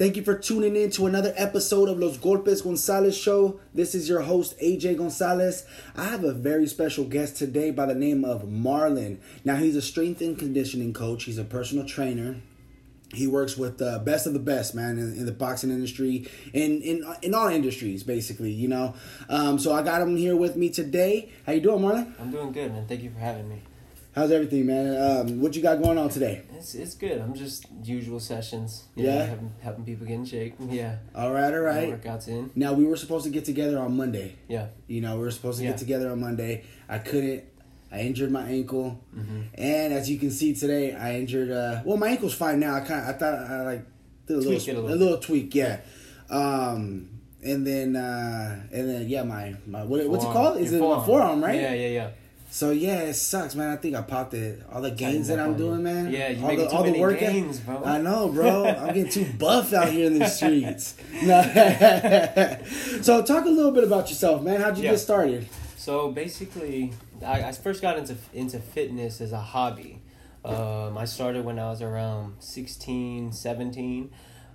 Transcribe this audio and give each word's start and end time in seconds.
Thank 0.00 0.16
you 0.16 0.22
for 0.22 0.34
tuning 0.34 0.76
in 0.76 0.88
to 0.92 1.04
another 1.04 1.34
episode 1.36 1.90
of 1.90 1.98
Los 1.98 2.16
Golpes 2.16 2.64
Gonzalez 2.64 3.14
Show. 3.14 3.60
This 3.74 3.94
is 3.94 4.08
your 4.08 4.22
host, 4.22 4.58
AJ 4.58 4.96
Gonzalez. 4.96 5.66
I 5.94 6.04
have 6.04 6.24
a 6.24 6.32
very 6.32 6.66
special 6.68 7.04
guest 7.04 7.36
today 7.36 7.70
by 7.70 7.84
the 7.84 7.94
name 7.94 8.24
of 8.24 8.44
Marlon. 8.44 9.18
Now, 9.44 9.56
he's 9.56 9.76
a 9.76 9.82
strength 9.82 10.22
and 10.22 10.38
conditioning 10.38 10.94
coach, 10.94 11.24
he's 11.24 11.36
a 11.36 11.44
personal 11.44 11.84
trainer. 11.84 12.36
He 13.12 13.26
works 13.26 13.58
with 13.58 13.76
the 13.76 14.00
best 14.02 14.26
of 14.26 14.32
the 14.32 14.38
best, 14.38 14.74
man, 14.74 14.98
in, 14.98 15.18
in 15.18 15.26
the 15.26 15.32
boxing 15.32 15.68
industry, 15.68 16.26
in, 16.54 16.80
in 16.80 17.04
in 17.20 17.34
all 17.34 17.48
industries, 17.48 18.02
basically, 18.02 18.52
you 18.52 18.68
know. 18.68 18.94
Um, 19.28 19.58
so 19.58 19.70
I 19.74 19.82
got 19.82 20.00
him 20.00 20.16
here 20.16 20.34
with 20.34 20.56
me 20.56 20.70
today. 20.70 21.28
How 21.44 21.52
you 21.52 21.60
doing, 21.60 21.82
Marlon? 21.82 22.14
I'm 22.18 22.30
doing 22.30 22.52
good, 22.52 22.72
man. 22.72 22.86
Thank 22.86 23.02
you 23.02 23.10
for 23.10 23.18
having 23.18 23.50
me. 23.50 23.60
How's 24.12 24.32
everything, 24.32 24.66
man? 24.66 24.96
Um, 25.00 25.40
what 25.40 25.54
you 25.54 25.62
got 25.62 25.80
going 25.80 25.96
on 25.96 26.08
today? 26.08 26.42
It's 26.56 26.74
it's 26.74 26.94
good. 26.94 27.18
I'm 27.20 27.32
just 27.32 27.66
usual 27.84 28.18
sessions. 28.18 28.84
You 28.96 29.04
Yeah? 29.06 29.18
Know, 29.18 29.24
helping, 29.26 29.52
helping 29.62 29.84
people 29.84 30.06
get 30.06 30.14
in 30.14 30.24
shape. 30.24 30.54
Yeah. 30.68 30.96
All 31.14 31.32
right, 31.32 31.52
all 31.54 31.60
right. 31.60 32.02
Workouts 32.02 32.26
in. 32.26 32.50
Now 32.56 32.72
we 32.72 32.84
were 32.84 32.96
supposed 32.96 33.24
to 33.26 33.30
get 33.30 33.44
together 33.44 33.78
on 33.78 33.96
Monday. 33.96 34.34
Yeah. 34.48 34.66
You 34.88 35.00
know, 35.00 35.14
we 35.16 35.22
were 35.22 35.30
supposed 35.30 35.58
to 35.58 35.64
Yeah. 35.64 35.70
get 35.70 35.78
together 35.78 36.10
on 36.10 36.20
Monday. 36.20 36.64
I 36.88 36.98
couldn't. 36.98 37.44
I 37.92 38.00
injured 38.02 38.30
my 38.30 38.44
ankle, 38.48 39.00
hmm 39.12 39.42
and 39.54 39.92
as 39.92 40.08
you 40.08 40.16
can 40.18 40.30
see 40.30 40.54
today, 40.54 40.92
I 40.94 41.16
injured. 41.16 41.50
Uh, 41.50 41.82
well, 41.84 41.96
my 41.96 42.08
ankle's 42.08 42.34
fine 42.34 42.60
now. 42.60 42.74
I 42.76 42.80
kind 42.80 43.00
of, 43.00 43.14
I 43.14 43.18
thought 43.18 43.34
I 43.34 43.62
like 43.62 43.84
did 44.26 44.38
a 44.38 44.42
Tweak 44.42 44.66
little, 44.66 44.68
it 44.68 44.76
a 44.76 44.78
a 44.78 44.82
little 44.82 44.98
little, 44.98 45.18
tweak, 45.18 45.54
yeah. 45.56 45.80
Um, 46.28 47.08
and 47.42 47.66
then, 47.66 47.96
uh, 47.96 48.60
and 48.72 48.88
then, 48.88 49.08
yeah, 49.08 49.24
my, 49.24 49.56
my 49.66 49.82
what, 49.82 50.08
what's 50.08 50.24
it 50.24 50.32
called? 50.32 50.58
Is 50.60 50.70
Your 50.72 50.84
it 50.84 50.98
my 50.98 51.04
forearm, 51.04 51.42
right? 51.42 51.60
Yeah, 51.60 51.72
yeah, 51.74 51.88
yeah. 51.88 52.10
So 52.52 52.72
yeah, 52.72 53.02
it 53.02 53.14
sucks, 53.14 53.54
man. 53.54 53.70
I 53.70 53.76
think 53.76 53.94
I 53.94 54.02
popped 54.02 54.34
it. 54.34 54.60
All 54.72 54.82
the 54.82 54.90
gains 54.90 55.28
that 55.28 55.38
I'm 55.38 55.50
up 55.50 55.54
on 55.54 55.60
you. 55.60 55.64
doing, 55.66 55.82
man. 55.84 56.10
Yeah, 56.10 56.34
all 56.42 56.48
the, 56.56 56.56
too 56.56 56.76
all 56.76 56.82
the 56.82 56.98
workout- 56.98 57.20
gains, 57.20 57.60
bro. 57.60 57.82
I 57.84 58.00
know, 58.00 58.28
bro. 58.28 58.66
I'm 58.66 58.88
getting 58.88 59.08
too 59.08 59.26
buff 59.38 59.72
out 59.72 59.88
here 59.90 60.06
in 60.08 60.18
the 60.18 60.26
streets. 60.26 60.96
So 63.02 63.22
talk 63.22 63.44
a 63.44 63.48
little 63.48 63.70
bit 63.72 63.84
about 63.84 64.08
yourself, 64.10 64.42
man. 64.42 64.60
How'd 64.60 64.76
you 64.78 64.84
Yeah. 64.84 64.90
get 64.92 64.98
started? 65.00 65.48
So 65.76 66.10
basically, 66.10 66.92
I, 67.24 67.44
I 67.44 67.52
first 67.52 67.80
got 67.82 67.98
into 67.98 68.16
into 68.32 68.58
fitness 68.58 69.20
as 69.20 69.32
a 69.32 69.38
hobby. 69.40 70.02
Um, 70.44 70.96
I 70.98 71.04
started 71.04 71.44
when 71.44 71.58
I 71.58 71.68
was 71.70 71.82
around 71.82 72.36
16, 72.40 73.32
17. 73.32 74.10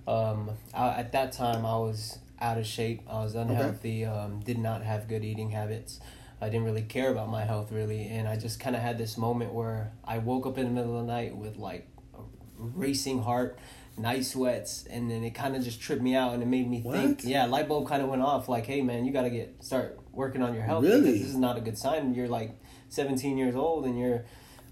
Um, 0.06 0.50
I, 0.74 0.88
at 0.88 1.12
that 1.12 1.32
time, 1.32 1.64
I 1.66 1.76
was 1.78 2.18
out 2.40 2.58
of 2.58 2.66
shape. 2.66 3.02
I 3.08 3.22
was 3.24 3.34
unhealthy. 3.34 4.04
Um, 4.04 4.40
did 4.40 4.58
not 4.58 4.82
have 4.82 5.08
good 5.08 5.24
eating 5.24 5.50
habits. 5.50 6.00
I 6.40 6.46
didn't 6.50 6.64
really 6.64 6.82
care 6.82 7.10
about 7.10 7.28
my 7.30 7.44
health 7.44 7.72
really, 7.72 8.08
and 8.08 8.28
I 8.28 8.36
just 8.36 8.60
kind 8.60 8.76
of 8.76 8.82
had 8.82 8.98
this 8.98 9.16
moment 9.16 9.52
where 9.52 9.92
I 10.04 10.18
woke 10.18 10.46
up 10.46 10.58
in 10.58 10.64
the 10.64 10.70
middle 10.70 10.98
of 10.98 11.06
the 11.06 11.12
night 11.12 11.34
with 11.36 11.56
like 11.56 11.88
a 12.14 12.20
racing 12.58 13.22
heart, 13.22 13.58
night 13.96 14.24
sweats, 14.24 14.86
and 14.90 15.10
then 15.10 15.24
it 15.24 15.30
kind 15.30 15.56
of 15.56 15.64
just 15.64 15.80
tripped 15.80 16.02
me 16.02 16.14
out, 16.14 16.34
and 16.34 16.42
it 16.42 16.46
made 16.46 16.68
me 16.68 16.82
think. 16.82 17.24
Yeah, 17.24 17.46
light 17.46 17.68
bulb 17.68 17.88
kind 17.88 18.02
of 18.02 18.08
went 18.08 18.22
off. 18.22 18.48
Like, 18.48 18.66
hey 18.66 18.82
man, 18.82 19.06
you 19.06 19.12
got 19.12 19.22
to 19.22 19.30
get 19.30 19.64
start 19.64 19.98
working 20.12 20.42
on 20.42 20.52
your 20.54 20.62
health. 20.62 20.84
Really? 20.84 21.18
This 21.18 21.28
is 21.28 21.36
not 21.36 21.56
a 21.56 21.60
good 21.60 21.78
sign. 21.78 22.14
You're 22.14 22.28
like 22.28 22.58
17 22.90 23.38
years 23.38 23.54
old 23.54 23.84
and 23.86 23.98
you're 23.98 24.24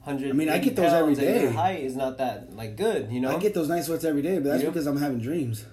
100. 0.04 0.28
I 0.28 0.32
mean, 0.32 0.48
I 0.50 0.58
get 0.58 0.76
those 0.76 0.92
every 0.92 1.14
and 1.14 1.42
Your 1.42 1.50
height 1.52 1.80
is 1.80 1.96
not 1.96 2.18
that 2.18 2.54
like 2.54 2.76
good, 2.76 3.10
you 3.10 3.20
know. 3.20 3.34
I 3.34 3.38
get 3.38 3.54
those 3.54 3.68
night 3.68 3.84
sweats 3.84 4.04
every 4.04 4.22
day, 4.22 4.34
but 4.34 4.44
that's 4.44 4.62
You? 4.62 4.68
because 4.68 4.86
I'm 4.86 4.98
having 4.98 5.18
dreams. 5.18 5.64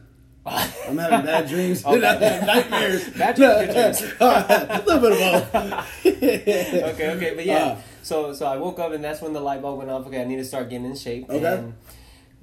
I'm 0.45 0.97
having 0.97 1.25
bad 1.25 1.47
dreams. 1.47 1.83
Oh, 1.85 1.99
bad- 2.01 2.45
Nightmares. 2.47 3.09
Bad 3.17 3.35
dreams, 3.35 4.01
a 4.19 4.83
little 4.85 4.99
bit 5.01 5.11
of 5.11 5.51
both. 5.51 5.85
okay, 6.05 7.09
okay, 7.15 7.33
but 7.35 7.45
yeah. 7.45 7.55
Uh, 7.65 7.81
so 8.03 8.33
so 8.33 8.45
I 8.47 8.57
woke 8.57 8.79
up 8.79 8.91
and 8.91 9.03
that's 9.03 9.21
when 9.21 9.33
the 9.33 9.39
light 9.41 9.61
bulb 9.61 9.77
went 9.77 9.89
off. 9.91 10.07
Okay, 10.07 10.21
I 10.21 10.25
need 10.25 10.37
to 10.37 10.45
start 10.45 10.69
getting 10.69 10.85
in 10.87 10.95
shape. 10.95 11.29
Okay. 11.29 11.45
And 11.45 11.75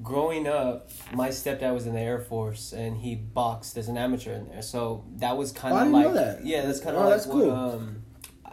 growing 0.02 0.46
up, 0.46 0.90
my 1.12 1.28
stepdad 1.30 1.74
was 1.74 1.86
in 1.86 1.94
the 1.94 2.00
Air 2.00 2.20
Force 2.20 2.72
and 2.72 2.96
he 2.98 3.16
boxed 3.16 3.76
as 3.76 3.88
an 3.88 3.96
amateur 3.96 4.32
in 4.34 4.48
there. 4.48 4.62
So 4.62 5.04
that 5.16 5.36
was 5.36 5.50
kind 5.52 5.74
Oh, 5.74 5.76
I 5.76 5.80
of 5.80 5.86
didn't 5.86 5.94
like 5.94 6.06
know 6.06 6.14
that. 6.14 6.46
yeah, 6.46 6.62
that's 6.66 6.80
kind 6.80 6.96
of 6.96 7.02
Oh, 7.02 7.06
like 7.06 7.14
that's 7.16 7.26
what, 7.26 7.42
cool. 7.42 7.50
um, 7.50 8.02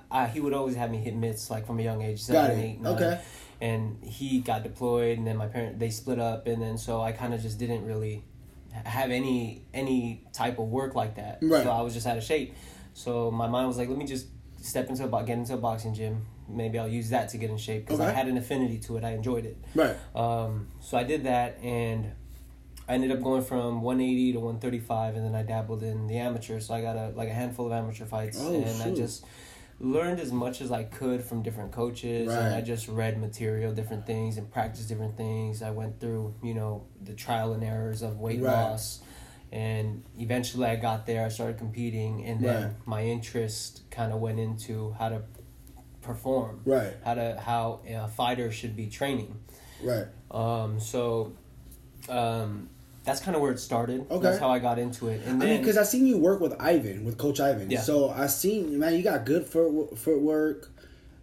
I, 0.09 0.25
he 0.27 0.39
would 0.39 0.53
always 0.53 0.75
have 0.75 0.89
me 0.89 0.97
hit 0.97 1.15
mitts 1.15 1.51
like 1.51 1.67
from 1.67 1.79
a 1.79 1.83
young 1.83 2.01
age, 2.01 2.27
Got 2.27 2.49
it. 2.51 2.57
eight, 2.57 2.81
nine. 2.81 2.95
Okay. 2.95 3.21
And 3.61 4.03
he 4.03 4.39
got 4.39 4.63
deployed, 4.63 5.17
and 5.17 5.25
then 5.25 5.37
my 5.37 5.47
parent 5.47 5.79
they 5.79 5.89
split 5.89 6.19
up, 6.19 6.45
and 6.45 6.61
then 6.61 6.77
so 6.77 7.01
I 7.01 7.13
kind 7.13 7.33
of 7.33 7.41
just 7.41 7.57
didn't 7.57 7.85
really 7.85 8.23
have 8.85 9.11
any 9.11 9.63
any 9.73 10.23
type 10.33 10.59
of 10.59 10.67
work 10.69 10.95
like 10.95 11.15
that. 11.15 11.39
Right. 11.41 11.63
So 11.63 11.71
I 11.71 11.81
was 11.81 11.93
just 11.93 12.05
out 12.07 12.17
of 12.17 12.23
shape. 12.23 12.53
So 12.93 13.31
my 13.31 13.47
mind 13.47 13.67
was 13.67 13.77
like, 13.77 13.89
let 13.89 13.97
me 13.97 14.05
just 14.05 14.27
step 14.61 14.89
into 14.89 15.03
a 15.03 15.23
get 15.23 15.37
into 15.37 15.53
a 15.53 15.57
boxing 15.57 15.93
gym. 15.93 16.25
Maybe 16.47 16.77
I'll 16.77 16.87
use 16.87 17.09
that 17.09 17.29
to 17.29 17.37
get 17.37 17.49
in 17.49 17.57
shape 17.57 17.85
because 17.85 17.99
I 17.99 18.11
had 18.11 18.27
an 18.27 18.37
affinity 18.37 18.77
to 18.79 18.97
it. 18.97 19.03
I 19.03 19.11
enjoyed 19.11 19.45
it. 19.45 19.57
Right. 19.73 19.95
Um, 20.15 20.67
so 20.79 20.97
I 20.97 21.03
did 21.03 21.23
that, 21.23 21.57
and 21.63 22.11
I 22.87 22.93
ended 22.93 23.11
up 23.11 23.21
going 23.23 23.41
from 23.41 23.81
180 23.81 24.33
to 24.33 24.39
135, 24.39 25.15
and 25.15 25.25
then 25.25 25.33
I 25.33 25.41
dabbled 25.41 25.81
in 25.81 26.05
the 26.05 26.17
amateur. 26.17 26.59
So 26.59 26.75
I 26.75 26.81
got 26.81 26.95
a 26.95 27.09
like 27.15 27.29
a 27.29 27.33
handful 27.33 27.65
of 27.65 27.71
amateur 27.71 28.05
fights, 28.05 28.37
Oh, 28.39 28.53
and 28.53 28.81
I 28.83 28.93
just 28.93 29.25
learned 29.79 30.19
as 30.19 30.31
much 30.31 30.61
as 30.61 30.71
I 30.71 30.83
could 30.83 31.23
from 31.23 31.43
different 31.43 31.71
coaches, 31.71 32.33
and 32.33 32.53
I 32.53 32.61
just 32.61 32.87
read 32.87 33.19
material, 33.19 33.73
different 33.73 34.05
things, 34.05 34.37
and 34.37 34.49
practiced 34.49 34.87
different 34.89 35.17
things. 35.17 35.61
I 35.61 35.71
went 35.71 35.99
through 35.99 36.35
you 36.41 36.53
know 36.53 36.85
the 37.01 37.13
trial 37.13 37.53
and 37.53 37.63
errors 37.63 38.01
of 38.01 38.19
weight 38.19 38.41
Right. 38.41 38.51
loss. 38.53 39.01
And 39.51 40.03
eventually, 40.17 40.65
I 40.65 40.75
got 40.75 41.05
there. 41.05 41.25
I 41.25 41.29
started 41.29 41.57
competing, 41.57 42.25
and 42.25 42.41
then 42.43 42.63
Right. 42.63 42.73
my 42.87 43.03
interest 43.03 43.83
kind 43.91 44.11
of 44.11 44.19
went 44.19 44.39
into 44.39 44.91
how 44.99 45.09
to 45.09 45.21
perform, 46.01 46.61
Right. 46.65 46.93
how 47.03 47.13
to 47.15 47.39
how 47.39 47.79
a 47.87 48.07
fighter 48.07 48.51
should 48.51 48.75
be 48.75 48.87
training. 48.87 49.39
Right. 49.83 50.07
Um, 50.31 50.79
so 50.79 51.33
um, 52.09 52.69
that's 53.05 53.21
kind 53.21 53.35
of 53.35 53.41
where 53.41 53.51
it 53.51 53.59
started. 53.59 54.05
Okay. 54.09 54.21
That's 54.21 54.39
how 54.39 54.49
I 54.49 54.59
got 54.59 54.79
into 54.79 55.09
it. 55.09 55.21
And 55.25 55.41
I 55.41 55.45
then, 55.45 55.49
mean, 55.55 55.61
because 55.61 55.77
I 55.77 55.83
seen 55.83 56.07
you 56.07 56.17
work 56.17 56.39
with 56.39 56.55
Ivan, 56.59 57.05
with 57.05 57.17
Coach 57.17 57.39
Ivan. 57.39 57.69
Yeah. 57.69 57.81
So 57.81 58.09
I 58.09 58.27
seen, 58.27 58.79
man, 58.79 58.95
you 58.95 59.03
got 59.03 59.25
good 59.25 59.45
foot 59.45 59.97
footwork. 59.97 60.71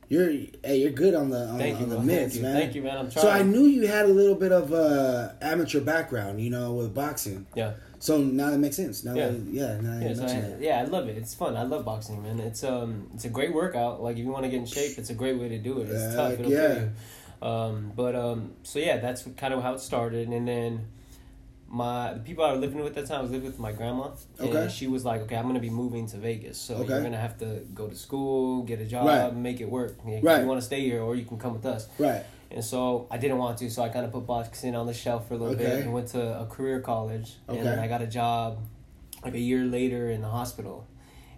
You're, 0.09 0.31
hey, 0.31 0.77
you're 0.77 0.91
good 0.91 1.15
on 1.15 1.31
the 1.31 1.49
on, 1.49 1.59
thank 1.59 1.81
you, 1.81 1.87
the 1.87 1.97
bro. 1.97 2.05
mitts, 2.05 2.21
thank 2.21 2.35
you, 2.35 2.43
man. 2.43 2.55
thank 2.55 2.75
you, 2.75 2.83
man. 2.83 2.99
I'm 2.99 3.11
trying. 3.11 3.23
So 3.23 3.31
I 3.31 3.43
knew 3.43 3.65
you 3.65 3.87
had 3.87 4.05
a 4.05 4.09
little 4.09 4.35
bit 4.35 4.53
of 4.53 4.73
uh, 4.73 5.31
amateur 5.41 5.81
background, 5.81 6.41
you 6.41 6.51
know, 6.51 6.75
with 6.75 6.95
boxing. 6.95 7.47
Yeah. 7.55 7.75
So 7.99 8.19
now 8.19 8.51
that 8.51 8.59
makes 8.59 8.77
sense. 8.77 9.05
Now 9.05 9.15
Yeah. 9.15 9.29
that, 9.29 9.41
yeah, 9.51 9.81
now 9.81 9.99
Yeah, 10.07 10.15
so 10.15 10.27
I, 10.27 10.57
yeah, 10.61 10.81
I 10.81 10.85
love 10.85 11.09
it. 11.09 11.17
It's 11.17 11.35
fun. 11.35 11.57
I 11.57 11.63
love 11.63 11.85
boxing, 11.85 12.23
man. 12.23 12.41
It's 12.41 12.63
um, 12.63 13.09
it's 13.15 13.25
a 13.25 13.29
great 13.29 13.55
workout. 13.55 14.03
Like 14.03 14.17
if 14.17 14.25
you 14.25 14.31
want 14.31 14.45
to 14.45 14.51
get 14.51 14.59
in 14.59 14.67
shape, 14.67 14.99
it's 14.99 15.11
a 15.11 15.15
great 15.15 15.39
way 15.39 15.49
to 15.49 15.59
do 15.59 15.81
it. 15.81 15.89
It's 15.89 16.15
tough. 16.15 16.33
It'll 16.33 16.53
yeah. 16.53 16.89
you. 17.41 17.49
Um, 17.49 17.93
but 17.97 18.15
um, 18.15 18.53
so 18.65 18.79
yeah, 18.79 18.99
that's 18.99 19.23
kind 19.37 19.55
of 19.55 19.63
how 19.63 19.75
it 19.75 19.81
started, 19.81 20.29
and 20.29 20.47
then. 20.47 20.89
My 21.75 22.13
the 22.13 22.21
people 22.21 22.45
I 22.45 22.53
was 22.53 22.61
living 22.61 22.77
with 22.85 22.95
at 22.99 23.07
the 23.07 23.09
time 23.09 23.21
I 23.21 23.23
was 23.23 23.31
living 23.31 23.47
with 23.47 23.59
my 23.59 23.73
grandma, 23.73 24.11
Okay. 24.39 24.65
and 24.65 24.71
she 24.71 24.87
was 24.89 25.07
like, 25.07 25.23
"Okay, 25.23 25.37
I'm 25.37 25.47
gonna 25.47 25.59
be 25.59 25.71
moving 25.71 26.07
to 26.09 26.19
Vegas, 26.19 26.59
so 26.59 26.75
Okay. 26.77 26.93
you're 26.93 27.03
gonna 27.03 27.17
have 27.17 27.39
to 27.39 27.63
go 27.73 27.89
to 27.89 27.95
school, 27.97 28.63
get 28.63 28.79
a 28.79 28.85
job, 28.85 29.07
Right. 29.07 29.35
make 29.35 29.59
it 29.63 29.71
work. 29.71 29.97
If 30.07 30.23
Right. 30.23 30.43
you 30.43 30.47
want 30.47 30.61
to 30.61 30.67
stay 30.67 30.83
here, 30.83 31.01
or 31.03 31.17
you 31.17 31.25
can 31.25 31.39
come 31.39 31.55
with 31.55 31.65
us." 31.65 31.89
Right. 31.99 32.23
And 32.51 32.63
so 32.63 33.07
I 33.11 33.17
didn't 33.17 33.39
want 33.39 33.57
to, 33.61 33.71
so 33.71 33.83
I 33.83 33.89
kind 33.89 34.05
of 34.05 34.13
put 34.13 34.27
boxing 34.27 34.77
on 34.77 34.87
the 34.87 34.93
shelf 34.93 35.29
for 35.29 35.33
a 35.35 35.39
little 35.39 35.55
Okay. 35.55 35.65
bit 35.65 35.85
and 35.85 35.95
went 35.95 36.09
to 36.09 36.41
a 36.43 36.45
career 36.45 36.81
college. 36.81 37.39
Okay. 37.49 37.59
And 37.59 37.67
then 37.67 37.79
I 37.79 37.89
got 37.89 38.03
a 38.03 38.07
job 38.07 38.59
like 39.25 39.33
a 39.33 39.41
year 39.41 39.65
later 39.65 40.11
in 40.11 40.21
the 40.21 40.29
hospital. 40.29 40.87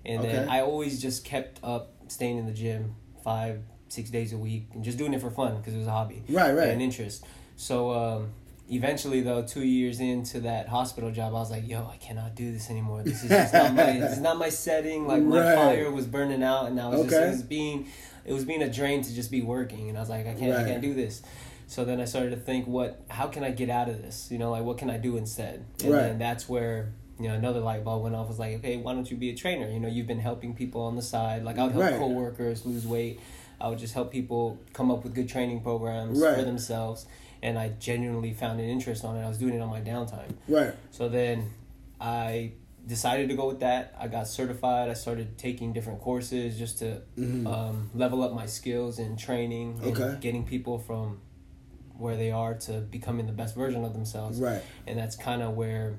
And 0.05 0.25
then 0.25 0.34
Okay. 0.49 0.49
I 0.49 0.62
always 0.62 1.01
just 1.01 1.25
kept 1.25 1.61
up 1.62 1.93
staying 2.09 2.39
in 2.39 2.47
the 2.47 2.53
gym 2.53 2.97
five, 3.22 3.62
six 3.87 4.11
days 4.11 4.33
a 4.33 4.39
week 4.39 4.66
and 4.75 4.83
just 4.83 4.99
doing 4.99 5.15
it 5.15 5.21
for 5.21 5.31
fun 5.31 5.59
because 5.59 5.75
it 5.75 5.78
was 5.78 5.87
a 5.87 5.93
hobby 5.93 6.25
Right. 6.28 6.53
Right. 6.53 6.71
and 6.71 6.83
interest. 6.83 7.25
So 7.55 7.93
um, 7.93 8.33
eventually, 8.70 9.20
though, 9.20 9.42
two 9.42 9.62
years 9.64 10.00
into 10.00 10.41
that 10.41 10.69
hospital 10.69 11.10
job, 11.10 11.34
I 11.34 11.38
was 11.38 11.50
like, 11.50 11.69
"Yo, 11.69 11.86
I 11.86 11.97
cannot 11.97 12.34
do 12.34 12.52
this 12.52 12.70
anymore. 12.70 13.02
This 13.02 13.22
is 13.25 13.30
just 13.30 13.52
not 13.54 13.75
my. 13.75 13.92
This 14.00 14.12
is 14.12 14.20
not 14.20 14.38
my 14.38 14.48
setting. 14.48 15.06
Like 15.06 15.22
my 15.22 15.41
Right. 15.41 15.54
fire 15.54 15.91
was 15.91 16.06
burning 16.06 16.42
out, 16.42 16.66
and 16.69 16.80
I 16.80 16.88
was 16.88 17.03
just 17.03 17.16
it 17.20 17.28
was 17.28 17.42
being, 17.42 17.86
it 18.24 18.32
was 18.32 18.44
being 18.44 18.62
a 18.62 18.70
drain 18.70 19.03
to 19.03 19.14
just 19.14 19.30
be 19.30 19.42
working, 19.42 19.88
and 19.88 19.97
I 19.98 20.00
was 20.00 20.10
like, 20.10 20.26
I 20.26 20.34
can't, 20.34 20.53
I 20.56 20.64
can't 20.64 20.82
do 20.82 20.94
this. 20.94 21.22
So 21.66 21.84
then 21.84 22.00
I 22.00 22.04
started 22.04 22.30
to 22.30 22.36
think, 22.36 22.66
what? 22.66 23.00
How 23.08 23.26
can 23.28 23.42
I 23.42 23.50
get 23.50 23.70
out 23.70 23.88
of 23.88 24.00
this? 24.03 24.28
You 24.30 24.38
know, 24.38 24.50
like 24.50 24.62
what 24.64 24.78
can 24.78 24.91
I 24.91 24.98
do 24.98 25.16
instead? 25.16 25.64
And 25.82 25.92
Right. 25.92 26.03
then 26.03 26.19
that's 26.19 26.48
where. 26.48 26.92
You 27.16 27.28
know, 27.28 27.34
another 27.36 27.60
light 27.60 27.84
bulb 27.84 28.03
went 28.03 28.16
off. 28.16 28.27
Was 28.27 28.41
like, 28.41 28.56
okay, 28.56 28.77
why 28.77 28.92
don't 28.92 29.09
you 29.09 29.16
be 29.16 29.30
a 29.30 29.36
trainer? 29.36 29.71
You 29.71 29.78
know, 29.78 29.86
you've 29.86 30.09
been 30.09 30.18
helping 30.18 30.53
people 30.53 30.80
on 30.80 30.97
the 30.97 31.00
side. 31.00 31.44
Like, 31.44 31.60
I 31.60 31.62
would 31.62 31.71
help 31.72 31.84
Right. 31.84 31.97
coworkers 31.97 32.66
lose 32.66 32.84
weight. 32.84 33.21
I 33.60 33.68
would 33.68 33.78
just 33.78 33.94
help 33.94 34.10
people 34.10 34.59
come 34.72 34.91
up 34.91 35.04
with 35.04 35.15
good 35.15 35.28
training 35.28 35.60
programs 35.60 36.18
Right. 36.18 36.34
for 36.34 36.42
themselves. 36.42 37.06
And 37.44 37.58
I 37.58 37.68
genuinely 37.78 38.32
found 38.32 38.58
an 38.58 38.66
interest 38.68 39.04
on 39.04 39.16
it. 39.18 39.22
I 39.22 39.28
was 39.28 39.36
doing 39.36 39.52
it 39.52 39.60
on 39.60 39.68
my 39.68 39.82
downtime. 39.82 40.32
right. 40.48 40.72
So 40.91 41.10
then 41.10 41.50
I 42.00 42.52
decided 42.86 43.28
to 43.28 43.34
go 43.36 43.46
with 43.48 43.60
that. 43.60 43.94
I 44.00 44.08
got 44.08 44.28
certified. 44.28 44.88
I 44.88 44.94
started 44.94 45.36
taking 45.36 45.74
different 45.74 46.00
courses 46.00 46.58
just 46.58 46.78
to 46.78 47.02
Mhm. 47.18 47.46
um, 47.46 47.91
level 47.94 48.22
up 48.22 48.32
my 48.32 48.46
skills 48.46 48.98
in 48.98 49.16
training 49.16 49.78
and 49.82 49.96
Okay. 49.96 50.16
getting 50.20 50.44
people 50.44 50.78
from 50.78 51.20
where 51.98 52.16
they 52.16 52.30
are 52.32 52.54
to 52.54 52.80
becoming 52.80 53.26
the 53.26 53.32
best 53.32 53.54
version 53.54 53.84
of 53.84 53.92
themselves. 53.92 54.41
Right. 54.41 54.62
And 54.86 54.98
that's 54.98 55.14
kind 55.14 55.42
of 55.42 55.54
where 55.54 55.98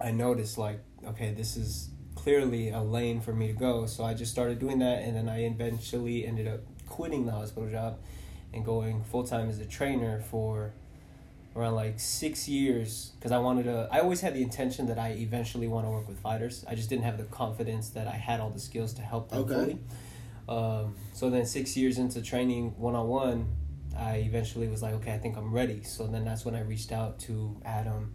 I 0.00 0.10
noticed 0.12 0.58
like, 0.58 0.80
okay, 1.06 1.32
this 1.32 1.56
is 1.56 1.88
clearly 2.14 2.68
a 2.70 2.82
lane 2.82 3.20
for 3.22 3.32
me 3.32 3.46
to 3.46 3.52
go. 3.54 3.86
So 3.86 4.04
I 4.04 4.12
just 4.12 4.30
started 4.32 4.58
doing 4.58 4.80
that, 4.80 5.02
and 5.02 5.16
then 5.16 5.28
I 5.30 5.44
eventually 5.44 6.26
ended 6.26 6.46
up 6.46 6.60
quitting 6.88 7.24
the 7.26 7.32
hospital 7.32 7.70
job 7.70 7.98
and 8.54 8.64
going 8.64 9.02
full 9.04 9.24
time 9.24 9.48
as 9.48 9.58
a 9.58 9.66
trainer 9.66 10.20
for 10.20 10.72
around 11.56 11.74
like 11.74 12.00
six 12.00 12.48
years 12.48 13.12
because 13.18 13.32
I 13.32 13.38
wanted 13.38 13.64
to. 13.64 13.88
I 13.90 14.00
always 14.00 14.20
had 14.20 14.34
the 14.34 14.42
intention 14.42 14.86
that 14.86 14.98
I 14.98 15.10
eventually 15.10 15.68
want 15.68 15.86
to 15.86 15.90
work 15.90 16.08
with 16.08 16.18
fighters. 16.18 16.64
I 16.68 16.74
just 16.74 16.88
didn't 16.88 17.04
have 17.04 17.18
the 17.18 17.24
confidence 17.24 17.90
that 17.90 18.06
I 18.08 18.12
had 18.16 18.40
all 18.40 18.50
the 18.50 18.58
skills 18.60 18.92
to 18.94 19.02
help 19.02 19.30
them 19.30 19.40
Okay. 19.40 19.52
fully. 19.54 19.78
Um, 20.48 20.94
so 21.12 21.30
then 21.30 21.46
six 21.46 21.76
years 21.76 21.98
into 21.98 22.20
training 22.22 22.74
one 22.76 22.94
on 22.94 23.08
one, 23.08 23.48
I 23.96 24.16
eventually 24.16 24.68
was 24.68 24.82
like, 24.82 24.94
okay, 24.94 25.12
I 25.14 25.18
think 25.18 25.36
I'm 25.36 25.52
ready. 25.52 25.82
So 25.84 26.06
then 26.06 26.24
that's 26.24 26.44
when 26.44 26.54
I 26.54 26.60
reached 26.62 26.92
out 26.92 27.18
to 27.20 27.56
Adam 27.64 28.14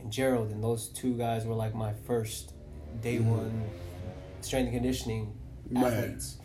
and 0.00 0.12
Gerald, 0.12 0.50
and 0.50 0.62
those 0.62 0.88
two 0.88 1.14
guys 1.16 1.46
were 1.46 1.54
like 1.54 1.74
my 1.74 1.92
first 2.06 2.52
day 3.00 3.18
one 3.20 3.62
strength 4.40 4.66
and 4.66 4.74
conditioning 4.76 5.32
Right. 5.70 5.84
athletes. 5.92 6.36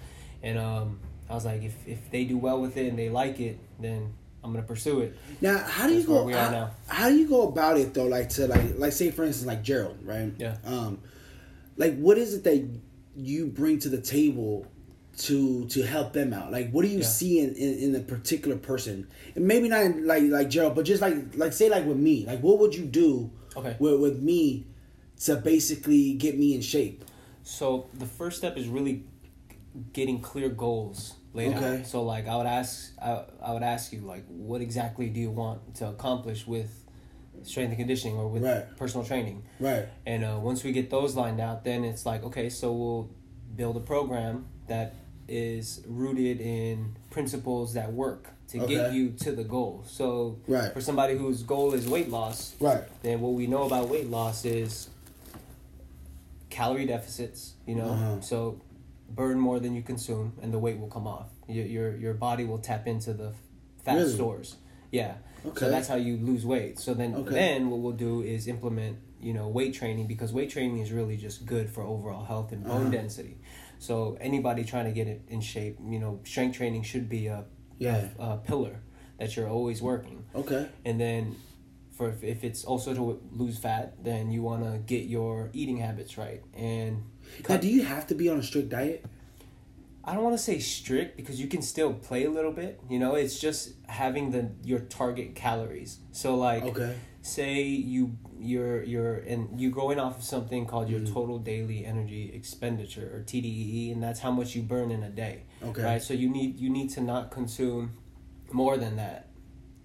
And 0.44 0.57
um, 0.60 1.00
I 1.29 1.35
was 1.35 1.45
like, 1.45 1.63
if 1.63 1.75
if 1.88 2.09
they 2.12 2.24
do 2.25 2.38
well 2.38 2.62
with 2.62 2.77
it 2.77 2.88
and 2.88 2.97
they 2.97 3.09
like 3.09 3.39
it, 3.39 3.59
then 3.79 4.13
I'm 4.44 4.51
gonna 4.53 4.65
pursue 4.65 5.01
it. 5.01 5.18
Now, 5.41 5.57
how 5.57 5.88
do 5.88 5.94
you 5.94 6.00
That's 6.00 6.09
where 6.09 6.19
go? 6.19 6.25
we 6.25 6.33
are 6.33 6.45
how, 6.45 6.51
now. 6.51 6.71
how 6.88 7.09
do 7.09 7.15
you 7.18 7.27
go 7.27 7.47
about 7.47 7.77
it 7.77 7.94
though? 7.94 8.06
Like 8.06 8.29
to 8.29 8.47
like 8.47 8.77
like 8.77 8.94
say 8.94 9.12
for 9.12 9.24
instance 9.25 9.45
like 9.47 9.63
Gerald, 9.63 9.97
right? 10.03 10.31
Yeah. 10.38 10.57
Um, 10.65 11.00
like 11.75 11.97
what 11.97 12.18
is 12.18 12.33
it 12.33 12.44
that 12.45 12.65
you 13.15 13.47
bring 13.47 13.79
to 13.79 13.89
the 13.89 14.00
table 14.01 14.65
to 15.18 15.65
to 15.68 15.81
help 15.83 16.13
them 16.13 16.31
out? 16.33 16.51
Like 16.51 16.71
what 16.71 16.83
do 16.83 16.88
you 16.88 17.00
Yeah. 17.00 17.06
see 17.06 17.39
in, 17.39 17.56
in 17.56 17.79
in 17.79 17.95
a 17.95 18.00
particular 18.00 18.56
person? 18.57 19.07
And 19.35 19.45
maybe 19.47 19.68
not 19.68 19.81
in, 19.81 20.07
like 20.07 20.24
like 20.24 20.50
Gerald, 20.50 20.75
but 20.75 20.85
just 20.85 21.01
like 21.01 21.15
like 21.35 21.51
say 21.53 21.69
like 21.69 21.85
with 21.85 21.97
me, 21.97 22.25
like 22.25 22.39
what 22.39 22.59
would 22.59 22.74
you 22.75 22.85
do? 22.85 23.29
Okay. 23.56 23.75
With 23.79 24.00
with 24.00 24.21
me 24.21 24.65
to 25.25 25.35
basically 25.35 26.13
get 26.13 26.38
me 26.38 26.53
in 26.56 26.62
shape. 26.62 27.03
So 27.44 27.88
the 27.95 28.06
first 28.06 28.38
step 28.38 28.56
is 28.56 28.68
really 28.68 29.03
getting 29.94 30.19
clear 30.21 30.50
goals 30.50 31.15
laid 31.38 31.54
Okay. 31.56 31.80
out. 31.80 31.86
So 31.88 32.04
like 32.04 32.28
I 32.28 32.36
would 32.36 32.48
ask, 32.48 32.92
I, 33.01 33.24
I 33.42 33.54
would 33.54 33.63
ask 33.63 33.94
you 33.94 34.01
like, 34.01 34.25
what 34.28 34.60
exactly 34.62 35.07
do 35.10 35.19
you 35.19 35.30
want 35.30 35.75
to 35.75 35.88
accomplish 35.88 36.45
with 36.48 36.84
strength 37.44 37.69
and 37.69 37.78
conditioning 37.78 38.18
or 38.18 38.28
with 38.28 38.44
Right. 38.44 38.66
personal 38.75 39.06
training? 39.06 39.44
Right. 39.60 39.86
And 40.06 40.25
uh, 40.25 40.39
once 40.42 40.63
we 40.63 40.72
get 40.72 40.89
those 40.89 41.16
lined 41.16 41.39
out, 41.39 41.63
then 41.63 41.84
it's 41.86 42.06
like, 42.06 42.24
okay, 42.24 42.50
so 42.50 42.74
we'll 42.74 43.10
build 43.56 43.78
a 43.78 43.81
program 43.81 44.48
that 44.68 44.95
is 45.30 45.81
rooted 45.88 46.42
in 46.42 46.95
principles 47.12 47.74
that 47.75 47.94
work 47.94 48.30
to 48.50 48.60
get 48.60 48.92
you 48.94 49.10
to 49.10 49.31
the 49.34 49.44
goal. 49.44 49.84
So 49.88 50.39
Right. 50.48 50.72
for 50.74 50.81
somebody 50.81 51.18
whose 51.18 51.44
goal 51.44 51.74
is 51.74 51.88
weight 51.88 52.10
loss, 52.10 52.56
Right. 52.60 52.84
then 53.04 53.22
what 53.22 53.34
we 53.34 53.45
know 53.45 53.63
about 53.63 53.89
weight 53.89 54.10
loss 54.10 54.45
is 54.45 54.89
calorie 56.50 56.86
deficits. 56.86 57.54
You 57.66 57.75
know, 57.75 57.89
Uh-huh. 57.92 58.22
so 58.22 58.60
burn 59.09 59.39
more 59.39 59.59
than 59.59 59.74
you 59.74 59.81
consume, 59.81 60.33
and 60.42 60.54
the 60.54 60.59
weight 60.59 60.80
will 60.80 60.89
come 60.89 61.07
off. 61.07 61.27
Your 61.48 61.65
your 61.65 61.95
your 61.98 62.13
body 62.13 62.44
will 62.45 62.59
tap 62.59 62.88
into 62.88 63.13
the 63.13 63.33
fat 63.83 63.95
Really? 63.95 64.13
stores. 64.13 64.56
Yeah. 64.92 65.15
Okay. 65.45 65.59
So 65.59 65.69
that's 65.69 65.88
how 65.88 65.95
you 65.95 66.18
lose 66.18 66.45
weight. 66.45 66.80
So 66.80 66.94
then 66.94 67.15
Okay. 67.15 67.33
then 67.36 67.69
what 67.69 67.80
we'll 67.80 67.94
do 68.09 68.21
is 68.21 68.48
implement 68.48 68.98
you 69.21 69.33
know 69.33 69.48
weight 69.48 69.74
training 69.74 70.07
because 70.07 70.33
weight 70.33 70.50
training 70.50 70.80
is 70.80 70.92
really 70.92 71.18
just 71.18 71.45
good 71.45 71.69
for 71.69 71.83
overall 71.83 72.25
health 72.25 72.51
and 72.51 72.63
bone 72.65 72.81
Uh-huh. 72.81 72.92
density. 72.92 73.38
So 73.80 74.18
anybody 74.19 74.63
trying 74.63 74.86
to 74.86 74.92
get 74.92 75.07
it 75.07 75.21
in 75.27 75.39
shape, 75.42 75.77
you 75.88 76.00
know, 76.00 76.19
strength 76.24 76.57
training 76.57 76.83
should 76.83 77.07
be 77.10 77.27
a 77.27 77.45
Yeah. 77.80 78.10
a, 78.19 78.24
a 78.33 78.38
pillar 78.38 78.81
that 79.19 79.36
you're 79.36 79.50
always 79.50 79.81
working. 79.81 80.25
Okay. 80.36 80.68
And 80.86 81.00
then 81.00 81.36
for 81.92 82.10
if, 82.10 82.24
if 82.24 82.44
it's 82.44 82.63
also 82.63 82.94
to 82.94 83.19
lose 83.31 83.57
fat, 83.57 84.03
then 84.03 84.31
you 84.31 84.42
want 84.44 84.63
to 84.63 84.77
get 84.80 85.06
your 85.07 85.50
eating 85.53 85.77
habits 85.77 86.18
right. 86.18 86.42
And 86.53 87.03
Now, 87.47 87.57
do 87.57 87.68
you 87.68 87.83
have 87.83 88.07
to 88.07 88.15
be 88.15 88.29
on 88.29 88.38
a 88.39 88.44
strict 88.44 88.69
diet? 88.69 89.06
I 90.03 90.13
don't 90.13 90.24
want 90.24 90.38
to 90.38 90.41
say 90.44 90.59
strict 90.59 91.18
because 91.18 91.39
you 91.41 91.47
can 91.47 91.62
still 91.62 91.94
play 91.94 92.24
a 92.24 92.29
little 92.31 92.53
bit. 92.53 92.79
You 92.89 92.97
know, 92.97 93.15
it's 93.15 93.39
just 93.39 93.74
having 93.88 94.31
the 94.31 94.51
your 94.63 94.79
target 94.79 95.35
calories. 95.35 96.00
So 96.13 96.35
like 96.35 96.63
Okay. 96.63 96.95
say 97.21 97.62
you 97.63 98.15
you're 98.39 98.83
you're 98.83 99.15
and 99.15 99.59
you're 99.59 99.71
going 99.71 100.00
off 100.00 100.19
of 100.19 100.24
something 100.24 100.65
called 100.65 100.88
Mm-hmm. 100.88 101.06
your 101.06 101.13
total 101.13 101.39
daily 101.39 101.85
energy 101.85 102.31
expenditure 102.33 103.12
or 103.13 103.19
TDEE 103.24 103.91
and 103.91 104.01
that's 104.01 104.21
how 104.21 104.31
much 104.31 104.56
you 104.56 104.62
burn 104.62 104.91
in 104.91 105.03
a 105.03 105.09
day. 105.09 105.44
Okay. 105.62 105.83
Right? 105.83 106.01
So 106.01 106.13
you 106.13 106.29
need 106.29 106.57
you 106.57 106.69
need 106.69 106.89
to 106.91 107.01
not 107.01 107.29
consume 107.31 107.91
more 108.53 108.77
than 108.77 108.95
that 108.95 109.27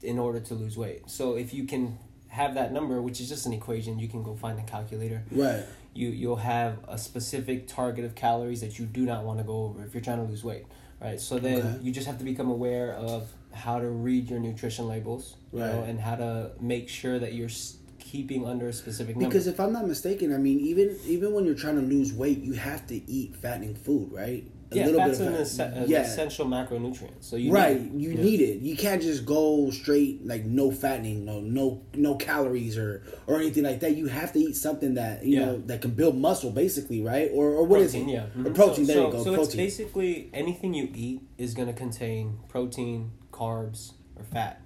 in 0.02 0.18
order 0.20 0.38
to 0.38 0.54
lose 0.54 0.76
weight. 0.76 1.10
So 1.10 1.34
if 1.36 1.52
you 1.52 1.64
can 1.64 1.98
have 2.32 2.54
that 2.54 2.72
number, 2.72 3.00
which 3.02 3.20
is 3.20 3.28
just 3.28 3.44
an 3.44 3.52
equation, 3.52 3.98
you 3.98 4.08
can 4.08 4.22
go 4.22 4.34
find 4.34 4.58
a 4.58 4.62
calculator. 4.62 5.22
Right. 5.30 5.64
You 5.94 6.08
you'll 6.08 6.36
have 6.36 6.78
a 6.88 6.96
specific 6.96 7.68
target 7.68 8.06
of 8.06 8.14
calories 8.14 8.62
that 8.62 8.78
you 8.78 8.86
do 8.86 9.04
not 9.04 9.24
want 9.24 9.38
to 9.38 9.44
go 9.44 9.64
over 9.64 9.84
if 9.84 9.92
you're 9.92 10.02
trying 10.02 10.24
to 10.24 10.30
lose 10.30 10.42
weight, 10.42 10.64
right? 11.00 11.20
So 11.20 11.38
then 11.38 11.58
Okay. 11.58 11.78
you 11.82 11.92
just 11.92 12.06
have 12.06 12.16
to 12.18 12.24
become 12.24 12.50
aware 12.50 12.94
of 12.94 13.30
how 13.52 13.78
to 13.78 13.86
read 13.88 14.30
your 14.30 14.40
nutrition 14.40 14.88
labels, 14.88 15.36
you 15.52 15.58
know, 15.60 15.80
Right. 15.80 15.88
and 15.90 16.00
how 16.00 16.16
to 16.16 16.52
make 16.58 16.88
sure 16.88 17.18
that 17.18 17.34
you're 17.34 17.50
keeping 17.98 18.46
under 18.46 18.68
a 18.68 18.72
specific 18.72 19.16
number. 19.16 19.28
Because 19.28 19.46
if 19.46 19.60
I'm 19.60 19.72
not 19.74 19.86
mistaken, 19.86 20.32
I 20.34 20.38
mean, 20.38 20.58
even 20.60 20.96
even 21.06 21.34
when 21.34 21.44
you're 21.44 21.54
trying 21.54 21.76
to 21.76 21.86
lose 21.96 22.14
weight, 22.14 22.38
you 22.42 22.54
have 22.54 22.86
to 22.86 22.96
eat 23.10 23.36
fattening 23.36 23.74
food, 23.74 24.10
right? 24.10 24.44
A 24.72 24.76
yeah, 24.76 24.86
little 24.86 25.00
fat's 25.00 25.18
bit 25.18 25.28
an, 25.28 25.34
of 25.34 25.50
fat. 25.50 25.72
an 25.74 25.88
yeah, 25.88 26.00
essential 26.02 26.46
macronutrient. 26.46 27.20
So 27.20 27.36
you 27.36 27.52
right. 27.52 27.80
need 27.80 27.94
it. 27.94 28.00
You 28.00 28.10
Yeah. 28.10 28.22
need 28.22 28.40
it. 28.40 28.58
You 28.60 28.76
can't 28.76 29.00
just 29.02 29.24
go 29.26 29.70
straight 29.70 30.26
like 30.26 30.44
no 30.44 30.70
fattening, 30.70 31.24
no 31.24 31.40
no 31.40 31.82
no 31.94 32.14
calories 32.16 32.76
or 32.78 33.02
or 33.26 33.36
anything 33.38 33.64
like 33.64 33.80
that. 33.80 33.96
You 33.96 34.06
have 34.06 34.32
to 34.32 34.38
eat 34.38 34.56
something 34.56 34.94
that 34.94 35.24
you 35.24 35.38
Yeah. 35.38 35.44
know 35.46 35.58
that 35.66 35.82
can 35.82 35.92
build 35.92 36.16
muscle, 36.16 36.50
basically, 36.50 37.02
right? 37.02 37.30
Or 37.32 37.50
or 37.50 37.64
what 37.64 37.80
is 37.80 37.92
protein, 37.92 38.08
it? 38.08 38.12
yeah. 38.12 38.24
Or 38.44 38.50
Mhm. 38.50 38.54
protein. 38.54 38.86
So, 38.86 38.92
there 38.92 38.96
so, 38.96 39.06
you 39.06 39.12
go. 39.12 39.24
So 39.36 39.42
it's 39.42 39.54
basically 39.54 40.30
anything 40.34 40.74
you 40.74 40.88
eat 40.94 41.20
is 41.38 41.54
going 41.54 41.68
to 41.68 41.74
contain 41.74 42.38
protein, 42.48 43.10
carbs, 43.32 43.92
or 44.16 44.24
fat, 44.24 44.60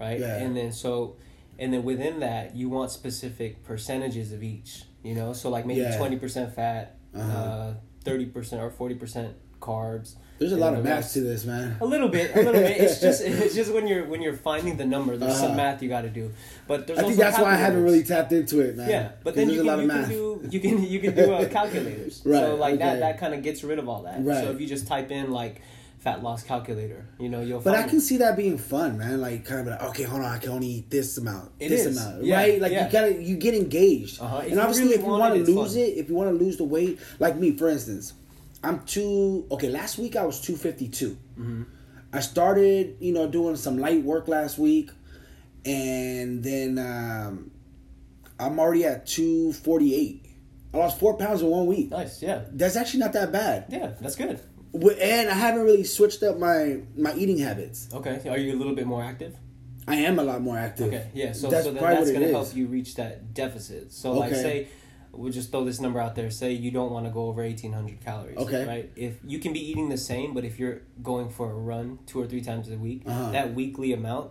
right? 0.00 0.18
Yeah. 0.20 0.36
And 0.42 0.56
then 0.56 0.72
so, 0.72 1.16
and 1.58 1.72
then 1.72 1.82
within 1.84 2.20
that, 2.20 2.54
you 2.56 2.68
want 2.68 2.90
specific 2.90 3.64
percentages 3.64 4.32
of 4.32 4.42
each. 4.42 4.84
You 5.04 5.14
know, 5.14 5.32
so 5.32 5.48
like 5.48 5.64
maybe 5.64 5.80
Yeah. 5.80 5.96
twenty 5.96 6.16
percent 6.16 6.54
fat, 6.54 6.96
Uh-huh. 7.14 7.32
uh, 7.38 7.74
thirty 8.04 8.26
percent 8.26 8.60
or 8.62 8.70
forty 8.70 8.94
percent 8.96 9.34
carbs. 9.60 10.14
There's 10.38 10.52
a 10.52 10.56
lot 10.56 10.74
of 10.74 10.84
math 10.84 11.12
to 11.14 11.20
this, 11.20 11.44
man. 11.44 11.76
A 11.80 11.84
little 11.84 12.08
bit, 12.08 12.30
a 12.32 12.38
little 12.38 12.52
bit. 12.52 12.80
It's 12.80 13.00
just 13.06 13.22
it's 13.22 13.54
just 13.56 13.72
when 13.74 13.88
you're 13.88 14.04
when 14.04 14.22
you're 14.22 14.36
finding 14.36 14.76
the 14.76 14.84
number, 14.86 15.16
there's 15.16 15.32
Uh-huh. 15.32 15.48
some 15.48 15.56
math 15.56 15.82
you 15.82 15.88
got 15.88 16.02
to 16.02 16.10
do. 16.10 16.30
But 16.68 16.86
there's 16.86 16.98
I 17.00 17.02
think 17.02 17.16
that's 17.16 17.38
why 17.38 17.52
I 17.52 17.56
haven't 17.56 17.82
really 17.82 18.04
tapped 18.04 18.30
into 18.32 18.60
it, 18.60 18.76
man. 18.76 18.88
Yeah, 18.88 19.08
but 19.24 19.34
then 19.34 19.48
there's 19.48 19.56
you 19.58 19.64
a 19.64 19.64
lot 19.64 19.80
can, 19.80 19.90
of 19.90 19.90
you 19.90 19.98
math. 20.00 20.08
can 20.08 20.50
do 20.50 20.56
you 20.56 20.60
can 20.60 20.82
you 20.84 21.00
can 21.00 21.14
do 21.16 21.32
uh, 21.34 21.48
calculators. 21.48 22.22
Right, 22.24 22.38
So 22.40 22.54
like 22.54 22.74
okay. 22.74 22.84
that 22.84 23.00
that 23.00 23.18
kind 23.18 23.34
of 23.34 23.42
gets 23.42 23.64
rid 23.64 23.78
of 23.80 23.88
all 23.88 24.02
that. 24.04 24.24
Right. 24.24 24.44
So 24.44 24.50
if 24.52 24.60
you 24.60 24.68
just 24.68 24.86
type 24.86 25.10
in 25.10 25.32
like 25.32 25.60
fat 25.98 26.22
loss 26.22 26.44
calculator, 26.44 27.04
you 27.18 27.28
know 27.28 27.40
you'll. 27.40 27.58
But 27.60 27.74
find 27.74 27.86
I 27.86 27.88
can 27.88 27.98
it. 27.98 28.02
see 28.02 28.18
that 28.18 28.36
being 28.36 28.58
fun, 28.58 28.96
man. 28.96 29.20
Like 29.20 29.44
kind 29.44 29.62
of 29.62 29.66
like, 29.66 29.82
okay, 29.90 30.04
hold 30.04 30.22
on, 30.22 30.30
I 30.30 30.38
can 30.38 30.50
only 30.50 30.68
eat 30.68 30.88
this 30.90 31.18
amount, 31.18 31.50
It 31.58 31.70
this 31.70 31.84
is. 31.84 31.96
amount, 32.00 32.22
Yeah, 32.22 32.36
right? 32.36 32.60
Like 32.62 32.70
yeah. 32.70 32.86
you 32.86 32.92
gotta, 32.92 33.20
you 33.20 33.36
get 33.36 33.54
engaged, 33.54 34.20
Uh-huh. 34.22 34.42
And 34.48 34.60
obviously, 34.60 34.84
really 34.84 34.94
if 34.94 35.00
you 35.00 35.06
want 35.08 35.20
want 35.20 35.44
to 35.44 35.52
lose 35.52 35.72
fun. 35.72 35.82
it, 35.82 35.98
if 35.98 36.08
you 36.08 36.14
want 36.14 36.30
to 36.38 36.44
lose 36.44 36.56
the 36.58 36.62
weight, 36.64 37.00
like 37.18 37.34
me, 37.36 37.56
for 37.56 37.68
instance, 37.68 38.12
I'm 38.62 38.84
two. 38.84 39.46
Okay, 39.50 39.68
last 39.68 39.98
week 39.98 40.16
I 40.16 40.24
was 40.24 40.40
two 40.40 40.56
Mm-hmm. 41.38 41.62
I 42.12 42.20
started, 42.20 42.96
you 43.00 43.12
know, 43.12 43.28
doing 43.28 43.56
some 43.56 43.78
light 43.78 44.02
work 44.02 44.28
last 44.28 44.58
week, 44.58 44.90
and 45.64 46.42
then 46.42 46.78
um, 46.78 47.50
I'm 48.38 48.58
already 48.58 48.84
at 48.84 49.06
two 49.06 49.52
forty 49.52 49.94
eight. 49.94 50.24
I 50.72 50.78
lost 50.78 50.98
four 50.98 51.16
pounds 51.16 51.42
in 51.42 51.48
one 51.48 51.66
week. 51.66 51.90
Nice, 51.90 52.22
yeah, 52.22 52.44
That's 52.52 52.76
actually 52.76 53.00
not 53.00 53.12
that 53.14 53.32
bad. 53.32 53.66
yeah, 53.68 53.92
that's 54.00 54.16
good. 54.16 54.40
And 54.74 55.30
I 55.30 55.34
haven't 55.34 55.62
really 55.62 55.84
switched 55.84 56.22
up 56.22 56.38
my 56.38 56.80
my 56.96 57.14
eating 57.14 57.38
habits. 57.38 57.88
Okay, 57.92 58.20
are 58.28 58.38
you 58.38 58.54
a 58.54 58.58
little 58.58 58.74
bit 58.74 58.86
more 58.86 59.02
active? 59.02 59.36
I 59.86 59.96
am 59.96 60.18
a 60.18 60.22
lot 60.22 60.42
more 60.42 60.58
active. 60.58 60.88
Okay, 60.88 61.10
yeah. 61.14 61.32
So 61.32 61.48
That's 61.48 61.64
so 61.64 61.72
then 61.72 61.82
probably 61.82 61.96
that's 61.98 62.10
it 62.10 62.12
gonna 62.14 62.28
help 62.28 62.54
you 62.54 62.66
reach 62.66 62.96
that 62.96 63.32
deficit. 63.32 63.92
So 63.92 64.12
like 64.12 64.34
say. 64.34 64.68
We'll 65.18 65.32
just 65.32 65.50
throw 65.50 65.64
this 65.64 65.80
number 65.80 66.00
out 66.00 66.14
there. 66.14 66.30
Say 66.30 66.52
you 66.52 66.70
don't 66.70 66.92
want 66.92 67.04
to 67.06 67.10
go 67.10 67.26
over 67.26 67.42
eighteen 67.42 67.72
hundred 67.72 68.00
calories. 68.00 68.36
Okay. 68.38 68.64
Right. 68.64 68.90
If 68.94 69.14
you 69.26 69.40
can 69.40 69.52
be 69.52 69.58
eating 69.70 69.88
the 69.88 69.96
same, 69.98 70.32
but 70.32 70.44
if 70.44 70.58
you're 70.60 70.82
going 71.02 71.28
for 71.28 71.50
a 71.50 71.54
run 71.54 71.98
two 72.06 72.20
or 72.20 72.26
three 72.28 72.40
times 72.40 72.70
a 72.70 72.76
week, 72.76 73.02
Uh-huh. 73.04 73.32
that 73.32 73.52
weekly 73.54 73.92
amount 73.92 74.30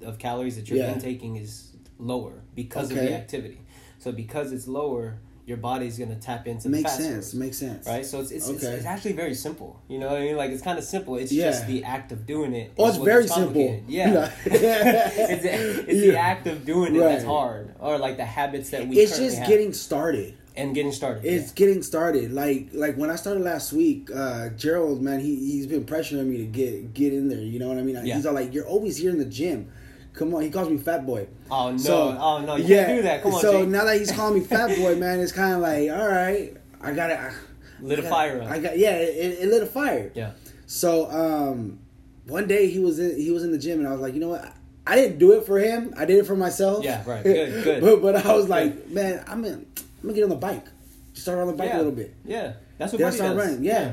of 0.00 0.18
calories 0.18 0.54
that 0.56 0.68
you're 0.70 0.78
Yeah. 0.78 0.94
intaking 0.94 1.36
is 1.36 1.72
lower 1.98 2.42
because 2.54 2.90
of 2.92 2.96
the 2.98 3.12
activity. 3.14 3.60
So 3.98 4.12
because 4.12 4.52
it's 4.52 4.68
lower, 4.68 5.18
your 5.48 5.56
body's 5.56 5.98
gonna 5.98 6.14
tap 6.16 6.46
into 6.46 6.68
Makes 6.68 6.94
sense. 6.96 7.32
Makes 7.32 7.56
sense. 7.56 7.86
right? 7.86 8.04
So 8.04 8.20
it's 8.20 8.30
it's, 8.30 8.48
it's 8.48 8.62
Okay. 8.62 8.74
it's 8.76 8.84
actually 8.84 9.14
very 9.14 9.34
simple. 9.34 9.80
You 9.88 9.98
know 9.98 10.08
what 10.08 10.18
I 10.18 10.26
mean? 10.26 10.36
Like 10.36 10.50
it's 10.50 10.62
kind 10.62 10.78
of 10.78 10.84
simple. 10.84 11.16
It's 11.16 11.32
Yeah. 11.32 11.46
just 11.50 11.66
the 11.66 11.82
act 11.84 12.12
of 12.12 12.26
doing 12.26 12.52
it. 12.54 12.72
Oh, 12.78 12.86
it's 12.88 12.98
very 12.98 13.26
simple. 13.26 13.82
Yeah. 13.88 14.30
it's 14.44 14.46
it's 15.88 16.00
the 16.02 16.16
act 16.18 16.46
of 16.46 16.64
doing 16.66 16.94
it 16.94 16.98
that's 17.00 17.24
hard, 17.24 17.74
or 17.80 17.96
like 17.98 18.16
the 18.18 18.26
habits 18.26 18.70
that 18.70 18.86
we. 18.86 18.98
It's 18.98 19.16
just 19.18 19.38
have. 19.38 19.48
getting 19.48 19.72
started. 19.72 20.34
and 20.56 20.74
getting 20.74 20.92
started. 20.92 21.24
It's 21.24 21.52
getting 21.52 21.82
started. 21.82 22.32
Like 22.32 22.68
like 22.74 22.96
when 22.96 23.10
I 23.10 23.16
started 23.16 23.42
last 23.42 23.72
week, 23.72 24.10
uh, 24.14 24.50
Gerald, 24.50 25.00
man, 25.00 25.20
he 25.20 25.34
he's 25.36 25.66
been 25.66 25.84
pressuring 25.84 26.26
me 26.26 26.36
to 26.38 26.46
get 26.46 26.92
get 26.92 27.12
in 27.14 27.28
there. 27.28 27.40
You 27.40 27.58
know 27.60 27.68
what 27.68 27.78
I 27.78 27.82
mean? 27.82 27.96
Yeah. 28.04 28.16
He's 28.16 28.26
all 28.26 28.34
like, 28.34 28.52
"You're 28.52 28.66
always 28.66 28.96
here 28.98 29.10
in 29.10 29.18
the 29.18 29.24
gym." 29.40 29.70
Come 30.14 30.34
on, 30.34 30.42
he 30.42 30.50
calls 30.50 30.68
me 30.68 30.78
fat 30.78 31.06
boy. 31.06 31.28
Oh, 31.50 31.70
no. 31.70 31.76
So, 31.78 32.18
Oh, 32.20 32.40
no, 32.40 32.56
you 32.56 32.64
yeah. 32.64 32.86
can't 32.86 32.98
do 32.98 33.02
that. 33.02 33.22
Come 33.22 33.34
on, 33.34 33.40
So 33.40 33.52
Jake. 33.60 33.68
now 33.68 33.84
that 33.84 33.98
he's 33.98 34.10
calling 34.10 34.40
me 34.40 34.44
fat 34.44 34.76
boy, 34.76 34.96
man, 34.98 35.20
it's 35.20 35.32
kind 35.32 35.54
of 35.54 35.60
like, 35.60 35.90
all 35.90 36.08
right, 36.08 36.56
I 36.80 36.92
got 36.92 37.08
to 37.08 37.32
Lit 37.80 38.00
a 38.00 38.02
fire 38.02 38.42
up. 38.42 38.48
I 38.50 38.58
got 38.58 38.76
yeah, 38.76 38.96
it, 38.96 39.38
it 39.40 39.48
lit 39.48 39.62
a 39.62 39.66
fire. 39.66 40.10
yeah. 40.14 40.32
So 40.66 41.08
um, 41.10 41.78
one 42.26 42.48
day 42.48 42.68
he 42.68 42.80
was 42.80 42.98
in 42.98 43.16
he 43.16 43.30
was 43.30 43.44
in 43.44 43.52
the 43.52 43.58
gym 43.58 43.78
and 43.78 43.86
I 43.88 43.92
was 43.92 44.00
like, 44.00 44.14
you 44.14 44.20
know 44.20 44.30
what? 44.30 44.52
I 44.84 44.96
didn't 44.96 45.18
do 45.18 45.32
it 45.38 45.46
for 45.46 45.58
him. 45.60 45.94
I 45.96 46.04
did 46.04 46.18
it 46.18 46.26
for 46.26 46.34
myself. 46.34 46.84
Yeah, 46.84 47.04
right. 47.06 47.22
Good, 47.24 47.62
good. 47.64 47.80
but, 47.80 48.02
but 48.02 48.26
I 48.26 48.34
was 48.34 48.48
like, 48.48 48.88
man, 48.88 49.22
I'm 49.28 49.44
in, 49.44 49.54
I'm 49.54 49.84
gonna 50.02 50.14
get 50.14 50.24
on 50.24 50.30
the 50.30 50.36
bike. 50.36 50.64
Just 51.12 51.22
start 51.26 51.38
on 51.38 51.46
the 51.46 51.52
bike 51.52 51.68
yeah. 51.68 51.76
a 51.76 51.78
little 51.78 51.92
bit. 51.92 52.14
Yeah, 52.24 52.54
that's 52.78 52.92
what 52.92 52.98
Then 52.98 53.08
I 53.08 53.10
started 53.10 53.34
does. 53.36 53.46
running. 53.46 53.64
Yeah. 53.64 53.92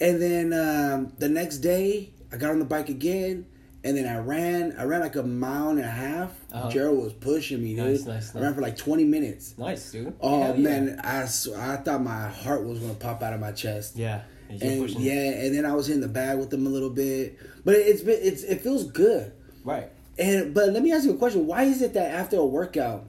And 0.00 0.22
then 0.22 0.52
um, 0.52 1.12
the 1.18 1.28
next 1.28 1.58
day, 1.58 2.10
I 2.32 2.36
got 2.36 2.50
on 2.52 2.58
the 2.60 2.64
bike 2.64 2.88
again, 2.88 3.46
and 3.84 3.96
then 3.96 4.06
I 4.06 4.18
ran. 4.18 4.74
I 4.78 4.84
ran 4.84 5.00
like 5.02 5.14
a 5.16 5.22
mile 5.22 5.68
and 5.68 5.78
a 5.80 5.82
half. 5.82 6.32
Uh-huh. 6.52 6.70
Gerald 6.70 7.02
was 7.04 7.12
pushing 7.12 7.62
me, 7.62 7.76
dude. 7.76 7.84
Nice, 7.90 8.04
nice, 8.06 8.34
I 8.36 8.40
ran 8.40 8.54
for 8.54 8.62
like 8.62 8.76
twenty 8.76 9.04
minutes. 9.04 9.56
Nice, 9.58 9.92
dude. 9.92 10.14
Oh 10.20 10.42
Hell 10.42 10.56
yeah. 10.56 10.60
man, 10.68 11.00
I 11.04 11.22
s- 11.22 11.48
I 11.54 11.76
thought 11.76 12.02
my 12.02 12.28
heart 12.28 12.64
was 12.64 12.78
gonna 12.80 12.94
pop 12.94 13.22
out 13.22 13.32
of 13.34 13.40
my 13.40 13.52
chest. 13.52 13.96
Yeah. 13.96 14.22
You're 14.50 14.84
And 14.84 14.90
yeah, 14.90 15.12
and 15.42 15.54
then 15.54 15.64
I 15.66 15.74
was 15.74 15.88
in 15.88 16.00
the 16.00 16.08
bag 16.08 16.38
with 16.38 16.50
them 16.50 16.66
a 16.66 16.70
little 16.70 16.90
bit, 16.90 17.38
but 17.64 17.74
it's 17.76 18.02
been 18.02 18.18
it's 18.22 18.42
it 18.42 18.60
feels 18.62 18.84
good. 18.90 19.32
Right. 19.64 19.90
And 20.18 20.54
but 20.54 20.70
let 20.70 20.82
me 20.82 20.92
ask 20.92 21.04
you 21.04 21.12
a 21.12 21.16
question: 21.16 21.46
Why 21.46 21.64
is 21.64 21.82
it 21.82 21.94
that 21.94 22.10
after 22.10 22.36
a 22.36 22.44
workout, 22.46 23.06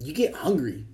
you 0.00 0.12
get 0.12 0.34
hungry? 0.34 0.86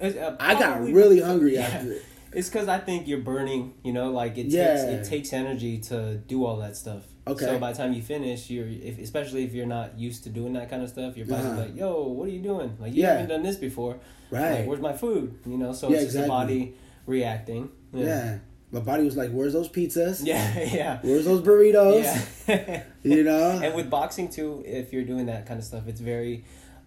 Uh, 0.00 0.34
I 0.40 0.54
got 0.54 0.82
really 0.82 1.20
hungry 1.20 1.54
Yeah. 1.54 1.60
after 1.62 1.92
it. 1.92 2.02
It's 2.32 2.48
because 2.48 2.66
I 2.66 2.78
think 2.78 3.06
you're 3.06 3.18
burning. 3.20 3.74
You 3.84 3.92
know, 3.92 4.10
like 4.10 4.38
it 4.38 4.46
Yeah. 4.46 4.68
takes 4.74 4.82
it 4.82 5.04
takes 5.10 5.32
energy 5.32 5.78
to 5.90 6.16
do 6.16 6.44
all 6.44 6.56
that 6.58 6.76
stuff. 6.76 7.04
Okay. 7.26 7.44
So 7.44 7.58
by 7.58 7.70
the 7.72 7.78
time 7.78 7.92
you 7.92 8.02
finish, 8.02 8.50
you're 8.50 8.66
if, 8.66 8.98
especially 8.98 9.44
if 9.44 9.54
you're 9.54 9.66
not 9.66 9.96
used 9.98 10.24
to 10.24 10.30
doing 10.30 10.54
that 10.54 10.68
kind 10.68 10.82
of 10.82 10.88
stuff, 10.88 11.16
your 11.16 11.26
body's 11.26 11.46
Uh-huh. 11.46 11.60
like, 11.60 11.76
"Yo, 11.76 12.08
what 12.08 12.26
are 12.28 12.32
you 12.32 12.40
doing? 12.40 12.76
Like 12.80 12.92
you 12.94 13.02
Yeah. 13.02 13.12
haven't 13.12 13.28
done 13.28 13.42
this 13.44 13.56
before. 13.56 13.98
Right. 14.30 14.60
Like, 14.60 14.66
where's 14.66 14.80
my 14.80 14.92
food? 14.92 15.38
You 15.46 15.56
know. 15.58 15.72
So 15.72 15.88
Yeah, 15.88 15.96
it's 15.96 16.04
just 16.06 16.14
the 16.14 16.22
exactly. 16.24 16.56
body 16.56 16.74
reacting. 17.06 17.68
Yeah. 17.94 18.38
my 18.72 18.80
body 18.80 19.04
was 19.04 19.16
like, 19.18 19.30
"Where's 19.30 19.52
those 19.52 19.68
pizzas? 19.68 20.22
Yeah. 20.24 20.58
Yeah. 20.80 20.98
Where's 21.02 21.26
those 21.26 21.42
burritos? 21.42 22.04
Yeah. 22.48 22.82
You 23.04 23.22
know? 23.24 23.60
and 23.62 23.74
with 23.74 23.90
boxing 23.90 24.28
too, 24.30 24.62
if 24.66 24.92
you're 24.92 25.04
doing 25.04 25.26
that 25.26 25.44
kind 25.46 25.58
of 25.60 25.64
stuff, 25.66 25.86
it's 25.88 26.00
very, 26.00 26.44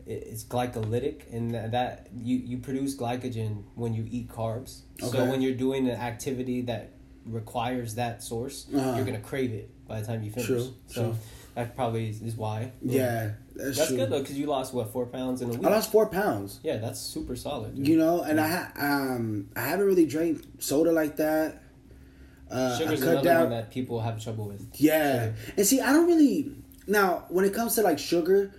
it's 0.07 0.43
glycolytic, 0.43 1.31
and 1.31 1.53
that, 1.53 2.07
you 2.29 2.37
you 2.37 2.57
produce 2.57 2.95
glycogen 2.97 3.63
when 3.75 3.93
you 3.93 4.05
eat 4.09 4.27
carbs. 4.29 4.79
So 4.99 5.29
when 5.29 5.41
you're 5.41 5.53
doing 5.67 5.87
an 5.87 5.95
activity 5.97 6.61
that 6.61 6.89
requires 7.25 7.95
that 7.95 8.23
source, 8.23 8.65
Uh-huh. 8.73 8.93
you're 8.95 9.05
gonna 9.05 9.19
crave 9.19 9.51
it 9.53 9.69
by 9.87 10.01
the 10.01 10.07
time 10.07 10.23
you 10.23 10.31
finish. 10.31 10.47
True, 10.47 10.73
So 10.87 11.01
true. 11.03 11.15
that 11.55 11.75
probably 11.75 12.09
is, 12.09 12.21
is 12.21 12.35
why. 12.35 12.71
yeah, 12.81 13.31
that's, 13.55 13.77
That's 13.77 13.91
good 13.91 14.09
though, 14.09 14.19
because 14.19 14.37
you 14.37 14.47
lost 14.47 14.73
what 14.73 14.91
four 14.91 15.05
pounds 15.05 15.41
in 15.41 15.49
a 15.49 15.53
week. 15.53 15.65
I 15.65 15.69
lost 15.69 15.91
four 15.91 16.07
pounds. 16.07 16.59
yeah, 16.63 16.77
that's 16.77 16.99
super 16.99 17.35
solid. 17.35 17.75
dude. 17.75 17.87
You 17.87 17.97
know, 17.97 18.21
and 18.21 18.39
I 18.39 18.47
ha- 18.47 18.71
um 18.77 19.49
I 19.55 19.61
haven't 19.61 19.85
really 19.85 20.05
drank 20.05 20.43
soda 20.59 20.91
like 20.91 21.17
that. 21.17 21.61
Uh, 22.49 22.77
Sugar's 22.77 23.01
I 23.01 23.05
cut 23.05 23.11
another 23.13 23.27
down. 23.29 23.41
one 23.41 23.49
that 23.51 23.71
people 23.71 24.01
have 24.01 24.21
trouble 24.23 24.47
with. 24.47 24.67
Yeah. 24.75 25.31
And 25.57 25.65
see, 25.65 25.81
I 25.81 25.91
don't 25.93 26.07
really 26.07 26.51
now 26.87 27.25
when 27.29 27.45
it 27.45 27.53
comes 27.53 27.75
to 27.75 27.81
like 27.81 27.97
sugar, 27.99 28.51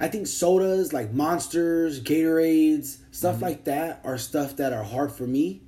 I 0.00 0.08
think 0.08 0.26
sodas 0.26 0.92
like 0.92 1.12
Monsters, 1.12 2.00
Gatorades, 2.02 2.98
stuff 3.10 3.36
Mm-hmm. 3.36 3.44
like 3.44 3.64
that 3.64 4.00
are 4.04 4.16
stuff 4.18 4.56
that 4.56 4.72
are 4.72 4.82
hard 4.82 5.12
for 5.12 5.26
me. 5.26 5.62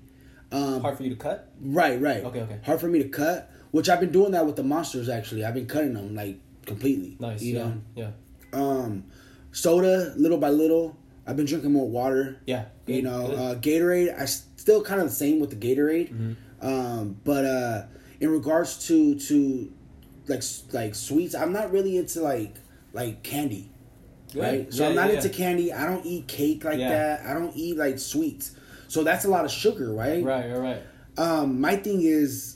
Um, 0.52 0.80
Hard 0.80 0.96
for 0.96 1.02
you 1.02 1.11
to 1.11 1.16
cut. 1.16 1.50
right, 1.61 2.00
right. 2.00 2.23
Okay, 2.25 2.40
okay. 2.42 2.61
Hard 2.64 2.80
for 2.80 2.87
me 2.88 3.02
to 3.02 3.08
cut, 3.08 3.50
which 3.76 3.88
I've 3.88 4.00
been 4.00 4.12
doing 4.12 4.33
that 4.33 4.47
with 4.47 4.56
the 4.56 4.62
Monsters 4.62 5.09
actually. 5.09 5.45
I've 5.45 5.54
been 5.54 5.66
cutting 5.66 5.95
them 5.95 6.14
like 6.14 6.38
completely. 6.64 7.16
Nice. 7.21 7.42
You 7.42 7.54
yeah. 7.56 7.62
know. 7.64 7.75
Yeah. 7.95 8.11
Um, 8.52 9.04
soda, 9.52 10.14
little 10.16 10.38
by 10.38 10.50
little. 10.50 10.97
I've 11.26 11.37
been 11.37 11.47
drinking 11.47 11.73
more 11.73 11.88
water. 11.88 12.40
Yeah. 12.47 12.66
You 12.87 13.02
know, 13.02 13.26
uh, 13.33 13.54
Gatorade. 13.56 14.18
I 14.18 14.25
still 14.26 14.83
kind 14.83 15.00
of 15.00 15.09
the 15.09 15.14
same 15.14 15.40
with 15.40 15.50
the 15.50 15.56
Gatorade, 15.56 16.12
Mm-hmm. 16.12 16.66
um, 16.66 17.21
but 17.25 17.45
uh, 17.45 17.83
in 18.21 18.30
regards 18.30 18.87
to 18.88 19.18
to 19.28 19.73
like 20.28 20.42
like 20.73 20.95
sweets, 20.95 21.35
I'm 21.35 21.52
not 21.52 21.71
really 21.73 21.97
into 21.99 22.21
like 22.23 22.54
like 22.92 23.23
candy, 23.23 23.71
Good. 24.33 24.42
right? 24.42 24.73
So 24.73 24.83
Yeah, 24.85 24.88
I'm 24.90 24.95
not 24.97 25.09
yeah, 25.11 25.16
into 25.16 25.28
candy. 25.28 25.73
I 25.73 25.85
don't 25.87 26.06
eat 26.06 26.28
cake 26.28 26.64
like 26.64 26.78
that. 26.78 27.26
I 27.26 27.35
don't 27.35 27.54
eat 27.56 27.76
like 27.76 27.99
sweets. 27.99 28.52
So 28.88 29.02
that's 29.04 29.25
a 29.25 29.28
lot 29.28 29.45
of 29.45 29.50
sugar, 29.50 29.92
right? 29.92 30.23
Right. 30.25 30.49
Right. 30.50 30.59
Right. 30.59 30.83
Um, 31.18 31.61
my 31.61 31.76
thing 31.76 32.02
is, 32.02 32.55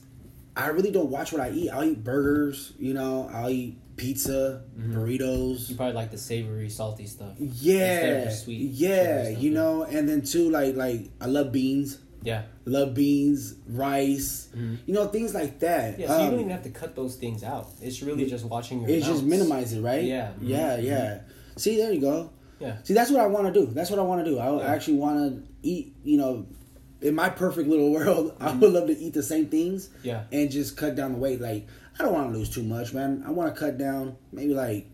I 0.56 0.68
really 0.68 0.90
don't 0.90 1.10
watch 1.10 1.32
what 1.32 1.40
I 1.40 1.50
eat. 1.50 1.70
I'll 1.70 1.84
eat 1.84 2.02
burgers. 2.02 2.72
You 2.78 2.94
know, 2.94 3.30
I'll 3.32 3.50
eat 3.50 3.78
pizza, 3.96 4.62
Mm-hmm. 4.78 4.94
burritos. 4.96 5.68
You 5.68 5.76
probably 5.76 5.94
like 5.94 6.10
the 6.10 6.18
savory, 6.18 6.68
salty 6.70 7.06
stuff. 7.06 7.34
Yeah, 7.38 8.30
sweet, 8.30 8.70
yeah, 8.72 9.24
stuff, 9.24 9.42
you 9.42 9.50
yeah. 9.50 9.54
know, 9.60 9.82
and 9.84 10.08
then 10.08 10.22
too, 10.22 10.48
like, 10.50 10.74
like 10.76 11.10
I 11.20 11.26
love 11.26 11.52
beans, 11.52 11.98
Yeah. 12.22 12.42
love 12.64 12.94
beans, 12.94 13.54
rice, 13.68 14.48
you 14.86 14.94
know, 14.94 15.06
things 15.08 15.34
like 15.34 15.58
that. 15.60 15.92
Mm-hmm. 15.92 16.00
Yeah, 16.00 16.06
so 16.08 16.16
you 16.18 16.24
Um, 16.24 16.30
don't 16.30 16.40
even 16.40 16.50
have 16.52 16.62
to 16.64 16.70
cut 16.70 16.96
those 16.96 17.16
things 17.16 17.42
out. 17.44 17.68
It's 17.82 18.02
really 18.02 18.24
just 18.28 18.44
watching 18.46 18.80
your 18.80 18.90
it's 18.90 19.06
just 19.06 19.22
minimize 19.22 19.72
it, 19.74 19.82
right? 19.82 20.02
Yeah. 20.04 20.30
yeah, 20.40 20.76
Mhm. 20.78 20.82
yeah. 20.84 21.20
See, 21.56 21.76
there 21.76 21.92
you 21.92 22.00
go. 22.00 22.30
Yeah. 22.58 22.76
See, 22.84 22.94
that's 22.94 23.10
what 23.10 23.20
I 23.20 23.26
want 23.26 23.52
to 23.52 23.60
do. 23.60 23.66
That's 23.72 23.90
what 23.90 23.98
I 23.98 24.02
want 24.02 24.24
to 24.24 24.30
do. 24.30 24.38
I 24.38 24.56
Yeah. 24.56 24.62
actually 24.72 24.96
want 24.98 25.18
to 25.18 25.42
eat. 25.62 25.94
You 26.04 26.16
know, 26.18 26.46
in 27.02 27.14
my 27.14 27.28
perfect 27.30 27.68
little 27.68 27.92
world, 27.96 28.36
I 28.40 28.48
Mm-hmm. 28.50 28.60
would 28.60 28.72
love 28.72 28.86
to 28.88 28.98
eat 28.98 29.14
the 29.14 29.22
same 29.22 29.46
things. 29.46 29.88
Yeah. 30.02 30.24
and 30.32 30.50
just 30.50 30.76
cut 30.76 30.94
down 30.96 31.12
the 31.12 31.18
weight. 31.18 31.40
Like, 31.40 31.66
I 31.98 32.04
don't 32.04 32.12
want 32.12 32.32
to 32.32 32.38
lose 32.38 32.50
too 32.50 32.62
much, 32.62 32.92
man. 32.94 33.24
I 33.26 33.30
want 33.30 33.54
to 33.54 33.58
cut 33.58 33.78
down 33.78 34.16
maybe 34.32 34.54
like 34.54 34.86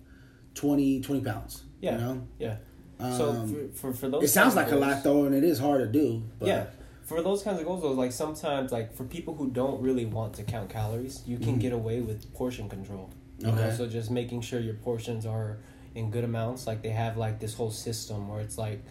20, 0.55 1.01
20 1.01 1.21
pounds. 1.23 1.63
Yeah. 1.81 1.93
you 1.93 1.99
know. 1.99 2.27
Yeah. 2.39 2.57
so 2.99 3.31
Um, 3.31 3.49
for, 3.73 3.93
for, 3.93 3.93
for 3.93 4.09
those 4.09 4.25
It 4.25 4.29
sounds 4.29 4.55
like 4.57 4.69
of 4.69 4.75
a 4.75 4.77
lot 4.77 5.03
though, 5.05 5.25
and 5.25 5.35
it 5.35 5.45
is 5.45 5.59
hard 5.59 5.81
to 5.81 5.87
do. 6.01 6.23
But 6.39 6.49
Yeah. 6.49 6.67
For 7.05 7.23
those 7.23 7.43
kinds 7.45 7.61
of 7.61 7.67
goals, 7.67 7.83
though, 7.83 7.93
like 7.93 8.11
sometimes, 8.11 8.73
like 8.73 8.93
for 8.93 9.05
people 9.05 9.35
who 9.37 9.49
don't 9.51 9.81
really 9.81 10.07
want 10.07 10.35
to 10.35 10.43
count 10.43 10.71
calories, 10.71 11.23
you 11.25 11.39
can 11.39 11.57
get 11.59 11.73
away 11.73 12.01
with 12.01 12.33
portion 12.35 12.69
control. 12.69 13.11
Know? 13.39 13.51
Mm-hmm. 13.51 13.59
Okay. 13.61 13.77
So 13.77 13.87
just 13.87 14.11
making 14.11 14.41
sure 14.41 14.59
your 14.59 14.75
portions 14.75 15.25
are 15.25 15.59
in 15.95 16.11
good 16.11 16.25
amounts. 16.25 16.67
Like 16.67 16.83
they 16.83 16.89
have 16.91 17.17
like 17.17 17.39
this 17.39 17.55
whole 17.55 17.71
system 17.71 18.29
where 18.29 18.41
it's 18.41 18.59
like, 18.59 18.83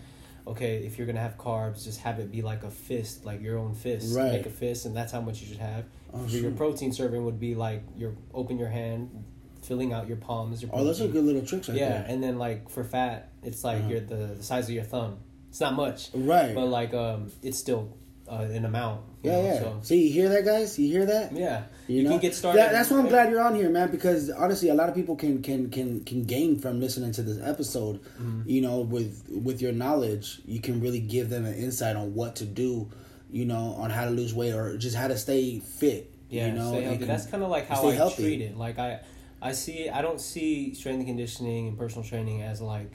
okay, 0.48 0.78
if 0.86 0.98
you're 0.98 1.08
gonna 1.08 1.20
have 1.20 1.38
carbs, 1.38 1.84
just 1.84 2.00
have 2.02 2.20
it 2.20 2.32
be 2.32 2.42
like 2.42 2.64
a 2.64 2.70
fist, 2.70 3.26
like 3.26 3.42
your 3.42 3.58
own 3.58 3.74
fist. 3.74 4.16
Right. 4.16 4.34
Make 4.34 4.46
a 4.46 4.50
fist, 4.50 4.86
and 4.86 4.96
that's 4.96 5.12
how 5.12 5.22
much 5.22 5.42
you 5.42 5.48
should 5.48 5.58
have. 5.58 5.86
Oh, 6.14 6.26
your 6.28 6.52
protein 6.52 6.94
serving 6.94 7.26
would 7.26 7.40
be 7.40 7.56
like 7.56 7.84
your 7.98 8.14
open 8.34 8.58
your 8.58 8.70
hand, 8.70 9.24
filling 9.64 9.92
out 9.94 10.08
your 10.08 10.18
palms. 10.18 10.62
Your 10.62 10.72
Oh, 10.74 10.84
those 10.84 11.02
are 11.02 11.08
good 11.08 11.24
little 11.26 11.42
tricks 11.46 11.68
right 11.70 11.78
Yeah, 11.78 11.90
there. 11.90 12.06
and 12.08 12.24
then 12.24 12.38
like 12.38 12.70
for 12.70 12.84
fat, 12.84 13.32
it's 13.44 13.64
like 13.64 13.80
Uh-huh. 13.82 13.90
your 13.90 14.00
the, 14.02 14.16
the 14.38 14.44
size 14.44 14.66
of 14.70 14.76
your 14.76 14.84
thumb. 14.84 15.18
It's 15.50 15.60
not 15.62 15.74
much, 15.74 16.10
Right. 16.14 16.54
but 16.54 16.66
like 16.68 16.94
um, 16.94 17.32
it's 17.42 17.58
still 17.58 17.98
uh, 18.30 18.36
an 18.52 18.66
amount. 18.66 19.02
yeah, 19.24 19.32
know, 19.34 19.44
yeah. 19.44 19.60
So, 19.60 19.80
See, 19.84 20.08
you 20.08 20.14
hear 20.14 20.30
that, 20.30 20.46
guys? 20.46 20.78
You 20.80 20.88
hear 20.92 21.06
that? 21.06 21.32
yeah, 21.32 21.64
You, 21.88 21.98
you, 21.98 22.04
know? 22.04 22.10
can 22.12 22.20
get 22.20 22.36
started. 22.36 22.60
That- 22.60 22.72
that's 22.72 22.90
why 22.90 22.98
I'm 23.00 23.08
glad 23.08 23.30
you're 23.30 23.42
on 23.42 23.56
here, 23.56 23.70
man. 23.70 23.92
Because 23.92 24.30
honestly, 24.32 24.70
a 24.70 24.74
lot 24.74 24.90
of 24.90 24.96
people 24.96 25.16
can 25.16 25.42
can 25.42 25.70
can 25.70 26.04
can 26.04 26.24
gain 26.24 26.58
from 26.60 26.80
listening 26.80 27.12
to 27.14 27.22
this 27.24 27.40
episode. 27.42 28.02
Mm-hmm. 28.04 28.42
You 28.50 28.62
know, 28.62 28.80
with 28.82 29.26
with 29.30 29.62
your 29.62 29.72
knowledge, 29.74 30.42
you 30.46 30.60
can 30.60 30.82
really 30.82 31.00
give 31.00 31.30
them 31.30 31.46
an 31.46 31.54
insight 31.56 31.96
on 31.96 32.14
what 32.16 32.36
to 32.38 32.46
do. 32.46 32.90
You 33.32 33.46
know, 33.46 33.76
on 33.78 33.90
how 33.90 34.06
to 34.06 34.12
lose 34.12 34.34
weight 34.34 34.54
or 34.54 34.78
just 34.78 34.96
how 34.96 35.08
to 35.08 35.18
stay 35.18 35.60
fit. 35.60 36.12
Yeah, 36.30 36.48
you 36.48 36.54
know, 36.54 36.72
stay 36.72 36.82
healthy. 36.84 36.98
can- 37.00 37.08
That's 37.08 37.26
kind 37.26 37.44
of 37.44 37.50
like 37.50 37.68
how 37.68 37.88
I 37.88 37.94
healthy. 37.94 38.24
treat 38.24 38.42
it. 38.42 38.58
Like 38.58 38.80
I, 38.80 39.02
I 39.42 39.52
see. 39.52 39.90
I 39.90 40.02
don't 40.02 40.20
see 40.22 40.74
strength 40.74 41.00
and 41.00 41.08
conditioning 41.08 41.68
and 41.68 41.78
personal 41.78 42.04
training 42.08 42.42
as 42.44 42.62
like 42.62 42.92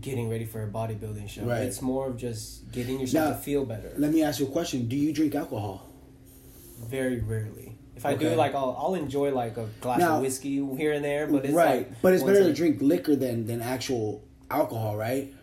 getting 0.00 0.28
ready 0.28 0.44
for 0.44 0.62
a 0.62 0.68
bodybuilding 0.68 1.28
show. 1.28 1.42
Right. 1.44 1.62
It's 1.62 1.80
more 1.82 2.08
of 2.08 2.16
just 2.16 2.70
getting 2.72 3.00
yourself 3.00 3.28
Now, 3.30 3.36
to 3.36 3.38
feel 3.42 3.64
better. 3.64 3.92
Let 3.96 4.12
me 4.12 4.22
ask 4.22 4.38
you 4.40 4.46
a 4.46 4.50
question. 4.50 4.86
Do 4.88 4.96
you 4.96 5.12
drink 5.12 5.34
alcohol? 5.34 5.86
Very 6.86 7.20
rarely. 7.20 7.76
If 7.96 8.06
I 8.06 8.12
Okay. 8.14 8.28
do, 8.30 8.34
like 8.36 8.54
I'll, 8.54 8.76
I'll 8.78 8.94
enjoy 8.94 9.32
like 9.34 9.56
a 9.56 9.66
glass 9.80 9.98
Now- 9.98 10.16
of 10.16 10.22
whiskey 10.22 10.64
here 10.76 10.92
and 10.92 11.04
there, 11.04 11.26
but 11.26 11.44
it's 11.44 11.52
right, 11.54 11.78
like 11.88 12.02
but 12.02 12.12
it's 12.14 12.22
better 12.22 12.44
to 12.44 12.52
drink 12.52 12.80
liquor 12.80 13.16
than 13.16 13.46
than 13.46 13.60
actual 13.60 14.22
alcohol, 14.50 14.96
right? 14.96 15.34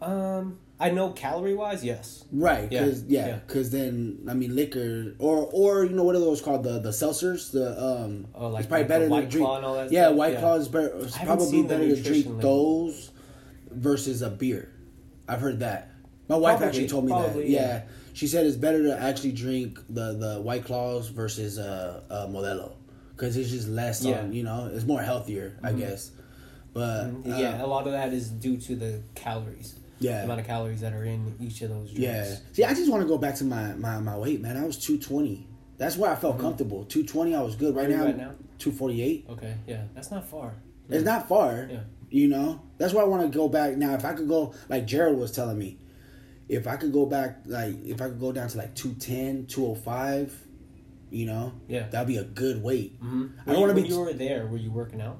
Um, 0.00 0.58
I 0.80 0.90
know 0.90 1.10
calorie 1.10 1.54
wise, 1.54 1.82
yes. 1.84 2.24
Right, 2.32 2.70
Yeah, 2.70 2.84
because 2.84 3.04
yeah, 3.04 3.26
yeah. 3.26 3.38
because 3.46 3.70
then 3.70 4.20
I 4.28 4.32
mean 4.34 4.54
liquor 4.56 5.14
or 5.18 5.48
or 5.52 5.84
you 5.84 5.92
know 5.92 6.04
what 6.04 6.14
are 6.16 6.20
those 6.20 6.40
called 6.40 6.64
the 6.64 6.78
the 6.78 6.90
seltzers 6.90 7.50
the 7.52 7.78
um 7.82 8.26
Oh, 8.34 8.48
like- 8.48 8.60
it's 8.60 8.68
probably 8.68 8.82
like 8.84 8.88
better 8.88 9.04
to 9.06 9.10
White 9.10 9.30
drink 9.30 9.46
Claw 9.46 9.56
and 9.56 9.66
all 9.66 9.74
that 9.74 9.92
yeah 9.92 10.04
stuff? 10.06 10.16
White 10.16 10.32
Yeah. 10.34 10.40
Claw 10.40 10.54
is 10.56 10.68
better 10.68 10.92
it's 10.98 11.18
probably 11.18 11.62
better 11.62 11.88
to 11.94 12.02
drink 12.02 12.26
label. 12.26 12.40
those 12.40 13.10
versus 13.76 14.22
a 14.22 14.30
beer. 14.30 14.72
I've 15.28 15.40
heard 15.40 15.60
that. 15.60 15.90
My 16.28 16.36
wife 16.36 16.58
Probably, 16.58 16.66
actually 16.68 16.88
told 16.88 17.04
me 17.06 17.12
that. 17.12 17.36
Yeah. 17.48 17.60
yeah. 17.60 17.82
she 18.12 18.26
said 18.26 18.46
it's 18.46 18.56
better 18.56 18.82
to 18.84 19.00
actually 19.00 19.32
drink 19.32 19.78
the 19.88 20.12
the 20.14 20.40
White 20.40 20.64
Claws 20.64 21.08
versus 21.08 21.58
uh, 21.58 22.02
uh 22.10 22.26
Modelo 22.26 22.72
because 23.14 23.36
it's 23.36 23.50
just 23.50 23.68
less 23.68 24.04
Yeah. 24.04 24.20
on 24.20 24.32
you 24.32 24.42
know 24.42 24.70
it's 24.72 24.84
more 24.84 25.02
healthier 25.02 25.58
I 25.62 25.72
guess. 25.72 26.10
But 26.72 27.06
uh, 27.06 27.10
yeah, 27.24 27.64
a 27.64 27.66
lot 27.66 27.86
of 27.86 27.92
that 27.92 28.12
is 28.12 28.28
due 28.28 28.56
to 28.58 28.76
the 28.76 29.02
calories. 29.14 29.76
Yeah. 29.98 30.18
the 30.18 30.24
amount 30.24 30.40
of 30.40 30.46
calories 30.46 30.80
that 30.82 30.92
are 30.92 31.04
in 31.04 31.34
each 31.40 31.62
of 31.62 31.70
those 31.70 31.90
drinks. 31.90 32.00
Yeah. 32.02 32.36
See, 32.52 32.64
I 32.64 32.74
just 32.74 32.90
want 32.90 33.02
to 33.02 33.08
go 33.08 33.16
back 33.16 33.34
to 33.36 33.44
my, 33.44 33.72
my, 33.72 33.98
my 33.98 34.14
weight, 34.18 34.42
man. 34.42 34.58
I 34.58 34.64
was 34.66 34.76
220. 34.76 35.46
That's 35.78 35.96
where 35.96 36.10
I 36.10 36.16
felt 36.16 36.38
comfortable. 36.38 36.84
220, 36.84 37.34
I 37.34 37.40
was 37.40 37.56
good. 37.56 37.74
Right 37.74 37.88
Mm-hmm. 37.88 37.98
Now, 38.02 38.08
at 38.08 38.16
now? 38.18 38.34
248. 38.58 39.26
Okay. 39.30 39.54
Yeah, 39.66 39.84
that's 39.94 40.10
not 40.10 40.28
far. 40.28 40.52
It's 40.90 41.02
not 41.02 41.26
far. 41.28 41.68
Yeah. 41.70 41.78
You 42.10 42.28
know? 42.28 42.62
That's 42.78 42.92
why 42.92 43.02
I 43.02 43.06
want 43.06 43.30
to 43.30 43.36
go 43.36 43.48
back. 43.48 43.76
Now, 43.76 43.94
if 43.94 44.04
I 44.04 44.12
could 44.12 44.28
go, 44.28 44.54
like 44.68 44.86
Jared 44.86 45.16
was 45.16 45.32
telling 45.32 45.58
me, 45.58 45.78
if 46.48 46.66
I 46.66 46.76
could 46.76 46.92
go 46.92 47.06
back, 47.06 47.40
like, 47.46 47.84
if 47.84 48.00
I 48.00 48.08
could 48.08 48.20
go 48.20 48.32
down 48.32 48.48
to 48.48 48.58
like 48.58 48.74
210, 48.74 49.46
205, 49.46 50.46
you 51.10 51.26
know? 51.26 51.52
Yeah. 51.68 51.88
That'd 51.88 52.08
be 52.08 52.18
a 52.18 52.24
good 52.24 52.62
weight. 52.62 53.00
Mm-hmm. 53.02 53.26
I 53.46 53.52
don't 53.52 53.60
want 53.60 53.70
to 53.70 53.74
when 53.74 53.82
be. 53.84 53.88
you 53.88 54.00
were 54.00 54.12
there, 54.12 54.46
were 54.46 54.56
you 54.56 54.70
working 54.70 55.00
out? 55.00 55.18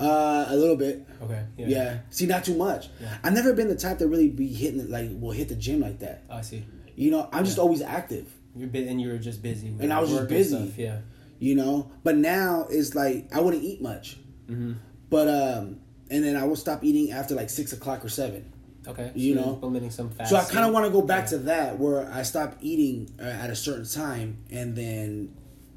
Uh, 0.00 0.46
a 0.48 0.56
little 0.56 0.76
bit. 0.76 1.06
Okay. 1.22 1.44
Yeah. 1.56 1.98
See, 2.10 2.26
not 2.26 2.44
too 2.44 2.56
much. 2.56 2.88
Yeah. 3.00 3.18
I've 3.22 3.34
never 3.34 3.52
been 3.52 3.68
the 3.68 3.76
type 3.76 3.98
to 3.98 4.08
really 4.08 4.28
be 4.28 4.48
hitting 4.48 4.80
it 4.80 4.90
like 4.90 5.10
will 5.12 5.30
hit 5.30 5.48
the 5.48 5.54
gym 5.54 5.80
like 5.80 6.00
that. 6.00 6.24
I 6.28 6.40
see. 6.40 6.64
You 6.96 7.10
know, 7.10 7.28
I'm 7.32 7.44
just 7.44 7.58
always 7.58 7.82
active. 7.82 8.32
You're 8.56 8.68
bit 8.68 8.88
and 8.88 9.00
you 9.00 9.08
were 9.08 9.18
just 9.18 9.42
busy. 9.42 9.68
And 9.68 9.92
I 9.92 10.00
was 10.00 10.10
just 10.10 10.28
busy. 10.28 10.56
stuff, 10.56 10.78
Yeah. 10.78 10.98
You 11.38 11.56
know, 11.56 11.90
but 12.04 12.16
now 12.16 12.66
it's 12.70 12.94
like 12.94 13.34
I 13.34 13.40
wouldn't 13.40 13.62
eat 13.64 13.82
much. 13.82 14.16
Mm-hmm. 14.48 14.72
But 15.10 15.28
um, 15.28 15.80
and 16.12 16.22
then 16.22 16.36
I 16.36 16.44
will 16.44 16.56
stop 16.56 16.84
eating 16.84 17.10
after 17.10 17.34
like 17.34 17.50
six 17.50 17.72
o'clock 17.72 18.04
or 18.04 18.08
seven. 18.08 18.52
Okay. 18.86 19.10
You 19.14 19.34
so 19.34 19.40
know? 19.40 19.52
implementing 19.54 19.90
some 19.90 20.10
fast. 20.10 20.30
So 20.30 20.36
I 20.36 20.44
kind 20.44 20.66
of 20.66 20.72
want 20.72 20.86
to 20.86 20.92
go 20.92 21.02
back 21.02 21.26
to 21.28 21.38
that 21.38 21.78
where 21.78 22.10
I 22.12 22.22
stop 22.22 22.56
eating 22.60 23.10
uh, 23.18 23.24
at 23.24 23.48
a 23.48 23.56
certain 23.56 23.86
time 23.86 24.38
and 24.50 24.76
then 24.76 25.34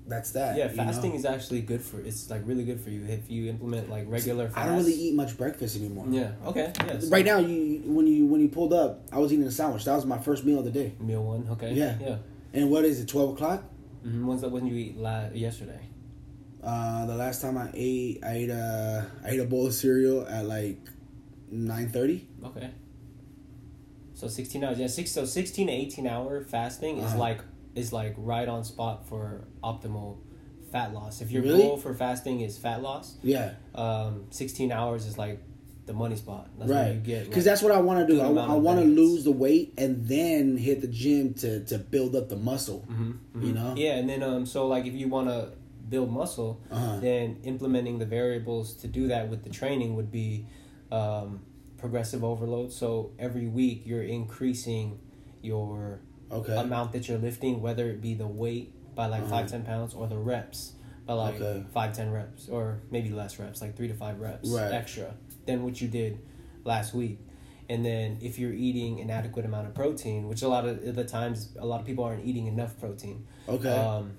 that's 0.08 0.32
that. 0.32 0.58
Yeah, 0.58 0.68
fasting 0.68 1.12
know? 1.12 1.18
is 1.18 1.26
actually 1.26 1.62
good 1.62 1.82
for. 1.82 2.00
It's 2.00 2.30
like 2.30 2.42
really 2.46 2.64
good 2.64 2.82
for 2.82 2.90
you 2.90 3.06
if 3.06 3.30
you 3.30 3.50
implement 3.50 3.90
like 3.90 4.06
regular. 4.08 4.50
Fast. 4.50 4.58
I 4.58 4.66
don't 4.68 4.78
really 4.78 4.94
eat 4.94 5.16
much 5.16 5.38
breakfast 5.38 5.78
anymore. 5.78 6.06
Yeah. 6.10 6.32
Okay. 6.46 6.72
Yes. 6.86 7.10
Right 7.10 7.26
now, 7.26 7.40
you 7.40 7.82
when 7.86 8.06
you 8.06 8.26
when 8.26 8.42
you 8.42 8.50
pulled 8.50 8.74
up, 8.74 9.08
I 9.12 9.20
was 9.20 9.32
eating 9.34 9.46
a 9.46 9.52
sandwich. 9.52 9.86
That 9.86 9.96
was 9.96 10.06
my 10.06 10.20
first 10.20 10.46
meal 10.46 10.60
of 10.60 10.66
the 10.66 10.72
day. 10.72 10.96
Meal 11.00 11.24
one. 11.24 11.48
Okay. 11.52 11.74
Yeah. 11.74 11.98
Yeah. 12.00 12.18
And 12.54 12.70
what 12.70 12.86
is 12.86 13.00
it? 13.00 13.08
Twelve 13.08 13.32
o'clock. 13.34 13.64
Mm-hmm. 14.06 14.28
When's 14.28 14.42
that? 14.42 14.50
When 14.50 14.68
you 14.68 14.76
eat 14.76 14.98
la- 14.98 15.30
yesterday? 15.34 15.80
Uh, 16.66 17.06
the 17.06 17.16
last 17.16 17.42
time 17.42 17.58
I 17.58 17.70
ate, 17.74 18.20
I 18.26 18.32
ate 18.34 18.50
a 18.50 19.06
I 19.24 19.30
ate 19.30 19.40
a 19.40 19.46
bowl 19.46 19.68
of 19.68 19.74
cereal 19.74 20.26
at 20.28 20.46
like 20.46 20.80
nine 21.52 21.90
thirty. 21.90 22.28
Okay. 22.44 22.72
So 24.14 24.28
sixteen 24.28 24.64
hours. 24.64 24.80
Yeah. 24.80 24.88
Six. 24.88 25.12
So 25.12 25.26
sixteen 25.26 25.68
to 25.68 25.74
eighteen 25.74 26.08
hour 26.08 26.42
fasting 26.42 26.98
is 26.98 27.06
Uh-huh. 27.06 27.20
like 27.20 27.42
is 27.76 27.94
like 27.94 28.16
right 28.18 28.48
on 28.48 28.64
spot 28.64 29.08
for 29.08 29.46
optimal 29.64 30.18
fat 30.72 30.94
loss. 30.94 31.22
If 31.22 31.32
your 31.32 31.44
Really? 31.44 31.62
goal 31.62 31.78
for 31.78 31.94
fasting 31.94 32.42
is 32.42 32.58
fat 32.58 32.82
loss, 32.82 33.16
Yeah, 33.22 33.54
um, 33.76 34.24
sixteen 34.32 34.72
hours 34.72 35.06
is 35.06 35.18
like 35.18 35.42
the 35.86 35.94
money 35.94 36.16
spot. 36.16 36.50
That's 36.58 36.70
you 36.70 36.76
right. 36.76 37.04
get. 37.04 37.26
Because 37.26 37.38
like- 37.38 37.46
that's 37.46 37.62
what 37.62 37.72
I 37.74 37.80
want 37.80 38.00
to 38.00 38.08
do. 38.12 38.20
good 38.20 38.38
I, 38.40 38.56
want 38.56 38.80
to 38.80 38.86
lose 38.86 39.24
the 39.24 39.32
weight 39.32 39.74
and 39.78 40.08
then 40.08 40.58
hit 40.58 40.82
the 40.82 40.88
gym 40.88 41.36
to 41.36 41.64
to 41.66 41.78
build 41.78 42.16
up 42.16 42.28
the 42.30 42.38
muscle. 42.38 42.86
Mhm, 42.90 43.18
You 43.44 43.52
mhm. 43.52 43.54
know? 43.54 43.74
Yeah, 43.78 43.98
and 43.98 44.10
then 44.10 44.24
um, 44.24 44.46
so 44.48 44.68
like 44.68 44.86
if 44.88 44.94
you 44.94 45.10
want 45.10 45.28
to 45.28 45.52
build 45.90 46.12
muscle, 46.12 46.62
Uh-huh. 46.72 47.00
then 47.00 47.38
implementing 47.44 48.00
the 48.00 48.06
variables 48.06 48.74
to 48.76 48.88
do 48.88 49.08
that 49.08 49.30
with 49.30 49.44
the 49.44 49.50
training 49.50 49.96
would 49.96 50.12
be 50.12 50.46
um, 50.92 51.42
progressive 51.78 52.24
overload. 52.24 52.72
So 52.72 53.12
every 53.20 53.48
week 53.48 53.84
you're 53.86 54.04
increasing 54.04 55.00
your 55.42 56.00
Okay. 56.32 56.56
amount 56.56 56.92
that 56.94 57.08
you're 57.08 57.18
lifting, 57.18 57.62
whether 57.62 57.90
it 57.90 58.02
be 58.02 58.14
the 58.14 58.28
weight 58.28 58.74
by 58.96 59.08
like 59.08 59.22
Uh-huh. 59.24 59.30
five 59.32 59.48
ten 59.52 59.64
pounds 59.64 59.94
or 59.94 60.08
the 60.08 60.18
reps 60.18 60.74
by 61.06 61.14
like 61.14 61.36
Okay. 61.36 61.64
five 61.72 61.94
ten 61.94 62.12
reps 62.12 62.50
or 62.50 62.82
maybe 62.92 63.10
less 63.10 63.38
reps, 63.40 63.62
like 63.62 63.76
three 63.76 63.88
to 63.88 63.94
five 63.94 64.20
reps 64.20 64.50
Right. 64.50 64.72
extra 64.72 65.16
than 65.46 65.64
what 65.64 65.80
you 65.82 65.88
did 65.88 66.20
last 66.64 66.94
week. 66.94 67.20
And 67.70 67.84
then 67.86 68.18
if 68.22 68.38
you're 68.40 68.54
eating 68.54 69.00
an 69.02 69.10
adequate 69.10 69.46
amount 69.46 69.68
of 69.68 69.74
protein, 69.74 70.28
which 70.28 70.42
a 70.44 70.48
lot 70.48 70.66
of 70.68 70.96
the 70.96 71.04
times 71.04 71.50
a 71.60 71.66
lot 71.66 71.80
of 71.80 71.86
people 71.86 72.04
aren't 72.04 72.26
eating 72.26 72.48
enough 72.48 72.80
protein. 72.80 73.26
Okay. 73.48 73.70
Um, 73.70 74.14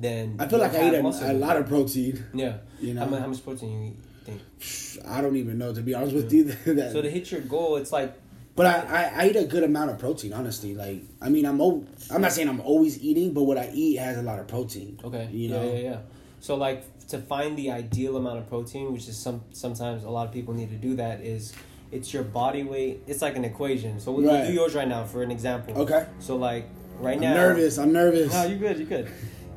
then 0.00 0.36
I 0.38 0.46
feel 0.48 0.58
like 0.58 0.74
I 0.74 0.88
eat 0.88 0.94
a, 0.94 1.32
a 1.32 1.34
lot 1.34 1.56
of 1.56 1.68
protein. 1.68 2.24
Yeah. 2.34 2.58
You 2.80 2.94
know? 2.94 3.00
How, 3.04 3.06
mu- 3.06 3.16
how 3.16 3.26
much 3.26 3.42
protein 3.44 3.70
you 3.70 3.88
eat? 3.90 3.96
Think? 4.24 5.06
I 5.08 5.20
don't 5.20 5.36
even 5.36 5.58
know 5.58 5.72
to 5.74 5.82
be 5.82 5.94
honest 5.94 6.14
with 6.14 6.32
you. 6.32 6.44
that, 6.74 6.92
So 6.92 7.02
to 7.02 7.10
hit 7.10 7.30
your 7.30 7.40
goal, 7.42 7.76
it's 7.76 7.92
like 7.92 8.14
But 8.56 8.66
I, 8.66 8.78
I, 9.18 9.22
I 9.24 9.28
eat 9.28 9.36
a 9.36 9.44
good 9.44 9.64
amount 9.64 9.90
of 9.90 9.98
protein, 9.98 10.32
honestly. 10.32 10.74
Like, 10.74 11.02
I 11.20 11.28
mean, 11.28 11.44
I'm 11.46 11.60
o- 11.60 11.84
I'm 12.10 12.22
not 12.22 12.32
saying 12.32 12.48
I'm 12.48 12.60
always 12.60 13.02
eating, 13.02 13.32
but 13.34 13.42
what 13.44 13.58
I 13.58 13.70
eat 13.74 13.96
has 13.98 14.16
a 14.16 14.22
lot 14.22 14.38
of 14.38 14.46
protein. 14.48 14.98
Okay. 15.04 15.28
You 15.32 15.48
yeah, 15.48 15.56
know? 15.56 15.64
yeah, 15.64 15.72
yeah. 15.72 15.90
yeah. 15.90 15.98
So 16.40 16.54
like 16.56 16.84
to 17.08 17.18
find 17.18 17.56
the 17.58 17.70
ideal 17.70 18.16
amount 18.16 18.38
of 18.38 18.48
protein, 18.48 18.92
which 18.92 19.08
is 19.08 19.16
some 19.16 19.42
sometimes 19.52 20.04
a 20.04 20.10
lot 20.10 20.26
of 20.26 20.32
people 20.32 20.54
need 20.54 20.70
to 20.70 20.76
do 20.76 20.96
that 20.96 21.20
is 21.20 21.52
it's 21.92 22.12
your 22.14 22.22
body 22.22 22.62
weight. 22.62 23.02
It's 23.06 23.22
like 23.22 23.36
an 23.36 23.44
equation. 23.44 24.00
So 24.00 24.12
we'll, 24.12 24.26
Right. 24.26 24.46
do 24.46 24.52
yours 24.52 24.74
right 24.74 24.88
now 24.88 25.04
for 25.04 25.22
an 25.22 25.30
example. 25.30 25.76
Okay. 25.82 26.06
So 26.18 26.36
like 26.36 26.66
right 26.98 27.16
I'm 27.16 27.20
now. 27.22 27.34
nervous. 27.34 27.78
I'm 27.78 27.92
nervous. 27.92 28.32
No, 28.32 28.44
you're 28.44 28.58
good. 28.58 28.78
You're 28.78 28.86
good. 28.88 29.08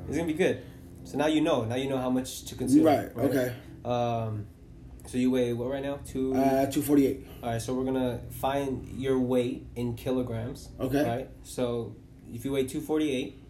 It's 0.08 0.16
gonna 0.18 0.28
be 0.28 0.34
good. 0.34 0.62
So 1.04 1.18
now 1.18 1.28
you 1.28 1.42
know. 1.42 1.64
Now 1.66 1.76
you 1.76 1.90
know 1.90 1.98
how 1.98 2.10
much 2.10 2.46
to 2.46 2.56
consume. 2.56 2.84
Right, 2.86 3.10
okay. 3.18 3.54
Um, 3.86 4.46
so 5.06 5.18
you 5.18 5.32
weigh 5.32 5.54
what 5.54 5.70
right 5.70 5.82
now? 5.84 6.00
Two. 6.06 6.34
Uh, 6.34 6.66
248. 6.70 7.26
All 7.44 7.50
right, 7.52 7.62
so 7.62 7.74
we're 7.74 7.86
gonna 7.86 8.20
find 8.30 8.88
your 8.90 9.20
weight 9.20 9.68
in 9.76 9.96
kilograms. 9.96 10.70
Okay. 10.80 11.04
Right. 11.04 11.30
So 11.44 11.96
if 12.34 12.44
you 12.46 12.52
weigh 12.52 12.66
two 12.66 12.82
forty 12.82 13.12
eight, 13.12 13.42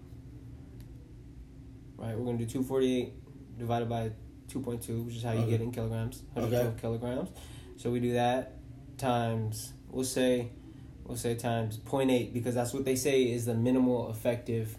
right, 1.98 2.18
we're 2.18 2.26
gonna 2.26 2.38
do 2.38 2.46
two 2.46 2.64
forty 2.64 2.98
eight 3.02 3.14
divided 3.58 3.90
by 3.90 4.12
two 4.48 4.60
point 4.60 4.82
two, 4.84 5.02
which 5.04 5.16
is 5.16 5.24
how 5.24 5.32
you 5.32 5.40
Okay. 5.40 5.52
get 5.52 5.62
in 5.62 5.72
kilograms. 5.72 6.24
Hundred 6.34 6.54
Okay. 6.54 6.82
kilograms. 6.82 7.30
So 7.78 7.92
we 7.92 8.00
do 8.00 8.14
that 8.14 8.54
times 8.98 9.74
we'll 9.92 10.04
say 10.04 10.50
we'll 11.06 11.16
say 11.16 11.36
times 11.36 11.78
0.8 11.78 12.34
because 12.34 12.56
that's 12.56 12.74
what 12.74 12.84
they 12.84 12.96
say 12.96 13.24
is 13.24 13.46
the 13.46 13.54
minimal 13.54 14.10
effective 14.10 14.76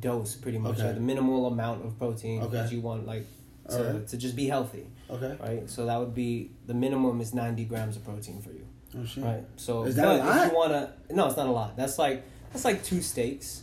dose 0.00 0.34
pretty 0.36 0.58
much 0.58 0.74
Okay. 0.78 0.86
right? 0.86 0.94
the 0.94 1.00
minimal 1.00 1.46
amount 1.46 1.84
of 1.84 1.98
protein 1.98 2.42
Okay. 2.42 2.56
that 2.56 2.72
you 2.72 2.80
want 2.80 3.06
like 3.06 3.26
to, 3.68 3.76
Alright. 3.88 4.08
to 4.08 4.16
just 4.16 4.34
be 4.36 4.46
healthy 4.46 4.86
Okay. 5.10 5.36
right 5.40 5.68
so 5.70 5.86
that 5.86 5.98
would 5.98 6.14
be 6.14 6.50
the 6.66 6.74
minimum 6.74 7.20
is 7.20 7.32
90 7.34 7.64
grams 7.66 7.96
of 7.96 8.04
protein 8.04 8.40
for 8.42 8.50
you 8.52 8.66
Oh, 8.94 9.04
shit. 9.06 9.24
Right. 9.24 9.42
So 9.56 9.84
Is 9.84 9.96
that 9.96 10.04
but 10.04 10.16
a 10.16 10.18
lot? 10.18 10.44
if 10.46 10.52
you 10.52 10.58
wanna 10.58 10.92
no, 11.10 11.26
it's 11.26 11.36
not 11.38 11.46
a 11.46 11.50
lot. 11.50 11.76
That's 11.78 11.98
like 11.98 12.24
that's 12.52 12.66
like 12.66 12.84
two 12.84 13.00
steaks. 13.00 13.62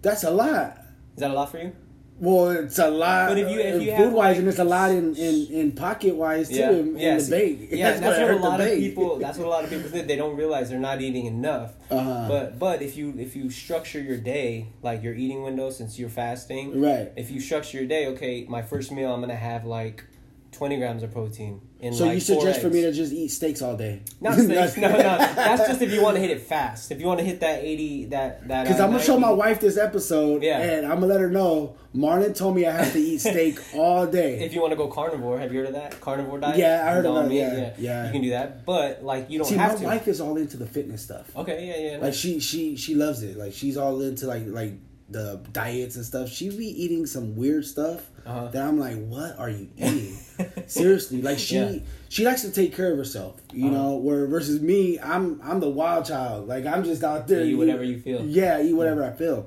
That's 0.00 0.22
a 0.22 0.30
lot. 0.30 0.78
Is 1.16 1.20
that 1.22 1.32
a 1.32 1.34
lot 1.34 1.50
for 1.50 1.58
you? 1.58 1.72
Well, 2.20 2.50
it's 2.50 2.78
a 2.78 2.90
lot. 2.90 3.28
But 3.30 3.38
if 3.38 3.50
you- 3.50 3.60
if 3.60 3.82
you 3.82 3.90
food 3.92 3.96
have, 4.04 4.12
wise, 4.12 4.28
like- 4.32 4.38
and 4.40 4.48
it's 4.48 4.58
a 4.58 4.64
lot 4.64 4.90
in 4.90 5.16
in, 5.16 5.46
in 5.50 5.72
pocket 5.72 6.14
wise 6.14 6.48
too. 6.50 6.54
Yeah. 6.56 6.70
In, 6.70 6.96
yeah. 6.98 7.10
in 7.12 7.16
the 7.18 7.24
see- 7.24 7.30
bake. 7.30 7.68
Yeah, 7.72 7.90
that's, 7.98 8.00
gonna 8.00 8.10
what 8.10 8.22
a 8.22 8.26
hurt 8.26 8.42
the 8.42 8.48
lot 8.48 8.60
of 8.60 8.68
people 8.78 9.18
that's 9.18 9.38
what 9.38 9.46
a 9.46 9.50
lot 9.50 9.64
of 9.64 9.70
people 9.70 9.88
think. 9.90 10.06
They 10.06 10.16
don't 10.16 10.36
realize 10.36 10.68
they're 10.70 10.78
not 10.78 11.00
eating 11.00 11.26
enough. 11.26 11.72
Uh-huh. 11.90 12.26
But 12.28 12.58
but 12.58 12.82
if 12.82 12.96
you 12.96 13.14
if 13.18 13.34
you 13.34 13.48
structure 13.50 14.00
your 14.00 14.18
day, 14.18 14.66
like 14.82 15.02
your 15.02 15.14
eating 15.14 15.42
window 15.42 15.70
since 15.70 15.98
you're 15.98 16.10
fasting, 16.10 16.80
Right. 16.80 17.10
if 17.16 17.30
you 17.30 17.40
structure 17.40 17.78
your 17.78 17.86
day, 17.86 18.06
okay, 18.08 18.44
my 18.48 18.62
first 18.62 18.92
meal 18.92 19.12
I'm 19.12 19.20
gonna 19.20 19.34
have 19.34 19.64
like 19.64 20.04
twenty 20.52 20.76
grams 20.76 21.02
of 21.02 21.12
protein. 21.12 21.60
In 21.80 21.94
So 21.94 22.04
like 22.04 22.14
you 22.14 22.20
suggest 22.20 22.60
for 22.60 22.68
me 22.68 22.82
to 22.82 22.92
just 22.92 23.10
eat 23.12 23.28
steaks 23.28 23.62
all 23.62 23.74
day? 23.76 24.02
Not 24.20 24.34
steaks. 24.34 24.76
no, 24.76 24.88
no. 24.88 24.96
That's 24.98 25.66
just 25.68 25.80
if 25.80 25.90
you 25.92 26.02
want 26.02 26.16
to 26.16 26.20
hit 26.20 26.30
it 26.30 26.42
fast. 26.42 26.90
If 26.90 27.00
you 27.00 27.06
want 27.06 27.20
to 27.20 27.24
hit 27.24 27.40
that 27.40 27.64
eighty, 27.64 28.04
that 28.06 28.46
that. 28.48 28.64
Because 28.64 28.80
uh, 28.80 28.84
I'm 28.84 28.90
gonna 28.90 29.02
show 29.02 29.18
my 29.18 29.30
wife 29.30 29.60
this 29.60 29.78
episode, 29.78 30.42
Yeah. 30.42 30.58
and 30.60 30.84
I'm 30.86 30.96
gonna 31.00 31.06
let 31.06 31.20
her 31.20 31.30
know. 31.30 31.76
Marlon 31.94 32.36
told 32.36 32.54
me 32.54 32.66
I 32.66 32.72
have 32.72 32.92
to 32.92 32.98
eat 33.00 33.20
steak 33.20 33.58
all 33.74 34.06
day. 34.06 34.40
If 34.44 34.52
you 34.54 34.60
want 34.60 34.72
to 34.72 34.76
go 34.76 34.88
carnivore, 34.88 35.38
have 35.38 35.52
you 35.52 35.60
heard 35.60 35.68
of 35.68 35.74
that 35.74 36.00
carnivore 36.00 36.38
diet? 36.38 36.56
Yeah, 36.58 36.84
I 36.86 36.92
heard 36.94 37.04
Non 37.04 37.16
about 37.16 37.26
it, 37.26 37.28
meat, 37.30 37.38
yeah, 37.40 37.74
yeah. 37.78 38.06
You 38.06 38.12
can 38.12 38.22
do 38.22 38.30
that, 38.30 38.64
but 38.66 39.02
like 39.02 39.30
you 39.30 39.38
don't 39.38 39.48
See, 39.48 39.56
my 39.56 39.62
have 39.62 39.78
to. 39.78 39.84
wife 39.86 40.06
is 40.06 40.20
all 40.20 40.36
into 40.36 40.56
the 40.56 40.66
fitness 40.66 41.02
stuff. 41.02 41.34
Okay, 41.36 41.66
yeah, 41.66 41.92
yeah. 41.92 41.98
Like 42.02 42.14
she 42.14 42.40
she 42.40 42.76
she 42.76 42.94
loves 42.94 43.22
it. 43.22 43.36
Like 43.38 43.52
she's 43.54 43.76
all 43.76 44.00
into 44.02 44.26
like 44.26 44.44
like 44.46 44.74
the 45.08 45.40
diets 45.52 45.96
and 45.96 46.04
stuff. 46.04 46.28
She 46.28 46.50
be 46.50 46.66
eating 46.66 47.04
some 47.06 47.34
weird 47.34 47.64
stuff 47.64 48.08
Uh-huh. 48.24 48.46
that 48.52 48.62
I'm 48.62 48.78
like, 48.78 48.94
what 49.08 49.36
are 49.40 49.50
you 49.50 49.68
eating? 49.76 50.16
Seriously, 50.66 51.22
like 51.22 51.38
she 51.38 51.56
Yeah. 51.56 51.78
she 52.08 52.24
likes 52.24 52.42
to 52.42 52.50
take 52.50 52.74
care 52.74 52.90
of 52.92 52.98
herself. 52.98 53.40
You 53.52 53.66
Uh-huh. 53.66 53.74
know, 53.76 53.96
where 53.96 54.26
versus 54.26 54.60
me, 54.60 54.98
I'm 54.98 55.40
I'm 55.42 55.60
the 55.60 55.68
wild 55.70 56.04
child. 56.06 56.48
Like 56.48 56.66
I'm 56.66 56.84
just 56.84 57.02
out 57.04 57.28
there. 57.28 57.42
eat 57.44 57.50
eat- 57.52 57.54
whatever 57.56 57.84
you 57.84 57.98
feel. 58.00 58.24
Yeah, 58.26 58.62
eat 58.62 58.72
whatever 58.74 59.04
I 59.04 59.12
feel. 59.12 59.46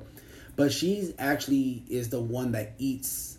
But 0.56 0.72
she's 0.72 1.12
actually 1.18 1.82
is 1.88 2.08
the 2.10 2.20
one 2.20 2.52
that 2.52 2.74
eats 2.78 3.38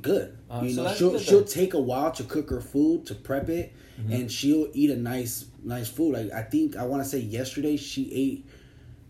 good. 0.00 0.36
Uh, 0.50 0.62
you 0.64 0.70
so 0.74 0.82
know, 0.84 0.94
she'll 0.94 1.10
good 1.12 1.20
she'll 1.20 1.44
take 1.44 1.74
a 1.74 1.80
while 1.80 2.10
to 2.12 2.24
cook 2.24 2.50
her 2.50 2.60
food 2.60 3.06
to 3.06 3.14
prep 3.14 3.48
it, 3.48 3.72
Mm-hmm. 4.00 4.12
and 4.12 4.30
she'll 4.30 4.68
eat 4.74 4.90
a 4.90 4.96
nice 4.96 5.46
nice 5.64 5.88
food. 5.88 6.14
Like 6.14 6.32
I 6.32 6.42
think 6.42 6.76
I 6.76 6.84
want 6.84 7.02
to 7.02 7.08
say 7.08 7.18
yesterday 7.18 7.76
she 7.76 8.12
ate 8.12 8.46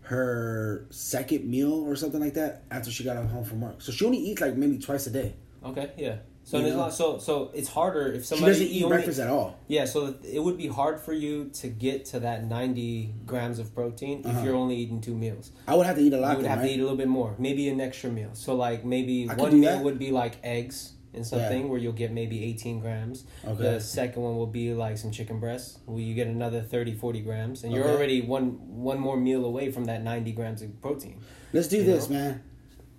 her 0.01 0.85
second 0.89 1.43
meal 1.45 1.73
or 1.73 1.95
something 1.95 2.21
like 2.21 2.35
that 2.35 2.63
after 2.71 2.89
she 2.91 3.03
got 3.03 3.17
home 3.25 3.43
from 3.43 3.59
work. 3.61 3.81
So 3.81 3.91
she 3.91 4.05
only 4.05 4.19
eats 4.19 4.39
like 4.41 4.55
maybe 4.55 4.77
twice 4.77 5.05
a 5.07 5.09
day. 5.11 5.33
Okay, 5.65 5.91
yeah. 5.97 6.15
So 6.47 6.61
there's 6.61 6.75
know? 6.75 6.83
not 6.83 6.93
so 6.93 7.17
so 7.17 7.51
it's 7.53 7.67
harder 7.67 8.05
if 8.13 8.21
She 8.21 8.27
somebody 8.27 8.53
doesn't 8.53 8.67
eat 8.67 8.83
only- 8.83 8.95
breakfast 8.95 9.19
at 9.19 9.27
all. 9.29 9.59
Yeah, 9.67 9.83
so 9.83 10.15
it 10.23 10.41
would 10.41 10.55
be 10.57 10.67
hard 10.67 10.97
for 11.01 11.11
you 11.11 11.49
to 11.61 11.67
get 11.67 12.05
to 12.11 12.21
that 12.21 12.45
90 12.47 13.13
grams 13.25 13.59
of 13.59 13.75
protein 13.75 14.19
if 14.21 14.27
Uh-huh. 14.27 14.43
you're 14.45 14.55
only 14.55 14.77
eating 14.77 15.01
two 15.01 15.13
meals. 15.13 15.51
I 15.67 15.75
would 15.75 15.85
have 15.85 15.97
to 15.97 16.01
eat 16.01 16.13
a 16.13 16.17
lot. 16.17 16.29
You 16.31 16.35
would 16.37 16.45
then, 16.45 16.49
have 16.51 16.59
right? 16.59 16.67
to 16.67 16.73
eat 16.73 16.79
a 16.79 16.83
little 16.83 16.95
bit 17.03 17.09
more, 17.09 17.35
maybe 17.37 17.67
an 17.67 17.81
extra 17.81 18.09
meal. 18.09 18.29
So 18.31 18.55
like 18.55 18.85
maybe 18.85 19.27
I 19.29 19.33
one 19.35 19.59
meal 19.59 19.71
that. 19.73 19.83
would 19.83 19.99
be 19.99 20.11
like 20.11 20.35
eggs 20.41 20.93
and 21.13 21.25
something 21.27 21.67
where 21.67 21.79
you'll 21.79 21.91
get 22.03 22.13
maybe 22.13 22.37
18 22.45 22.79
grams. 22.79 23.25
Okay. 23.45 23.63
The 23.63 23.79
second 23.81 24.21
one 24.23 24.37
will 24.37 24.47
be 24.61 24.73
like 24.73 24.97
some 24.97 25.11
chicken 25.11 25.41
breasts 25.41 25.79
where 25.85 25.99
you 26.01 26.13
get 26.15 26.27
another 26.27 26.61
30 26.61 26.93
40 26.93 27.19
grams 27.27 27.63
and 27.65 27.73
you're 27.73 27.83
Okay. 27.83 27.93
already 27.93 28.21
one 28.21 28.45
one 28.91 28.99
more 28.99 29.17
meal 29.17 29.43
away 29.43 29.69
from 29.69 29.83
that 29.91 30.01
90 30.01 30.31
grams 30.31 30.61
of 30.61 30.69
protein. 30.81 31.17
Let's 31.51 31.67
do 31.67 31.83
this, 31.83 32.09
know? 32.09 32.15
man. 32.19 32.41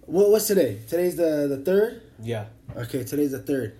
What, 0.04 0.30
what's 0.32 0.46
today? 0.48 0.80
Today's 0.86 1.16
the 1.16 1.46
the 1.48 1.58
third. 1.64 2.02
Yeah. 2.22 2.46
Okay, 2.76 3.04
today's 3.04 3.32
the 3.32 3.38
third. 3.40 3.76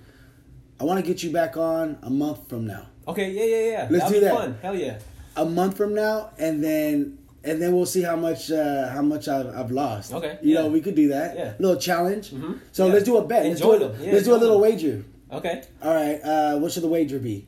I 0.81 0.85
want 0.85 1.01
to 1.05 1.07
get 1.07 1.23
you 1.23 1.31
back 1.33 1.57
on 1.57 1.99
a 2.03 2.11
month 2.11 2.49
from 2.49 2.67
now. 2.67 2.87
Okay, 3.07 3.31
yeah, 3.31 3.45
yeah, 3.45 3.71
yeah. 3.73 3.89
Let's 3.91 4.05
That'd 4.05 4.21
do 4.21 4.25
that. 4.27 4.35
fun. 4.35 4.59
Hell 4.63 4.75
yeah. 4.77 4.99
A 5.37 5.45
month 5.45 5.77
from 5.77 5.95
now, 5.95 6.31
and 6.39 6.63
then 6.63 7.19
and 7.45 7.63
then 7.63 7.73
we'll 7.73 7.87
see 7.87 8.03
how 8.03 8.17
much 8.17 8.51
uh, 8.51 8.89
how 8.89 9.03
much 9.03 9.29
I've, 9.29 9.47
I've 9.57 9.71
lost. 9.71 10.13
Okay, 10.13 10.39
you 10.43 10.55
know 10.55 10.69
we 10.69 10.81
could 10.81 10.95
do 10.95 11.09
that. 11.09 11.37
Yeah. 11.37 11.53
little 11.59 11.77
challenge. 11.81 12.31
Mhm. 12.33 12.59
So 12.73 12.87
Yeah. 12.87 12.93
let's 12.95 13.05
do 13.05 13.17
a 13.19 13.25
bet. 13.25 13.47
Let's 13.47 13.61
do 13.61 13.73
a, 13.73 13.79
them. 13.79 13.97
Yeah, 14.01 14.13
let's 14.13 14.25
do 14.25 14.35
a 14.35 14.37
little 14.37 14.61
them. 14.61 14.71
wager. 14.71 15.05
Okay. 15.31 15.63
All 15.83 15.95
right. 15.95 16.21
Uh, 16.23 16.59
what 16.59 16.73
should 16.73 16.83
the 16.83 16.89
wager 16.89 17.19
be? 17.19 17.47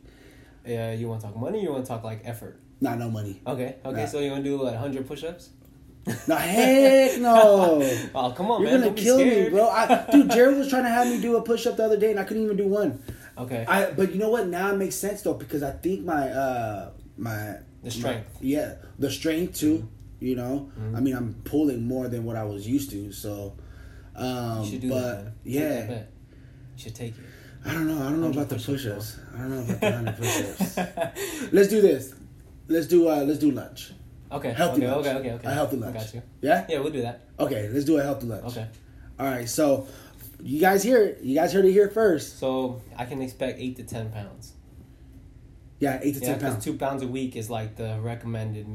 Yeah, 0.66 0.92
you 0.92 1.09
want 1.09 1.22
to 1.22 1.26
talk 1.29 1.37
money? 1.37 1.59
or 1.61 1.62
You 1.62 1.72
want 1.72 1.85
to 1.85 1.88
talk 1.88 2.05
like 2.05 2.20
effort? 2.24 2.61
Not 2.81 2.98
no 2.98 3.11
money. 3.11 3.40
Okay. 3.46 3.76
Okay. 3.85 4.00
Nah. 4.03 4.07
So 4.07 4.20
you 4.20 4.31
want 4.31 4.44
to 4.44 4.50
do 4.50 4.62
like 4.62 4.76
hundred 4.76 5.07
push-ups? 5.09 5.50
No 6.27 6.35
heck 6.37 7.21
no. 7.21 7.83
Oh 8.15 8.33
come 8.33 8.51
on, 8.51 8.63
You're 8.63 8.71
man! 8.73 8.81
gonna 8.81 8.95
kill 8.95 9.19
me, 9.19 9.49
bro. 9.51 9.69
I, 9.69 10.07
dude, 10.11 10.31
Jared 10.31 10.57
was 10.57 10.69
trying 10.69 10.85
to 10.85 10.89
have 10.89 11.07
me 11.07 11.21
do 11.21 11.37
a 11.37 11.43
push 11.43 11.67
up 11.67 11.77
the 11.77 11.85
other 11.85 11.99
day, 11.99 12.11
and 12.11 12.19
I 12.19 12.25
couldn't 12.25 12.43
even 12.45 12.57
do 12.57 12.67
one. 12.67 13.03
Okay. 13.39 13.65
I 13.69 13.91
but 13.93 14.13
you 14.13 14.19
know 14.19 14.31
what? 14.31 14.47
Now 14.49 14.73
it 14.73 14.77
makes 14.77 14.95
sense 14.97 15.23
though 15.23 15.35
because 15.35 15.63
I 15.63 15.71
think 15.73 16.05
my 16.05 16.29
uh 16.31 16.91
my 17.17 17.57
The 17.83 17.91
strength. 17.91 18.27
my- 18.35 18.41
yeah, 18.41 18.75
the 18.99 19.11
strength 19.11 19.59
too. 19.59 19.89
You 20.21 20.37
know, 20.37 20.71
Mhm. 20.79 20.97
I 20.97 21.01
mean, 21.01 21.17
I'm 21.17 21.35
pulling 21.45 21.87
more 21.87 22.07
than 22.09 22.25
what 22.25 22.37
I 22.37 22.45
was 22.45 22.67
used 22.69 22.91
to. 22.91 23.11
So, 23.13 23.55
um, 24.17 24.63
you 24.65 24.71
should 24.71 24.81
do 24.83 24.89
but 24.91 25.01
that, 25.01 25.25
man. 25.25 25.25
Take 25.25 25.55
that 25.55 25.91
yeah. 25.91 25.99
You 26.77 26.83
should 26.83 26.95
take 26.95 27.13
it. 27.13 27.25
I 27.65 27.73
don't 27.75 27.87
know. 27.89 27.99
I 27.99 28.11
don't 28.11 28.21
know 28.21 28.29
about 28.31 28.49
the 28.51 28.57
push-ups, 28.57 28.83
push-ups. 28.85 29.19
I 29.35 29.39
don't 29.39 29.51
know 29.51 29.63
about 29.63 29.81
the 29.81 29.93
hundred 29.93 30.17
push-ups. 30.21 31.53
Let's 31.53 31.69
do 31.69 31.81
this. 31.81 32.15
Let's 32.69 32.87
do 32.87 33.09
uh 33.09 33.23
let's 33.25 33.39
do 33.39 33.51
lunch. 33.51 33.93
Okay. 34.33 34.53
Healthy 34.53 34.87
okay, 34.87 34.90
lunch. 34.95 35.07
okay. 35.07 35.16
Okay. 35.19 35.31
Okay. 35.33 35.49
A 35.49 35.51
healthy 35.53 35.77
I 35.77 35.81
lunch. 35.81 35.95
Got 35.95 36.14
you. 36.14 36.23
Yeah. 36.40 36.66
Yeah, 36.69 36.79
we'll 36.81 36.93
do 36.93 37.03
that. 37.03 37.23
Okay. 37.38 37.69
Let's 37.69 37.85
do 37.85 37.99
a 37.99 38.03
healthy 38.03 38.27
lunch. 38.27 38.45
Okay. 38.47 38.66
All 39.19 39.27
right. 39.27 39.49
So, 39.49 39.87
you 40.43 40.61
guys 40.61 40.83
hear 40.83 41.03
it. 41.05 41.21
You 41.23 41.35
guys 41.35 41.53
heard 41.53 41.64
it 41.64 41.73
here 41.73 41.88
first. 41.88 42.38
So 42.38 42.81
I 42.97 43.05
can 43.05 43.21
expect 43.23 43.61
eight 43.61 43.77
to 43.77 43.83
ten 43.85 44.11
pounds. 44.11 44.53
Yeah, 45.79 45.99
eight 46.03 46.14
to 46.16 46.21
Yeah, 46.21 46.27
ten 46.37 46.40
pounds. 46.40 46.64
two 46.64 46.75
pounds 46.77 47.03
a 47.03 47.09
week 47.09 47.37
is 47.37 47.49
like 47.51 47.77
the 47.77 47.99
recommended 48.01 48.66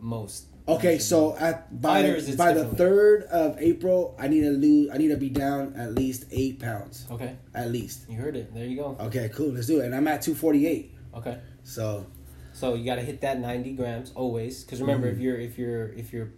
most. 0.00 0.46
Okay, 0.68 0.98
so 0.98 1.36
at 1.38 1.80
by 1.80 2.02
Fighters, 2.02 2.36
by 2.36 2.52
the 2.52 2.64
third 2.64 3.24
of 3.24 3.56
April, 3.60 4.14
I 4.18 4.28
need 4.28 4.42
to 4.42 4.50
lose. 4.50 4.90
I 4.92 4.96
need 4.98 5.08
to 5.08 5.16
be 5.16 5.28
down 5.28 5.74
at 5.76 5.92
least 5.94 6.26
eight 6.30 6.60
pounds, 6.60 7.04
Okay, 7.10 7.36
at 7.52 7.72
least. 7.72 8.08
you 8.08 8.16
heard 8.16 8.36
it. 8.36 8.54
There 8.54 8.64
you 8.64 8.76
go. 8.76 8.96
Okay, 9.00 9.28
cool. 9.34 9.48
Let's 9.50 9.66
do 9.66 9.80
it. 9.80 9.86
And 9.86 9.94
I'm 9.94 10.06
at 10.06 10.22
two 10.22 10.36
forty 10.36 10.66
eight. 10.68 10.94
Okay, 11.16 11.38
So 11.64 12.06
so 12.52 12.74
you 12.74 12.84
got 12.84 12.96
to 12.96 13.02
hit 13.02 13.20
that 13.22 13.40
ninety 13.40 13.72
grams 13.72 14.12
always. 14.14 14.62
Because 14.64 14.80
remember, 14.80 15.08
Mhm. 15.08 15.12
if 15.14 15.18
you're 15.20 15.38
if 15.38 15.58
you're 15.58 15.88
if 15.92 16.12
you're 16.12 16.30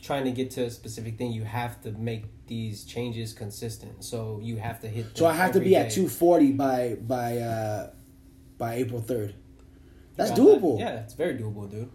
trying 0.00 0.24
to 0.24 0.30
get 0.32 0.50
to 0.52 0.64
a 0.64 0.70
specific 0.70 1.16
thing, 1.18 1.32
you 1.32 1.44
have 1.44 1.80
to 1.82 1.92
make 1.92 2.24
these 2.46 2.84
changes 2.84 3.32
consistent. 3.32 4.02
So 4.04 4.40
you 4.42 4.56
have 4.56 4.80
to 4.80 4.88
hit. 4.88 5.06
so 5.14 5.26
I 5.26 5.32
have 5.34 5.52
to 5.52 5.60
be 5.60 5.76
at 5.76 5.90
two 5.90 6.08
forty 6.08 6.52
by 6.52 6.96
by 7.00 7.38
uh 7.38 7.90
by 8.58 8.74
April 8.74 9.00
third. 9.00 9.34
That's 10.16 10.30
doable. 10.32 10.78
that? 10.78 10.84
Yeah, 10.84 11.00
it's 11.00 11.14
very 11.14 11.34
doable, 11.34 11.70
dude. 11.70 11.88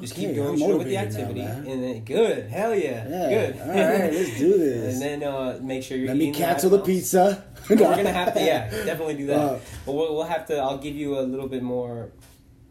Just 0.00 0.14
keep 0.14 0.36
going 0.36 0.46
I'm 0.46 0.52
with 0.52 0.60
the 0.60 0.68
motivated 0.68 0.92
now, 0.92 1.00
activity, 1.20 1.40
and 1.72 1.82
then 1.82 2.04
good, 2.04 2.46
hell 2.48 2.72
yeah, 2.74 3.08
Yeah. 3.08 3.28
good. 3.28 3.60
All 3.60 3.68
right, 3.68 4.12
let's 4.12 4.38
do 4.38 4.56
this. 4.64 4.92
and 4.94 5.02
then 5.02 5.22
uh, 5.28 5.58
make 5.62 5.82
sure 5.82 5.98
you're. 5.98 6.08
Let 6.08 6.16
me 6.16 6.32
cancel 6.32 6.70
the 6.70 6.76
amounts. 6.76 6.88
pizza. 6.92 7.44
We're 7.68 7.76
gonna 7.76 8.12
have 8.12 8.34
to, 8.34 8.40
yeah, 8.40 8.70
definitely 8.70 9.14
do 9.16 9.26
that. 9.26 9.38
Uh, 9.38 9.58
but 9.84 9.92
we'll, 9.92 10.14
we'll 10.14 10.24
have 10.24 10.46
to. 10.46 10.56
I'll 10.58 10.78
give 10.78 10.94
you 10.94 11.18
a 11.18 11.22
little 11.22 11.48
bit 11.48 11.62
more 11.64 12.12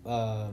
uh, 0.05 0.47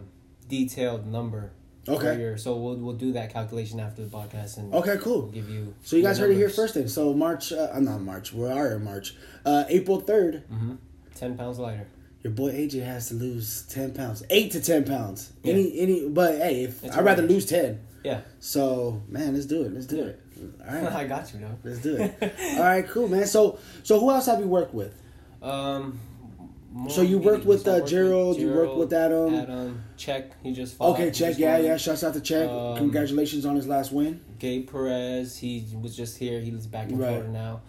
detailed 0.48 1.06
number. 1.06 1.52
Okay. 1.88 2.18
your- 2.20 2.36
so 2.36 2.56
we'll 2.56 2.74
we'll 2.76 2.94
do 2.96 3.12
that 3.12 3.32
calculation 3.32 3.78
after 3.78 4.02
the 4.04 4.08
podcast, 4.08 4.56
and 4.56 4.74
Okay, 4.74 4.90
we'll 4.94 4.98
cool. 5.02 5.22
give 5.28 5.48
you. 5.48 5.72
So 5.84 5.94
you 5.96 6.02
guys 6.02 6.18
heard 6.18 6.30
it 6.32 6.36
here 6.36 6.48
first 6.48 6.74
then. 6.74 6.88
So 6.88 7.14
March, 7.14 7.52
uh, 7.52 7.68
I'm 7.72 7.84
not 7.84 8.00
March. 8.00 8.32
We 8.32 8.48
are 8.48 8.74
in 8.74 8.82
March. 8.84 9.14
Uh, 9.44 9.64
April 9.68 10.00
third. 10.00 10.42
mm-hmm. 10.52 10.74
Ten 11.14 11.36
pounds 11.36 11.58
lighter. 11.60 11.86
Your 12.24 12.32
boy 12.32 12.50
AJ 12.52 12.84
has 12.84 13.08
to 13.10 13.14
lose 13.14 13.62
ten 13.68 13.92
pounds, 13.92 14.24
eight 14.30 14.50
to 14.52 14.60
ten 14.60 14.84
pounds. 14.84 15.30
Yeah. 15.44 15.52
Any, 15.52 15.78
any, 15.78 16.08
but 16.08 16.38
hey, 16.38 16.64
if 16.64 16.82
It's 16.82 16.96
I'd 16.96 17.04
rather 17.04 17.22
range. 17.22 17.32
lose 17.34 17.46
ten. 17.46 17.80
Yeah, 18.02 18.20
So 18.40 19.02
man, 19.08 19.34
let's 19.34 19.46
do 19.46 19.62
it. 19.64 19.72
Let's 19.72 19.86
do 19.86 20.02
it. 20.04 20.20
All 20.68 20.74
right, 20.82 20.92
I 20.92 21.04
got 21.06 21.32
you, 21.32 21.40
though. 21.40 21.56
let's 21.64 21.80
do 21.80 21.96
it. 21.96 22.34
All 22.56 22.62
right, 22.64 22.86
cool, 22.88 23.08
man. 23.08 23.26
So, 23.26 23.58
so 23.84 23.98
who 23.98 24.10
else 24.10 24.26
have 24.26 24.38
you 24.40 24.46
worked 24.48 24.74
with? 24.74 25.00
Um. 25.42 26.00
More 26.76 26.90
So 26.90 27.00
you 27.00 27.18
worked 27.18 27.46
with, 27.46 27.66
uh, 27.66 27.72
worked 27.72 27.88
Gerald, 27.88 28.36
you 28.36 28.52
worked 28.52 28.76
with 28.76 28.92
Adam. 28.92 29.34
Adam. 29.34 29.82
Check. 29.96 30.32
He 30.42 30.52
just 30.52 30.76
fought. 30.76 30.90
Okay, 30.94 31.10
check. 31.10 31.38
Yeah, 31.38 31.54
won. 31.56 31.64
yeah. 31.64 31.76
Shouts 31.78 32.04
out 32.04 32.12
to 32.14 32.20
Check. 32.20 32.48
Um, 32.50 32.76
Congratulations 32.76 33.46
on 33.46 33.56
his 33.56 33.66
last 33.66 33.92
win. 33.92 34.20
Gabe 34.38 34.70
Perez. 34.70 35.38
He 35.38 35.64
was 35.80 35.96
just 35.96 36.18
here. 36.18 36.38
He 36.40 36.50
He's 36.50 36.66
back 36.66 36.90
in 36.90 36.98
Right. 36.98 37.22
Florida 37.22 37.30
now. 37.32 37.60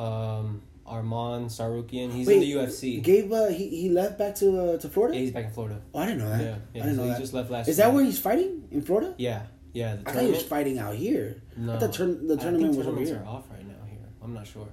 Um. 0.00 0.62
Arman 0.86 1.46
Tsarukyan. 1.46 2.12
He's 2.12 2.26
Wait, 2.26 2.34
in 2.36 2.40
the 2.40 2.52
UFC. 2.52 3.02
Gabe, 3.02 3.32
uh, 3.32 3.46
he 3.48 3.68
he 3.68 3.88
left 3.88 4.18
back 4.18 4.34
to 4.36 4.46
uh, 4.74 4.78
to 4.78 4.88
Florida. 4.88 5.14
Yeah, 5.16 5.22
he's 5.22 5.30
back 5.32 5.46
in 5.46 5.50
Florida. 5.52 5.80
Oh, 5.94 6.00
I 6.00 6.06
didn't 6.06 6.18
know 6.20 6.28
that. 6.28 6.42
Yeah, 6.42 6.56
yeah. 6.74 6.82
I 6.82 6.86
didn't 6.86 6.96
so 6.96 7.02
know 7.02 7.02
he 7.08 7.08
that. 7.14 7.20
just 7.20 7.32
left 7.34 7.50
last. 7.50 7.68
Is 7.68 7.76
that 7.78 7.92
where 7.94 8.04
he's 8.04 8.18
fighting 8.18 8.68
in 8.70 8.82
Florida? 8.82 9.14
Yeah, 9.16 9.42
yeah. 9.72 9.96
The 9.96 10.10
I 10.10 10.12
thought 10.12 10.22
he 10.24 10.30
was 10.30 10.42
fighting 10.42 10.78
out 10.78 10.94
here. 10.96 11.40
no, 11.56 11.74
I 11.74 11.78
thought 11.78 11.92
the 11.92 12.36
I 12.38 12.42
tournament 12.42 12.76
was 12.76 12.86
over 12.86 13.00
here, 13.00 13.22
are 13.24 13.28
off 13.28 13.44
right 13.50 13.66
now 13.66 13.82
here. 13.88 14.00
I'm 14.22 14.34
not 14.34 14.46
sure. 14.46 14.68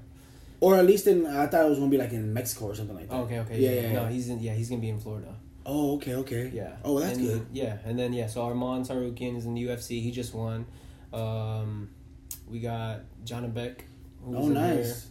Or 0.61 0.75
at 0.75 0.85
least 0.85 1.07
in. 1.07 1.25
I 1.25 1.47
thought 1.47 1.65
it 1.65 1.69
was 1.69 1.79
gonna 1.79 1.89
be 1.91 1.97
like 1.97 2.11
in 2.11 2.33
Mexico 2.33 2.65
or 2.65 2.75
something 2.75 2.95
like 2.95 3.09
that. 3.09 3.15
Okay, 3.15 3.39
okay. 3.39 3.59
Yeah, 3.59 3.69
Yeah, 3.71 3.81
yeah, 3.81 3.93
No, 3.93 4.01
yeah. 4.03 4.09
he's 4.09 4.29
in. 4.29 4.39
Yeah, 4.39 4.53
he's 4.53 4.69
gonna 4.69 4.81
be 4.81 4.89
in 4.89 4.99
Florida. 4.99 5.35
Oh, 5.65 5.95
okay, 5.95 6.15
okay. 6.15 6.51
Yeah. 6.53 6.77
Oh, 6.83 6.99
that's 6.99 7.17
And- 7.17 7.27
good. 7.27 7.45
Yeah, 7.53 7.77
and 7.85 7.97
then 7.97 8.11
yeah, 8.13 8.27
so 8.27 8.41
Arman 8.41 8.85
Tsarukyan 8.87 9.37
is 9.37 9.45
in 9.45 9.53
the 9.53 9.61
UFC. 9.63 10.01
He 10.01 10.11
just 10.11 10.33
won. 10.33 10.65
Um, 11.13 11.89
we 12.49 12.59
got 12.59 13.01
John 13.23 13.49
Beck. 13.51 13.85
who's 14.25 14.35
Oh, 14.37 14.47
nice. 14.49 15.07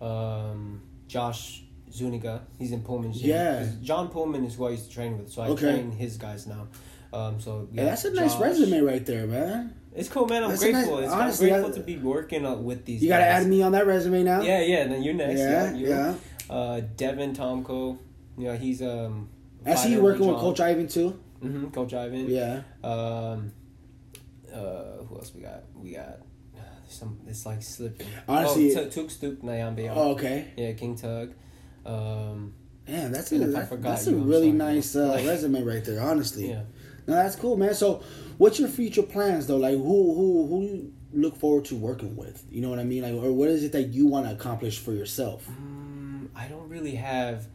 Um, 0.00 0.82
Josh 1.06 1.62
Zuniga. 1.92 2.42
He's 2.58 2.72
in 2.72 2.82
Pullman. 2.82 3.12
gym. 3.12 3.28
Yeah. 3.30 3.66
John 3.82 4.08
Pullman 4.08 4.44
is 4.44 4.54
who 4.56 4.66
I 4.66 4.70
used 4.70 4.86
to 4.88 4.90
train 4.90 5.16
with, 5.18 5.30
so 5.30 5.42
I 5.42 5.48
Okay. 5.48 5.72
train 5.72 5.90
his 5.92 6.16
guys 6.16 6.46
now. 6.46 6.66
Um, 7.12 7.40
so 7.40 7.68
Yeah, 7.72 7.84
that's 7.84 8.04
a 8.04 8.12
nice 8.12 8.32
Josh. 8.34 8.42
resume 8.42 8.80
right 8.80 9.04
there, 9.06 9.26
man. 9.26 9.74
It's 9.98 10.08
cool, 10.08 10.26
man. 10.26 10.44
I'm 10.44 10.50
That's 10.50 10.62
grateful. 10.62 10.96
nice- 10.96 11.04
it's, 11.06 11.12
honestly, 11.12 11.52
I'm 11.52 11.60
grateful 11.62 11.72
I- 11.72 11.78
to 11.80 11.84
be 11.84 11.96
working 11.98 12.64
with 12.64 12.84
these. 12.84 13.02
You 13.02 13.08
gotta 13.08 13.24
add 13.24 13.46
me 13.46 13.62
on 13.62 13.72
that 13.72 13.86
resume 13.86 14.22
now. 14.22 14.42
Yeah, 14.42 14.60
yeah. 14.62 14.86
Then 14.86 15.02
you're 15.02 15.14
next. 15.14 15.38
yeah, 15.40 15.72
Yeah, 15.74 16.14
yeah. 16.48 16.54
Uh, 16.54 16.80
Devin 16.96 17.34
Tomko. 17.34 17.98
You 18.38 18.44
know, 18.44 18.56
he's 18.56 18.80
um. 18.82 19.28
I 19.66 19.74
see 19.74 19.92
you 19.92 20.00
working 20.00 20.26
with 20.26 20.36
Coach 20.38 20.60
Ivan 20.60 20.86
too. 20.88 21.18
Mm-hmm. 21.44 21.68
Coach 21.70 21.92
Ivan. 21.94 22.28
Yeah. 22.30 22.62
Um. 22.84 23.52
Uh, 24.52 25.02
who 25.08 25.16
else 25.16 25.32
we 25.34 25.42
got? 25.42 25.64
We 25.74 25.92
got 25.92 26.20
some. 26.88 27.18
It's 27.26 27.44
like 27.44 27.62
slipping. 27.62 28.06
Honestly- 28.28 28.74
oh, 28.76 28.88
Tuk 28.88 29.10
Stuk 29.10 29.42
Nyambe. 29.42 29.90
Oh, 29.94 30.12
okay. 30.12 30.46
Yeah, 30.56 30.72
King 30.72 30.96
Tug. 30.96 31.32
Um. 31.84 32.54
Man, 32.86 33.12
that's 33.12 33.30
a 33.32 33.38
that- 33.38 33.68
forgot 33.68 33.82
that's 33.82 34.06
a 34.06 34.14
really 34.14 34.50
nice 34.52 34.96
uh, 34.96 35.20
resume 35.26 35.62
right 35.64 35.84
there. 35.84 36.00
Honestly. 36.00 36.48
Yeah. 36.50 36.62
No, 37.06 37.14
that's 37.14 37.36
cool, 37.36 37.56
man. 37.56 37.72
So, 37.74 38.02
what's 38.38 38.58
your 38.58 38.68
future 38.68 39.02
plans 39.02 39.46
though? 39.46 39.56
Like, 39.58 39.74
who 39.76 40.14
who 40.14 40.46
who 40.48 40.62
you 40.62 40.92
look 41.12 41.36
forward 41.36 41.64
to 41.66 41.76
working 41.76 42.16
with? 42.16 42.44
You 42.50 42.60
know 42.62 42.70
what 42.70 42.78
I 42.78 42.84
mean? 42.84 43.02
Like, 43.02 43.12
or 43.14 43.32
what 43.32 43.48
is 43.48 43.62
it 43.64 43.72
that 43.72 43.88
you 43.88 44.06
want 44.06 44.26
to 44.26 44.32
accomplish 44.32 44.78
for 44.78 44.92
yourself? 44.92 45.46
Mm, 45.48 46.28
I 46.34 46.48
don't 46.48 46.68
really 46.68 46.94
have 46.96 47.46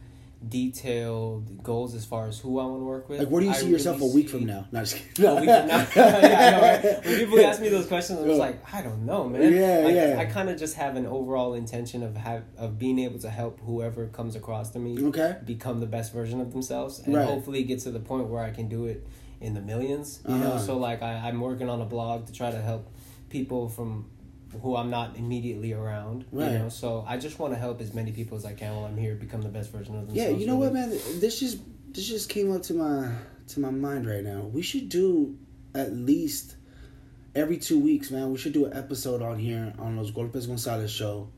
detailed 0.46 1.62
goals 1.62 1.94
as 1.94 2.04
far 2.04 2.26
as 2.28 2.38
who 2.38 2.58
I 2.58 2.64
want 2.66 2.80
to 2.80 2.84
work 2.84 3.08
with. 3.08 3.18
Like, 3.18 3.28
where 3.28 3.40
do 3.40 3.46
you 3.46 3.52
I 3.52 3.56
see 3.56 3.68
yourself 3.70 3.98
really 3.98 4.10
a 4.10 4.14
week 4.14 4.28
see- 4.28 4.36
from 4.38 4.46
now? 4.46 4.66
Not 4.72 4.80
just 4.84 4.96
kidding. 5.14 5.30
a 5.30 5.34
week 5.40 5.44
from 5.50 5.66
now. 5.68 5.86
yeah, 5.96 6.50
know, 6.50 6.60
right? 6.60 7.04
When 7.06 7.18
people 7.18 7.40
ask 7.40 7.60
me 7.60 7.68
those 7.70 7.86
questions, 7.86 8.20
I'm 8.20 8.26
just 8.26 8.38
like, 8.38 8.74
I 8.74 8.82
don't 8.82 9.04
know, 9.06 9.28
man. 9.28 9.52
Yeah, 9.52 9.78
Like, 9.84 9.94
yeah. 9.94 10.16
I 10.18 10.26
kind 10.26 10.48
of 10.50 10.58
just 10.58 10.74
have 10.76 10.96
an 10.96 11.06
overall 11.06 11.54
intention 11.54 12.02
of 12.02 12.16
have 12.16 12.44
of 12.58 12.78
being 12.78 12.98
able 12.98 13.18
to 13.20 13.30
help 13.30 13.60
whoever 13.60 14.06
comes 14.08 14.36
across 14.36 14.70
to 14.70 14.78
me 14.78 15.02
Okay. 15.06 15.36
become 15.44 15.80
the 15.80 15.86
best 15.86 16.12
version 16.12 16.40
of 16.40 16.52
themselves, 16.52 16.98
and 17.00 17.14
Right. 17.14 17.26
hopefully 17.26 17.62
get 17.62 17.80
to 17.80 17.90
the 17.90 18.00
point 18.00 18.28
where 18.28 18.42
I 18.42 18.50
can 18.50 18.68
do 18.68 18.86
it 18.86 19.06
in 19.40 19.54
the 19.54 19.60
millions. 19.60 20.20
You 20.28 20.34
know, 20.36 20.52
Uh-huh. 20.52 20.58
so 20.58 20.76
like 20.78 21.02
I, 21.02 21.28
I'm 21.28 21.40
working 21.40 21.68
on 21.68 21.80
a 21.80 21.84
blog 21.84 22.26
to 22.26 22.32
try 22.32 22.50
to 22.50 22.60
help 22.60 22.88
people 23.30 23.68
from 23.68 24.06
who 24.62 24.76
I'm 24.76 24.88
not 24.90 25.16
immediately 25.16 25.72
around. 25.72 26.24
Right. 26.30 26.52
You 26.52 26.58
know, 26.60 26.68
so 26.68 27.04
I 27.08 27.16
just 27.16 27.38
want 27.38 27.52
to 27.54 27.58
help 27.58 27.80
as 27.80 27.92
many 27.92 28.12
people 28.12 28.36
as 28.36 28.44
I 28.44 28.52
can 28.52 28.74
while 28.76 28.84
I'm 28.84 28.96
here 28.96 29.14
become 29.16 29.42
the 29.42 29.48
best 29.48 29.70
version 29.72 29.96
of 29.98 30.06
themselves. 30.06 30.32
Yeah, 30.32 30.38
you 30.38 30.46
know 30.46 30.56
what, 30.56 30.72
man? 30.72 30.90
This 30.90 31.40
just 31.40 31.58
this 31.92 32.06
just 32.06 32.28
came 32.28 32.52
up 32.52 32.62
to 32.64 32.74
my 32.74 33.10
to 33.48 33.60
my 33.60 33.70
mind 33.70 34.06
right 34.06 34.22
now. 34.22 34.42
We 34.42 34.62
should 34.62 34.88
do 34.88 35.36
at 35.74 35.92
least 35.92 36.56
every 37.34 37.56
two 37.58 37.80
weeks, 37.80 38.10
man. 38.12 38.30
We 38.30 38.38
should 38.38 38.52
do 38.52 38.66
an 38.66 38.76
episode 38.76 39.22
on 39.22 39.38
here 39.38 39.74
on 39.78 39.96
Los 39.96 40.10
Golpes 40.12 40.46
Gonzalez 40.46 40.90
show. 40.92 41.28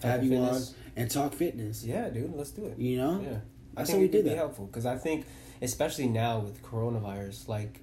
Talk 0.00 0.10
have 0.10 0.24
you 0.24 0.30
fitness. 0.30 0.68
on 0.70 0.74
and 0.96 1.10
talk 1.10 1.34
fitness. 1.34 1.84
Yeah, 1.84 2.08
dude, 2.10 2.32
let's 2.36 2.50
do 2.52 2.66
it. 2.66 2.78
You 2.78 2.98
know, 2.98 3.20
Yeah, 3.20 3.28
I 3.30 3.40
That's 3.76 3.90
think 3.90 4.02
we 4.02 4.08
did 4.08 4.24
be 4.24 4.30
that. 4.30 4.36
helpful 4.38 4.66
because 4.66 4.86
I 4.86 4.96
think, 4.98 5.26
especially 5.62 6.08
now 6.08 6.40
with 6.40 6.62
coronavirus, 6.62 7.48
like, 7.48 7.80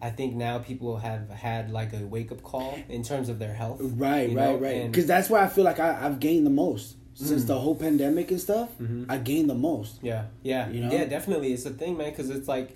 I 0.00 0.10
think 0.10 0.34
now 0.34 0.58
people 0.58 0.98
have 0.98 1.28
had 1.30 1.70
like 1.70 1.92
a 1.94 2.06
wake 2.06 2.30
up 2.30 2.42
call 2.42 2.78
in 2.88 3.02
terms 3.02 3.28
of 3.28 3.38
their 3.38 3.54
health. 3.54 3.78
right, 3.80 4.28
right, 4.28 4.32
know, 4.34 4.56
right. 4.56 4.86
Because 4.90 5.06
that's 5.06 5.28
why 5.28 5.42
I 5.42 5.48
feel 5.48 5.64
like 5.64 5.80
I, 5.80 6.06
I've 6.06 6.20
gained 6.20 6.46
the 6.46 6.50
most 6.50 6.96
since 7.14 7.44
Mm. 7.44 7.46
the 7.46 7.58
whole 7.58 7.74
pandemic 7.74 8.30
and 8.30 8.38
stuff. 8.40 8.68
Mhm. 8.78 9.06
I 9.08 9.16
gained 9.16 9.48
the 9.48 9.54
most. 9.54 9.98
Yeah, 10.02 10.26
yeah, 10.42 10.68
You 10.68 10.80
know? 10.84 10.92
yeah, 10.92 11.06
definitely. 11.06 11.52
It's 11.54 11.64
a 11.64 11.70
thing, 11.70 11.96
man, 11.96 12.10
because 12.10 12.28
it's 12.28 12.46
like 12.46 12.74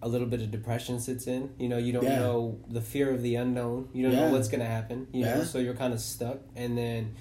a 0.00 0.08
little 0.08 0.26
bit 0.26 0.40
of 0.40 0.50
depression 0.50 0.98
sits 1.00 1.26
in. 1.26 1.50
You 1.58 1.68
know, 1.68 1.76
you 1.76 1.92
don't 1.92 2.04
Yeah. 2.04 2.18
know 2.20 2.58
the 2.68 2.80
fear 2.80 3.10
of 3.10 3.20
the 3.22 3.34
unknown. 3.36 3.88
You 3.92 4.04
don't 4.04 4.12
Yeah. 4.12 4.26
know 4.28 4.32
what's 4.32 4.48
gonna 4.48 4.64
happen. 4.64 5.06
You 5.12 5.20
Yeah. 5.26 5.36
know, 5.38 5.44
so 5.44 5.58
you're 5.58 5.74
kind 5.74 5.92
of 5.92 6.00
stuck, 6.00 6.38
and 6.56 6.76
then 6.78 7.12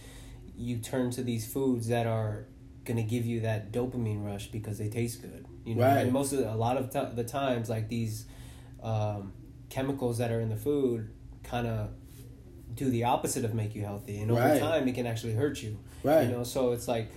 you 0.58 0.78
turn 0.78 1.10
to 1.12 1.22
these 1.24 1.46
foods 1.46 1.88
that 1.88 2.08
are 2.08 2.46
gonna 2.86 3.04
give 3.04 3.26
you 3.26 3.42
that 3.42 3.72
dopamine 3.72 4.26
rush 4.26 4.48
because 4.48 4.78
they 4.78 4.90
taste 4.90 5.22
good. 5.22 5.46
You 5.66 5.76
know, 5.76 5.84
Right. 5.84 5.98
and 6.00 6.12
most 6.12 6.34
of 6.34 6.40
the, 6.40 6.52
a 6.52 6.56
lot 6.56 6.78
of 6.78 6.90
t- 6.90 7.16
the 7.16 7.24
times, 7.24 7.70
like 7.70 7.88
these 7.88 8.26
um, 8.82 9.32
chemicals 9.70 10.18
that 10.18 10.32
are 10.32 10.42
in 10.42 10.50
the 10.50 10.56
food, 10.58 11.10
kind 11.44 11.68
of 11.68 11.90
do 12.76 12.90
the 12.90 13.04
opposite 13.06 13.46
of 13.46 13.54
make 13.54 13.76
you 13.76 13.84
healthy, 13.84 14.20
and 14.20 14.32
over 14.32 14.42
Right. 14.42 14.60
time, 14.60 14.88
it 14.88 14.96
can 14.96 15.06
actually 15.08 15.34
hurt 15.34 15.62
you. 15.62 15.78
Right. 16.04 16.24
You 16.28 16.32
know, 16.32 16.44
so 16.44 16.72
it's 16.74 16.88
like 16.88 17.10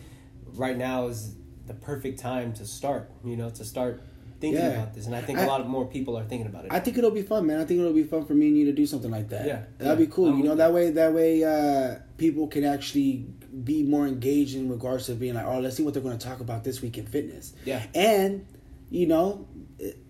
right 0.55 0.77
now 0.77 1.09
is 1.09 1.35
the 1.67 1.75
perfect 1.75 2.19
time 2.21 2.53
to 2.55 2.65
start. 2.67 3.11
You 3.25 3.37
know, 3.37 3.51
to 3.51 3.65
start 3.65 4.01
thinking 4.39 4.61
Yeah. 4.61 4.69
about 4.83 4.95
this, 4.95 5.07
and 5.07 5.15
I 5.17 5.23
think 5.23 5.39
I- 5.41 5.45
a 5.45 5.49
lot 5.49 5.61
of 5.63 5.67
more 5.67 5.87
people 5.87 6.17
are 6.17 6.25
thinking 6.25 6.47
about 6.47 6.67
it. 6.67 6.73
I 6.73 6.79
think 6.79 6.99
it'll 6.99 7.11
be 7.11 7.23
fun, 7.23 7.47
man. 7.47 7.59
I 7.59 7.65
think 7.65 7.81
it'll 7.81 7.93
be 7.93 8.05
fun 8.05 8.25
for 8.27 8.35
me 8.35 8.49
and 8.49 8.57
you 8.59 8.67
to 8.67 8.73
do 8.73 8.87
something 8.87 9.11
like 9.11 9.31
that. 9.31 9.47
Yeah, 9.47 9.63
that'd 9.79 9.99
yeah. 9.99 10.07
be 10.07 10.13
cool. 10.13 10.29
I'm 10.29 10.39
you 10.39 10.45
know, 10.45 10.55
that 10.55 10.73
way, 10.73 10.91
that 10.91 11.13
way, 11.15 11.43
uh, 11.43 11.97
people 12.19 12.47
can 12.47 12.63
actually 12.65 13.27
be 13.65 13.83
more 13.83 14.07
engaged 14.07 14.55
in 14.57 14.69
regards 14.71 15.07
to 15.07 15.15
being 15.15 15.35
like, 15.35 15.47
oh, 15.47 15.61
let's 15.61 15.77
see 15.77 15.83
what 15.83 15.95
they're 15.95 16.03
going 16.03 16.19
to 16.19 16.27
talk 16.27 16.41
about 16.41 16.65
this 16.65 16.83
week 16.83 16.99
in 16.99 17.07
fitness. 17.07 17.53
Yeah. 17.65 17.83
and 17.95 18.47
you 18.89 19.07
know, 19.09 19.47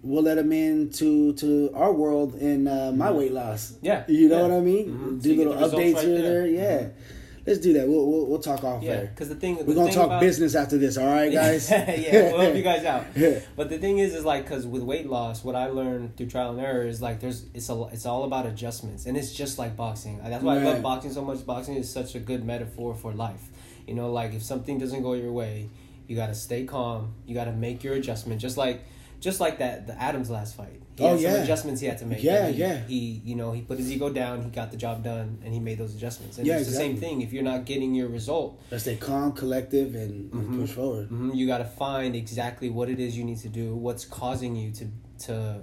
we'll 0.03 0.23
let 0.23 0.35
them 0.35 0.53
into 0.53 1.33
to 1.33 1.69
to 1.71 1.75
our 1.75 1.93
world 1.93 2.35
in 2.35 2.69
uh, 2.69 2.93
my 2.95 3.11
weight 3.11 3.33
loss. 3.33 3.73
Mm-hmm. 3.73 3.87
Yeah, 3.87 4.05
you 4.07 4.29
know 4.29 4.37
yeah. 4.37 4.43
what 4.43 4.51
I 4.51 4.61
mean. 4.61 4.87
Mhm. 4.91 5.23
Do 5.23 5.35
get 5.35 5.49
little 5.49 5.69
updates 5.71 5.95
right 5.95 6.05
here 6.05 6.15
and 6.17 6.25
there. 6.25 6.47
Yeah, 6.47 6.79
Mhm. 6.83 6.91
Let's 7.47 7.59
do 7.61 7.73
that. 7.75 7.87
We'll 7.89 8.07
we'll, 8.07 8.27
we'll 8.27 8.39
talk 8.41 8.65
off 8.65 8.83
yeah, 8.83 8.97
there. 8.97 9.07
because 9.07 9.29
the 9.29 9.35
thing 9.37 9.57
We're 9.57 9.65
the 9.65 9.75
gonna 9.75 9.87
thing 9.87 9.95
talk 9.95 10.07
about- 10.07 10.21
business 10.21 10.55
after 10.55 10.79
this. 10.79 10.97
All 10.99 11.07
right, 11.07 11.33
guys. 11.43 11.71
yeah, 11.71 12.31
we'll 12.33 12.41
help 12.41 12.55
you 12.57 12.63
guys 12.63 12.85
out. 12.85 13.05
Yeah. 13.15 13.41
But 13.57 13.71
the 13.71 13.79
thing 13.79 13.99
is, 13.99 14.15
is 14.15 14.25
like, 14.25 14.47
cause 14.47 14.67
with 14.67 14.83
weight 14.83 15.09
loss, 15.09 15.43
what 15.45 15.55
I 15.55 15.67
learned 15.69 16.17
through 16.17 16.27
trial 16.27 16.51
and 16.51 16.61
error 16.61 16.87
is 16.87 17.01
like, 17.01 17.21
there's 17.21 17.47
it's 17.55 17.69
a 17.71 17.85
it's 17.93 18.07
all 18.07 18.25
about 18.25 18.47
adjustments, 18.47 19.07
and 19.07 19.17
it's 19.17 19.33
just 19.33 19.59
like 19.59 19.77
boxing. 19.77 20.21
That's 20.23 20.43
why 20.43 20.57
I 20.59 20.63
love 20.63 20.83
boxing 20.83 21.13
so 21.13 21.23
much. 21.25 21.45
Boxing 21.47 21.77
is 21.77 21.89
such 21.91 22.15
a 22.15 22.19
good 22.21 22.45
metaphor 22.45 22.95
for 22.95 23.13
life. 23.13 23.49
You 23.87 23.95
know, 23.95 24.13
like 24.13 24.35
if 24.35 24.43
something 24.43 24.79
doesn't 24.79 25.03
go 25.03 25.13
your 25.15 25.33
way, 25.33 25.69
you 26.09 26.17
gotta 26.17 26.35
stay 26.35 26.65
calm. 26.65 27.15
You 27.27 27.35
gotta 27.35 27.53
make 27.53 27.83
your 27.85 27.95
adjustment, 27.95 28.41
just 28.41 28.57
like 28.57 28.85
just 29.21 29.41
like 29.41 29.59
that 29.59 29.87
the 29.87 30.01
Adams 30.01 30.31
last 30.31 30.57
fight. 30.57 30.83
He 30.97 31.05
Oh, 31.05 31.11
had 31.11 31.21
some 31.21 31.31
yeah. 31.33 31.43
adjustments 31.43 31.81
he 31.83 31.87
had 31.89 31.99
to 31.99 32.07
make. 32.07 32.23
Yeah, 32.23 32.49
he, 32.49 32.59
yeah. 32.59 32.79
He 32.87 33.21
you 33.25 33.35
know 33.37 33.53
he 33.53 33.61
put 33.61 33.77
his 33.79 33.91
ego 33.93 34.09
down. 34.09 34.43
He 34.43 34.49
got 34.51 34.71
the 34.71 34.79
job 34.79 35.05
done, 35.05 35.39
and 35.45 35.53
he 35.53 35.61
made 35.61 35.77
those 35.79 35.95
adjustments. 35.95 36.39
And 36.39 36.47
Yeah, 36.47 36.57
it's 36.59 36.69
the 36.69 36.75
same 36.75 36.97
thing. 36.97 37.21
If 37.21 37.33
you're 37.35 37.43
not 37.43 37.67
getting 37.67 37.95
your 37.95 38.09
result, 38.09 38.59
Let's 38.71 38.85
stay 38.85 38.97
calm, 38.97 39.33
collective, 39.33 39.95
and, 39.95 40.31
Mhm. 40.33 40.61
push 40.61 40.71
forward. 40.71 41.09
hmm 41.09 41.33
You 41.35 41.47
got 41.47 41.59
to 41.59 41.65
find 41.67 42.17
exactly 42.17 42.71
what 42.71 42.89
it 42.89 42.99
is 42.99 43.17
you 43.19 43.25
need 43.25 43.39
to 43.41 43.49
do, 43.51 43.77
what's 43.77 44.05
causing 44.07 44.57
you 44.57 44.71
to 44.73 44.87
to 45.27 45.63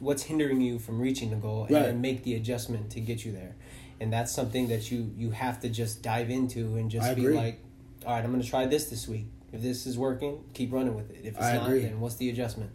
what's 0.00 0.22
hindering 0.24 0.60
you 0.60 0.78
from 0.78 1.00
reaching 1.00 1.30
the 1.30 1.36
goal, 1.36 1.64
and 1.64 1.74
Right. 1.74 1.82
then 1.86 2.00
make 2.00 2.22
the 2.22 2.34
adjustment 2.34 2.90
to 2.90 3.00
get 3.00 3.24
you 3.24 3.32
there. 3.32 3.56
And 4.00 4.12
that's 4.12 4.30
something 4.32 4.68
that 4.68 4.90
you 4.90 5.10
you 5.16 5.30
have 5.30 5.60
to 5.60 5.68
just 5.68 6.02
dive 6.02 6.30
into 6.30 6.76
and 6.76 6.90
just 6.90 7.06
I 7.06 7.14
be 7.14 7.22
agree. 7.22 7.36
like, 7.36 7.60
all 8.04 8.12
right, 8.14 8.22
I'm 8.24 8.30
going 8.30 8.42
to 8.42 8.48
try 8.48 8.66
this 8.66 8.86
this 8.86 9.08
week. 9.08 9.26
If 9.52 9.62
this 9.62 9.86
is 9.86 9.96
working, 9.96 10.44
keep 10.54 10.72
running 10.72 10.94
with 10.94 11.10
it. 11.10 11.20
If 11.22 11.36
it's 11.36 11.38
I 11.46 11.54
not, 11.56 11.68
agree. 11.68 11.82
then 11.82 12.00
what's 12.00 12.16
the 12.16 12.28
adjustment? 12.30 12.70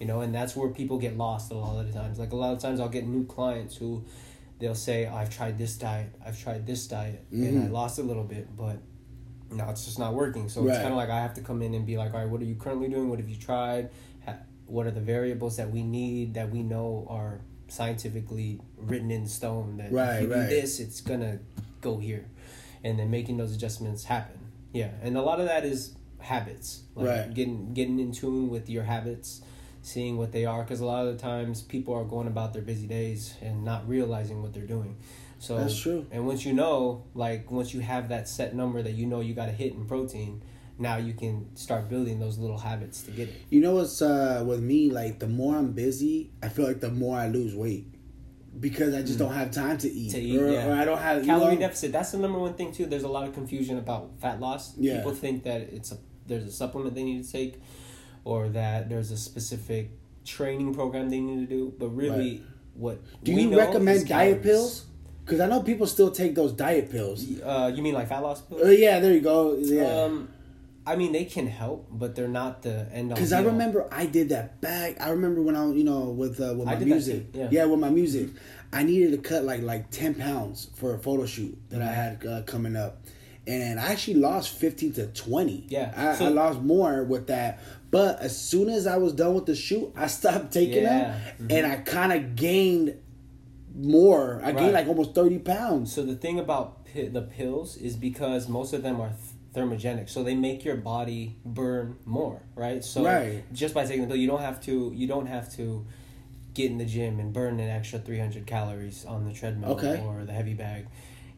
You 0.00 0.06
know, 0.06 0.20
and 0.20 0.34
that's 0.34 0.56
where 0.56 0.68
people 0.70 0.98
get 0.98 1.16
lost 1.16 1.50
a 1.52 1.54
lot 1.54 1.78
of 1.80 1.86
the 1.86 1.92
times. 1.98 2.18
Like 2.18 2.32
a 2.32 2.36
lot 2.36 2.52
of 2.52 2.58
times, 2.58 2.80
I'll 2.80 2.88
get 2.88 3.06
new 3.06 3.24
clients 3.26 3.76
who 3.76 4.04
they'll 4.58 4.74
say, 4.74 5.06
"I've 5.06 5.30
tried 5.30 5.58
this 5.58 5.76
diet, 5.76 6.10
I've 6.24 6.40
tried 6.40 6.66
this 6.66 6.86
diet, 6.86 7.24
and 7.30 7.58
I 7.58 7.66
Mhm. 7.66 7.70
lost 7.72 7.98
a 7.98 8.02
little 8.02 8.24
bit, 8.24 8.56
but 8.56 8.78
no, 9.50 9.68
it's 9.70 9.84
just 9.84 9.98
not 9.98 10.14
working." 10.14 10.48
So 10.48 10.66
it's 10.66 10.78
kind 10.78 10.88
of 10.92 10.96
like 10.96 11.10
I 11.10 11.20
have 11.20 11.34
to 11.34 11.40
come 11.40 11.62
in 11.62 11.74
and 11.74 11.84
be 11.84 11.96
like, 11.96 12.14
"All 12.14 12.20
right, 12.20 12.28
what 12.28 12.40
are 12.40 12.44
you 12.44 12.54
currently 12.54 12.88
doing? 12.88 13.08
What 13.10 13.18
have 13.18 13.28
you 13.28 13.36
tried? 13.36 13.90
What 14.66 14.86
are 14.86 14.90
the 14.90 15.00
variables 15.00 15.56
that 15.56 15.70
we 15.70 15.82
need 15.82 16.34
that 16.34 16.50
we 16.50 16.62
know 16.62 17.04
are 17.10 17.40
scientifically 17.68 18.60
written 18.78 19.10
in 19.10 19.26
stone 19.26 19.76
that 19.76 19.92
Right, 19.92 20.14
if 20.16 20.22
you 20.22 20.28
right. 20.34 20.48
do 20.48 20.54
this, 20.54 20.80
it's 20.80 21.00
gonna 21.00 21.40
go 21.80 21.98
here," 21.98 22.24
and 22.82 22.98
then 22.98 23.10
making 23.10 23.36
those 23.36 23.54
adjustments 23.54 24.04
happen. 24.04 24.38
Yeah, 24.72 24.90
and 25.02 25.16
a 25.16 25.22
lot 25.22 25.40
of 25.40 25.46
that 25.46 25.64
is 25.64 25.94
habits, 26.22 26.82
like 26.94 27.06
Right. 27.06 27.34
getting 27.34 27.72
getting 27.74 27.98
in 27.98 28.12
tune 28.12 28.48
with 28.48 28.68
your 28.70 28.84
habits, 28.84 29.42
seeing 29.82 30.16
what 30.16 30.32
they 30.32 30.44
are, 30.44 30.62
because 30.62 30.80
a 30.80 30.86
lot 30.86 31.06
of 31.06 31.16
the 31.16 31.20
times 31.22 31.62
people 31.62 31.94
are 31.94 32.04
going 32.04 32.26
about 32.26 32.52
their 32.52 32.62
busy 32.62 32.86
days 32.86 33.34
and 33.42 33.64
not 33.64 33.88
realizing 33.88 34.42
what 34.42 34.52
they're 34.52 34.66
doing. 34.66 34.96
So 35.38 35.58
That's 35.58 35.78
true. 35.80 36.06
And 36.12 36.26
once 36.26 36.44
you 36.46 36.52
know, 36.52 37.04
like 37.14 37.50
once 37.50 37.74
you 37.74 37.80
have 37.80 38.08
that 38.10 38.28
set 38.28 38.54
number 38.54 38.80
that 38.82 38.92
you 38.92 39.06
know 39.06 39.20
you 39.20 39.34
got 39.34 39.46
to 39.46 39.52
hit 39.52 39.72
in 39.74 39.86
protein, 39.86 40.42
now 40.78 40.96
you 40.98 41.14
can 41.14 41.54
start 41.56 41.88
building 41.88 42.20
those 42.20 42.38
little 42.38 42.58
habits 42.58 43.02
to 43.02 43.10
get 43.10 43.28
it. 43.28 43.34
You 43.50 43.60
know 43.60 43.74
what's 43.74 44.00
uh, 44.00 44.44
with 44.46 44.60
me? 44.60 44.90
Like 44.90 45.18
the 45.18 45.26
more 45.26 45.56
I'm 45.56 45.72
busy, 45.72 46.30
I 46.42 46.48
feel 46.48 46.66
like 46.66 46.80
the 46.80 46.90
more 46.90 47.18
I 47.18 47.26
lose 47.28 47.54
weight 47.56 47.88
because 48.60 48.94
I 48.94 49.02
just 49.02 49.18
don't 49.18 49.32
have 49.32 49.50
time 49.50 49.78
to 49.78 49.90
eat, 49.90 50.10
Mm. 50.10 50.14
To 50.14 50.20
eat, 50.20 50.38
or, 50.40 50.50
yeah. 50.52 50.68
or 50.68 50.74
I 50.74 50.84
don't 50.84 50.98
have 50.98 51.24
Calorie 51.24 51.54
you 51.54 51.58
know, 51.60 51.66
deficit. 51.66 51.90
That's 51.90 52.12
the 52.12 52.18
number 52.18 52.38
one 52.38 52.54
thing 52.54 52.70
too. 52.72 52.86
There's 52.86 53.02
a 53.02 53.08
lot 53.08 53.26
of 53.26 53.34
confusion 53.34 53.78
about 53.78 54.10
fat 54.20 54.40
loss. 54.40 54.74
Yeah. 54.76 54.98
People 54.98 55.14
think 55.14 55.42
that 55.44 55.62
it's 55.72 55.90
a 55.90 55.98
there's 56.26 56.44
a 56.44 56.52
supplement 56.52 56.94
they 56.94 57.04
need 57.04 57.24
to 57.24 57.32
take, 57.32 57.60
or 58.24 58.48
that 58.50 58.88
there's 58.88 59.10
a 59.10 59.16
specific 59.16 59.90
training 60.24 60.74
program 60.74 61.10
they 61.10 61.20
need 61.20 61.48
to 61.48 61.54
do. 61.54 61.74
But 61.78 61.88
really, 61.90 62.42
what 62.74 63.00
Do 63.22 63.34
we 63.34 63.42
you 63.42 63.58
recommend 63.58 64.06
diet 64.08 64.42
pills? 64.42 64.86
Because 65.24 65.40
I 65.40 65.46
know 65.46 65.62
people 65.62 65.86
still 65.86 66.10
take 66.10 66.34
those 66.34 66.52
diet 66.52 66.90
pills. 66.90 67.24
Uh, 67.40 67.70
you 67.74 67.82
mean 67.82 67.94
like 67.94 68.08
fat 68.08 68.20
loss 68.22 68.40
pills? 68.40 68.62
Uh, 68.62 68.68
yeah, 68.70 68.98
there 68.98 69.12
you 69.12 69.20
go. 69.20 69.56
Yeah. 69.56 70.04
Um, 70.04 70.28
I 70.84 70.96
mean 70.96 71.12
they 71.12 71.24
can 71.26 71.46
help, 71.46 71.86
but 71.92 72.16
they're 72.16 72.26
not 72.26 72.62
the 72.62 72.88
end 72.92 73.12
all. 73.12 73.14
Because 73.16 73.32
I 73.32 73.42
remember 73.42 73.86
I 73.92 74.06
did 74.06 74.30
that 74.30 74.60
back. 74.60 75.00
I 75.00 75.10
remember 75.10 75.40
when 75.40 75.54
I, 75.54 75.64
was, 75.66 75.76
you 75.76 75.84
know, 75.84 76.06
with 76.06 76.40
uh, 76.40 76.54
with 76.56 76.66
my 76.66 76.74
music. 76.76 77.32
too, 77.32 77.48
yeah. 77.52 77.64
with 77.66 77.78
my 77.78 77.88
music, 77.90 78.30
I 78.72 78.82
needed 78.82 79.12
to 79.12 79.18
cut 79.18 79.44
like 79.44 79.62
like 79.62 79.90
ten 79.90 80.14
pounds 80.14 80.70
for 80.74 80.94
a 80.94 80.98
photo 80.98 81.24
shoot 81.24 81.56
that 81.70 81.80
I 81.82 81.84
Mm-hmm. 81.86 81.94
had 81.94 82.26
uh, 82.26 82.42
coming 82.42 82.74
up, 82.74 82.98
and 83.46 83.80
I 83.80 83.86
actually 83.92 84.14
lost 84.14 84.50
fifteen 84.58 84.92
to 84.94 85.06
twenty. 85.08 85.64
Yeah, 85.68 85.92
I, 85.96 86.14
so- 86.14 86.26
I 86.26 86.28
lost 86.28 86.60
more 86.60 87.04
with 87.04 87.26
that. 87.28 87.60
But 87.90 88.20
as 88.20 88.34
soon 88.40 88.70
as 88.70 88.86
I 88.86 88.96
was 88.96 89.12
done 89.12 89.34
with 89.34 89.46
the 89.46 89.54
shoot, 89.54 89.92
I 89.96 90.06
stopped 90.18 90.52
taking 90.52 90.82
Yeah, 90.84 91.18
them, 91.38 91.48
and 91.50 91.66
I 91.66 91.76
kind 91.76 92.12
of 92.12 92.36
gained 92.36 92.96
more. 93.74 94.40
I 94.44 94.52
gained 94.52 94.72
like 94.72 94.86
almost 94.86 95.14
thirty 95.14 95.38
pounds. 95.38 95.92
So 95.92 96.02
the 96.02 96.14
thing 96.16 96.38
about 96.38 96.84
pi- 96.86 97.08
the 97.08 97.22
pills 97.22 97.76
is 97.76 97.96
because 97.96 98.48
most 98.48 98.72
of 98.72 98.82
them 98.82 99.00
are 99.00 99.12
thermogenic, 99.54 100.08
so 100.08 100.22
they 100.22 100.34
make 100.34 100.64
your 100.64 100.76
body 100.76 101.36
burn 101.44 101.96
more, 102.06 102.40
right? 102.54 102.82
So 102.82 103.04
Right. 103.04 103.42
just 103.52 103.74
by 103.74 103.84
taking 103.84 104.02
the 104.02 104.08
pill, 104.08 104.16
you 104.16 104.26
don't 104.28 104.40
have 104.40 104.60
to. 104.62 104.92
You 104.94 105.06
don't 105.06 105.26
have 105.26 105.54
to 105.56 105.84
get 106.54 106.70
in 106.70 106.76
the 106.78 106.84
gym 106.84 107.18
and 107.18 107.32
burn 107.32 107.58
an 107.60 107.68
extra 107.68 107.98
three 107.98 108.18
hundred 108.18 108.46
calories 108.46 109.04
on 109.04 109.26
the 109.26 109.32
treadmill 109.32 109.72
Okay. 109.72 110.02
or 110.06 110.24
the 110.24 110.32
heavy 110.32 110.54
bag. 110.54 110.86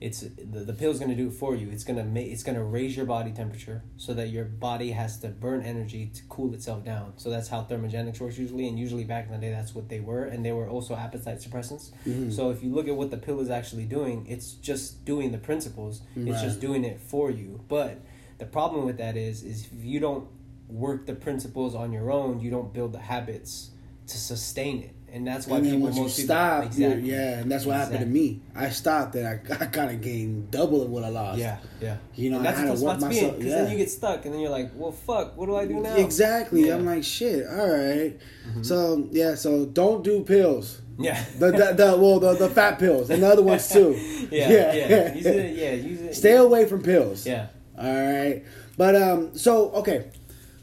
It's 0.00 0.20
the, 0.20 0.60
the 0.60 0.72
pill's 0.72 0.98
gonna 0.98 1.14
do 1.14 1.28
it 1.28 1.34
for 1.34 1.54
you. 1.54 1.70
It's 1.70 1.84
gonna 1.84 2.04
make 2.04 2.30
it's 2.30 2.42
gonna 2.42 2.64
raise 2.64 2.96
your 2.96 3.06
body 3.06 3.32
temperature 3.32 3.82
so 3.96 4.14
that 4.14 4.28
your 4.28 4.44
body 4.44 4.90
has 4.90 5.18
to 5.20 5.28
burn 5.28 5.62
energy 5.62 6.10
to 6.14 6.22
cool 6.28 6.52
itself 6.54 6.84
down. 6.84 7.14
So 7.16 7.30
that's 7.30 7.48
how 7.48 7.62
thermogenics 7.62 8.20
works 8.20 8.38
usually, 8.38 8.68
and 8.68 8.78
usually 8.78 9.04
back 9.04 9.26
in 9.26 9.32
the 9.32 9.38
day 9.38 9.50
that's 9.50 9.74
what 9.74 9.88
they 9.88 10.00
were, 10.00 10.24
and 10.24 10.44
they 10.44 10.52
were 10.52 10.68
also 10.68 10.94
appetite 10.94 11.38
suppressants. 11.38 11.92
Mm-hmm. 12.06 12.30
So 12.30 12.50
if 12.50 12.62
you 12.62 12.74
look 12.74 12.88
at 12.88 12.96
what 12.96 13.10
the 13.10 13.16
pill 13.16 13.40
is 13.40 13.50
actually 13.50 13.84
doing, 13.84 14.26
it's 14.28 14.52
just 14.52 15.04
doing 15.04 15.32
the 15.32 15.38
principles. 15.38 16.02
It's 16.16 16.42
just 16.42 16.60
doing 16.60 16.84
it 16.84 17.00
for 17.00 17.30
you. 17.30 17.64
But 17.68 18.00
the 18.38 18.46
problem 18.46 18.84
with 18.84 18.98
that 18.98 19.16
is, 19.16 19.42
is 19.42 19.66
if 19.66 19.84
you 19.84 20.00
don't 20.00 20.28
work 20.68 21.06
the 21.06 21.14
principles 21.14 21.74
on 21.74 21.92
your 21.92 22.10
own, 22.10 22.40
you 22.40 22.50
don't 22.50 22.72
build 22.72 22.92
the 22.92 22.98
habits 22.98 23.70
to 24.06 24.18
sustain 24.18 24.82
it, 24.82 24.94
and 25.14 25.24
that's 25.24 25.46
why 25.46 25.58
and 25.58 25.64
people 25.64 25.80
once 25.80 25.96
you 25.96 26.02
people- 26.02 26.24
stop, 26.24 26.64
exactly. 26.64 27.10
yeah, 27.10 27.38
and 27.38 27.50
that's 27.50 27.64
what 27.64 27.76
happened 27.76 28.00
to 28.00 28.06
me. 28.06 28.40
I 28.54 28.68
stopped, 28.70 29.14
and 29.14 29.26
I, 29.28 29.38
I 29.60 29.66
kind 29.66 29.92
of 29.92 30.00
gained 30.00 30.50
double 30.50 30.82
of 30.82 30.90
what 30.90 31.04
I 31.04 31.08
lost. 31.08 31.38
Yeah, 31.38 31.58
yeah. 31.80 31.96
You 32.16 32.30
know, 32.30 32.38
and 32.38 32.46
that's 32.46 32.58
I 32.58 32.66
had 32.66 32.76
to 32.76 32.84
work 32.84 32.98
spot 32.98 33.10
be 33.10 33.18
in 33.18 33.24
myself- 33.24 33.36
because 33.38 33.52
yeah. 33.52 33.62
then 33.62 33.70
you 33.70 33.76
get 33.78 33.90
stuck, 33.90 34.24
and 34.24 34.34
then 34.34 34.40
you're 34.40 34.50
like, 34.50 34.72
well, 34.74 34.90
fuck, 34.90 35.36
what 35.36 35.46
do 35.46 35.54
I 35.54 35.66
do 35.66 35.74
now? 35.74 35.94
Exactly. 35.94 36.66
Yeah. 36.66 36.74
I'm 36.74 36.84
like, 36.84 37.04
shit. 37.04 37.46
All 37.46 37.68
right. 37.70 38.18
So 38.62 39.08
yeah. 39.12 39.36
So 39.36 39.66
don't 39.66 40.02
do 40.02 40.22
pills. 40.24 40.80
yeah, 40.98 41.24
The 41.38 41.50
the, 41.50 41.72
the 41.76 41.96
well 41.96 42.18
the, 42.20 42.34
the 42.34 42.48
fat 42.50 42.78
pills 42.78 43.10
and 43.10 43.22
the 43.22 43.28
other 43.28 43.42
ones 43.42 43.68
too. 43.68 43.92
yeah, 44.30 44.72
yeah. 44.74 45.14
Use 45.14 45.26
it, 45.26 45.56
yeah, 45.56 45.72
use 45.72 46.00
it. 46.00 46.14
Stay 46.14 46.36
away 46.36 46.66
from 46.66 46.82
pills. 46.82 47.24
Yeah. 47.26 47.46
All 47.78 47.84
right. 47.84 48.44
But 48.76 48.96
um. 48.96 49.36
So 49.38 49.70
okay. 49.70 50.10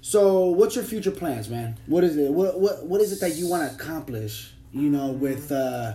So 0.01 0.45
what's 0.47 0.75
your 0.75 0.83
future 0.83 1.11
plans, 1.11 1.47
man? 1.49 1.77
What 1.85 2.03
is 2.03 2.17
it? 2.17 2.31
What 2.31 2.59
what 2.59 2.85
what 2.85 3.01
is 3.01 3.11
it 3.11 3.19
that 3.21 3.35
you 3.35 3.47
want 3.47 3.69
to 3.69 3.75
accomplish? 3.75 4.53
You 4.71 4.89
know, 4.89 5.11
with 5.11 5.51
uh, 5.51 5.93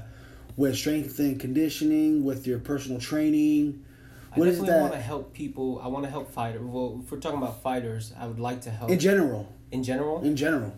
with 0.57 0.77
strength 0.77 1.19
and 1.19 1.39
conditioning, 1.39 2.25
with 2.25 2.47
your 2.47 2.59
personal 2.59 3.01
training. 3.01 3.85
What 4.35 4.49
I 4.49 4.51
definitely 4.51 4.81
want 4.81 4.93
to 4.93 5.01
help 5.01 5.33
people. 5.33 5.81
I 5.83 5.89
want 5.89 6.05
to 6.05 6.11
help 6.11 6.31
fighters. 6.31 6.61
Well, 6.63 7.01
if 7.03 7.11
we're 7.11 7.19
talking 7.19 7.39
about 7.39 7.63
fighters, 7.63 8.13
I 8.19 8.27
would 8.27 8.39
like 8.39 8.61
to 8.63 8.71
help 8.71 8.91
in 8.91 8.99
general? 8.99 9.53
in 9.71 9.83
general. 9.83 10.23
In 10.23 10.37
general. 10.37 10.75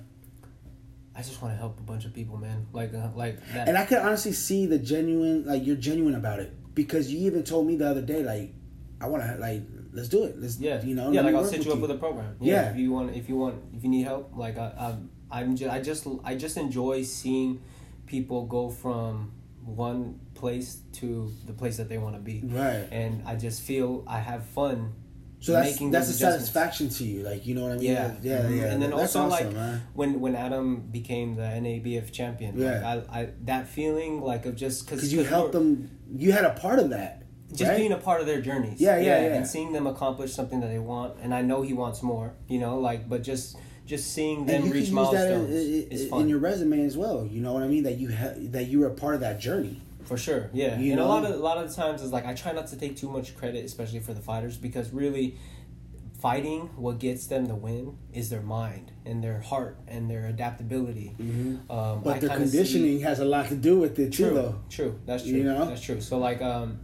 I 1.14 1.22
just 1.22 1.42
want 1.42 1.52
to 1.54 1.58
help 1.58 1.78
a 1.80 1.82
bunch 1.82 2.04
of 2.04 2.14
people, 2.14 2.36
man. 2.36 2.66
Like, 2.72 2.94
uh, 2.94 3.08
like 3.16 3.44
that. 3.52 3.66
And 3.66 3.76
I 3.76 3.84
could 3.84 3.98
honestly 3.98 4.32
see 4.32 4.66
the 4.66 4.78
genuine, 4.78 5.44
like 5.44 5.66
you're 5.66 5.76
genuine 5.76 6.14
about 6.14 6.38
it 6.38 6.52
because 6.74 7.12
you 7.12 7.26
even 7.26 7.42
told 7.42 7.66
me 7.66 7.74
the 7.74 7.88
other 7.88 8.02
day, 8.02 8.22
like, 8.22 8.54
I 9.00 9.08
want 9.08 9.24
to, 9.24 9.36
like, 9.36 9.62
let's 9.98 10.08
do 10.08 10.24
it. 10.24 10.32
Let's, 10.40 10.58
yeah, 10.58 10.82
you 10.82 10.94
know, 10.94 11.10
yeah. 11.12 11.22
Like 11.22 11.34
I'll 11.34 11.44
set 11.44 11.64
you 11.64 11.72
up 11.72 11.80
with 11.80 11.90
a 11.90 12.00
program. 12.04 12.36
Yeah. 12.40 12.70
If 12.70 12.76
you 12.78 12.90
want, 12.92 13.14
if 13.14 13.28
you 13.28 13.36
want, 13.36 13.56
if 13.74 13.82
you 13.84 13.90
need 13.90 14.04
help, 14.04 14.30
like 14.36 14.56
I, 14.58 14.72
I'm, 14.86 15.10
I'm 15.30 15.56
just, 15.56 15.70
I 15.76 15.80
just, 15.80 16.06
I 16.24 16.34
just 16.34 16.56
enjoy 16.56 17.02
seeing 17.02 17.60
people 18.06 18.46
go 18.46 18.70
from 18.70 19.32
one 19.64 20.18
place 20.34 20.78
to 20.94 21.30
the 21.46 21.52
place 21.52 21.76
that 21.76 21.88
they 21.90 21.98
want 21.98 22.14
to 22.14 22.20
be. 22.20 22.40
Right. 22.44 22.86
And 22.90 23.22
I 23.26 23.36
just 23.36 23.60
feel 23.62 24.04
I 24.06 24.18
have 24.20 24.44
fun. 24.46 24.94
So 25.40 25.52
that's 25.52 25.70
making 25.70 25.92
that's 25.92 26.08
a 26.08 26.14
satisfaction 26.14 26.88
to 26.88 27.04
you, 27.04 27.22
like 27.22 27.46
you 27.46 27.54
know 27.54 27.62
what 27.62 27.72
I 27.72 27.76
mean? 27.76 27.84
Yeah, 27.92 28.12
yeah, 28.22 28.38
Mhm. 28.42 28.56
yeah. 28.58 28.72
And 28.72 28.82
then 28.82 28.90
that's 28.90 29.14
also 29.14 29.32
awesome, 29.34 29.46
like 29.46 29.54
man. 29.54 29.82
when 29.94 30.18
when 30.20 30.34
Adam 30.34 30.88
became 30.90 31.36
the 31.36 31.42
NABF 31.64 32.10
champion, 32.10 32.58
Yeah. 32.58 32.82
like 32.82 33.08
I, 33.08 33.20
I 33.20 33.28
that 33.44 33.68
feeling 33.68 34.20
like 34.20 34.46
of 34.46 34.56
just 34.56 34.86
Because 34.86 35.12
you 35.12 35.22
helped 35.22 35.52
them, 35.52 35.90
you 36.10 36.32
had 36.32 36.44
a 36.44 36.54
part 36.64 36.80
of 36.80 36.90
that. 36.90 37.22
Just 37.52 37.62
right? 37.68 37.76
being 37.78 37.92
a 37.92 37.96
part 37.96 38.20
of 38.20 38.26
their 38.26 38.40
journeys. 38.40 38.80
Yeah, 38.80 38.98
yeah, 38.98 39.20
yeah. 39.26 39.34
And 39.34 39.46
seeing 39.46 39.72
them 39.72 39.86
accomplish 39.86 40.32
something 40.34 40.60
that 40.60 40.68
they 40.68 40.78
want, 40.78 41.16
and 41.22 41.34
I 41.34 41.42
know 41.42 41.62
he 41.62 41.72
wants 41.72 42.02
more. 42.02 42.34
You 42.48 42.58
know, 42.58 42.78
like, 42.78 43.08
but 43.08 43.22
just 43.22 43.56
just 43.86 44.12
seeing 44.12 44.44
them 44.44 44.64
reach 44.70 44.88
can 44.88 44.96
use 44.98 45.10
that 45.12 45.30
in, 45.32 45.40
milestones 45.40 45.90
in- 46.12 46.20
in 46.20 46.28
your 46.28 46.38
resume 46.38 46.80
as 46.84 46.96
well. 46.96 47.26
You 47.26 47.40
know 47.40 47.54
what 47.54 47.62
I 47.62 47.68
mean? 47.68 47.84
That 47.84 47.96
you 47.98 48.14
ha- 48.14 48.34
that 48.36 48.64
you 48.68 48.80
were 48.80 48.88
a 48.88 48.94
part 48.94 49.14
of 49.14 49.20
that 49.22 49.40
journey. 49.40 49.80
for 50.04 50.16
sure. 50.16 50.48
Yeah, 50.54 50.78
You 50.78 50.92
and 50.92 51.00
know? 51.00 51.06
a 51.06 51.08
lot 51.08 51.24
of 51.24 51.30
a 51.34 51.36
lot 51.36 51.58
of 51.58 51.68
the 51.68 51.74
times 51.74 52.02
is 52.02 52.12
like 52.12 52.24
I 52.26 52.32
try 52.34 52.52
not 52.52 52.66
to 52.68 52.76
take 52.76 52.96
too 52.96 53.08
much 53.10 53.36
credit, 53.36 53.64
especially 53.64 54.00
for 54.00 54.12
the 54.14 54.20
fighters, 54.22 54.56
because 54.56 54.92
really. 54.92 55.36
Fighting, 56.20 56.62
what 56.74 56.98
gets 56.98 57.28
them 57.28 57.46
the 57.46 57.54
win 57.54 57.96
is 58.12 58.28
their 58.28 58.40
mind 58.42 58.90
and 59.06 59.22
their 59.22 59.38
heart 59.40 59.76
and 59.86 60.10
their 60.10 60.26
adaptability. 60.26 61.14
Um, 61.20 61.26
Mm-hmm. 61.68 62.02
But 62.02 62.16
I 62.16 62.18
the 62.18 62.28
kinda 62.28 62.46
see- 62.48 62.56
conditioning 62.56 63.00
has 63.02 63.20
a 63.20 63.24
lot 63.24 63.46
to 63.50 63.54
do 63.54 63.78
with 63.78 63.96
it 64.00 64.12
too, 64.12 64.24
True, 64.24 64.34
though. 64.34 64.54
true. 64.68 64.98
That's 65.06 65.22
true. 65.22 65.32
You 65.34 65.44
know? 65.44 65.66
that's 65.66 65.80
true. 65.80 66.00
So 66.00 66.18
like, 66.18 66.42
um, 66.42 66.80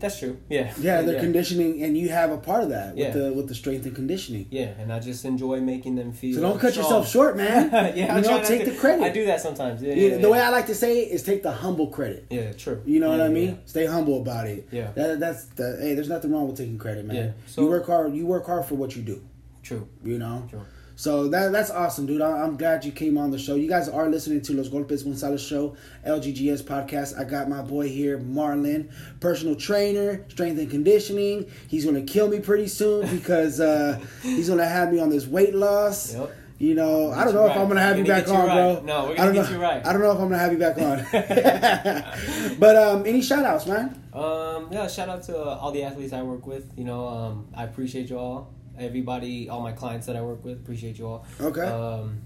that's 0.00 0.18
true. 0.18 0.38
Yeah, 0.48 0.72
Yeah, 0.80 1.02
the 1.02 1.18
conditioning, 1.18 1.82
and 1.82 1.96
you 1.96 2.08
have 2.10 2.30
a 2.30 2.38
part 2.38 2.62
of 2.62 2.70
that 2.70 2.94
with 2.94 2.98
Yeah. 2.98 3.10
the 3.10 3.32
with 3.32 3.48
the 3.48 3.54
strength 3.54 3.84
and 3.86 3.94
conditioning. 3.94 4.46
Yeah, 4.50 4.72
and 4.80 4.92
I 4.92 4.98
just 5.00 5.24
enjoy 5.24 5.60
making 5.60 5.96
them 5.96 6.12
feel. 6.12 6.34
So 6.36 6.40
don't 6.42 6.58
cut 6.60 6.72
strong. 6.72 6.84
yourself 6.86 7.08
short, 7.08 7.36
man. 7.36 7.70
yeah, 7.72 7.94
you 7.94 8.04
I 8.04 8.20
know, 8.20 8.42
take 8.44 8.64
to- 8.64 8.70
the 8.70 8.76
credit. 8.76 9.02
I 9.04 9.10
do 9.10 9.26
that 9.26 9.40
sometimes. 9.40 9.82
Yeah, 9.82 9.94
yeah, 9.94 10.18
the 10.18 10.30
way 10.30 10.40
I 10.40 10.50
like 10.50 10.66
to 10.66 10.74
say 10.74 11.00
it 11.02 11.12
is 11.12 11.22
take 11.22 11.42
the 11.42 11.52
humble 11.52 11.88
credit. 11.88 12.26
Yeah, 12.30 12.52
true. 12.52 12.82
You 12.86 13.00
know 13.00 13.10
what 13.10 13.20
I 13.20 13.28
mean? 13.28 13.48
yeah. 13.48 13.54
Stay 13.66 13.86
humble 13.86 14.20
about 14.22 14.46
it. 14.46 14.68
Yeah. 14.70 14.92
That, 14.92 15.20
that's 15.20 15.44
the 15.58 15.78
hey. 15.80 15.94
There's 15.94 16.08
nothing 16.08 16.32
wrong 16.32 16.46
with 16.48 16.56
taking 16.58 16.78
credit, 16.78 17.04
man. 17.04 17.16
Yeah. 17.16 17.30
So- 17.46 17.62
you 17.62 17.68
work 17.68 17.86
hard. 17.86 18.14
You 18.14 18.26
work 18.26 18.46
hard 18.46 18.64
for 18.66 18.74
what 18.76 18.94
you 18.96 19.02
do. 19.02 19.22
True. 19.62 19.86
You 20.04 20.18
know. 20.18 20.46
True. 20.48 20.62
So 20.98 21.28
that 21.28 21.52
that's 21.52 21.70
awesome, 21.70 22.06
dude. 22.06 22.20
I, 22.20 22.42
I'm 22.42 22.56
glad 22.56 22.84
you 22.84 22.90
came 22.90 23.18
on 23.18 23.30
the 23.30 23.38
show. 23.38 23.54
You 23.54 23.68
guys 23.68 23.88
are 23.88 24.08
listening 24.08 24.40
to 24.42 24.52
Los 24.52 24.68
Golpes 24.68 25.04
Gonzalez 25.04 25.40
show, 25.40 25.76
LGGS 26.04 26.64
podcast. 26.64 27.16
I 27.16 27.22
got 27.22 27.48
my 27.48 27.62
boy 27.62 27.88
here, 27.88 28.18
Marlon, 28.18 28.90
personal 29.20 29.54
trainer, 29.54 30.24
strength 30.28 30.58
and 30.58 30.68
conditioning. 30.68 31.48
He's 31.68 31.84
gonna 31.84 32.02
kill 32.02 32.26
me 32.26 32.40
pretty 32.40 32.66
soon 32.66 33.08
because 33.14 33.60
uh, 33.60 34.04
he's 34.22 34.48
gonna 34.48 34.66
have 34.66 34.92
me 34.92 34.98
on 34.98 35.08
this 35.08 35.24
weight 35.28 35.54
loss. 35.54 36.14
Yep. 36.14 36.34
You 36.58 36.74
know, 36.74 37.12
I 37.12 37.22
don't 37.22 37.34
know 37.34 37.44
if 37.44 37.50
right. 37.50 37.58
I'm 37.58 37.68
gonna 37.68 37.80
have 37.80 37.96
you 37.96 38.04
back 38.04 38.26
on, 38.26 38.46
bro. 38.46 38.82
No, 38.82 39.04
we're 39.04 39.12
I 39.12 39.16
gonna 39.18 39.26
don't 39.26 39.34
get 39.34 39.44
know, 39.44 39.56
you 39.56 39.62
right. 39.62 39.86
I 39.86 39.92
don't 39.92 40.02
know 40.02 40.10
if 40.10 40.18
I'm 40.18 40.28
gonna 40.28 40.38
have 40.38 40.52
you 40.52 40.58
back 40.58 40.78
on. 40.78 42.56
but 42.58 42.74
um, 42.74 43.06
any 43.06 43.22
shout 43.22 43.44
outs, 43.44 43.66
man? 43.66 44.02
Um, 44.12 44.66
yeah, 44.72 44.88
shout 44.88 45.08
out 45.08 45.22
to 45.22 45.38
uh, 45.38 45.58
all 45.60 45.70
the 45.70 45.84
athletes 45.84 46.12
I 46.12 46.22
work 46.22 46.44
with. 46.44 46.72
You 46.76 46.82
know, 46.82 47.06
um, 47.06 47.46
I 47.54 47.62
appreciate 47.62 48.10
you 48.10 48.18
all. 48.18 48.52
Everybody, 48.78 49.48
all 49.48 49.60
my 49.60 49.72
clients 49.72 50.06
that 50.06 50.16
I 50.16 50.22
work 50.22 50.44
with, 50.44 50.58
appreciate 50.58 50.98
you 50.98 51.06
all. 51.06 51.26
Okay. 51.40 51.62
Um, 51.62 52.20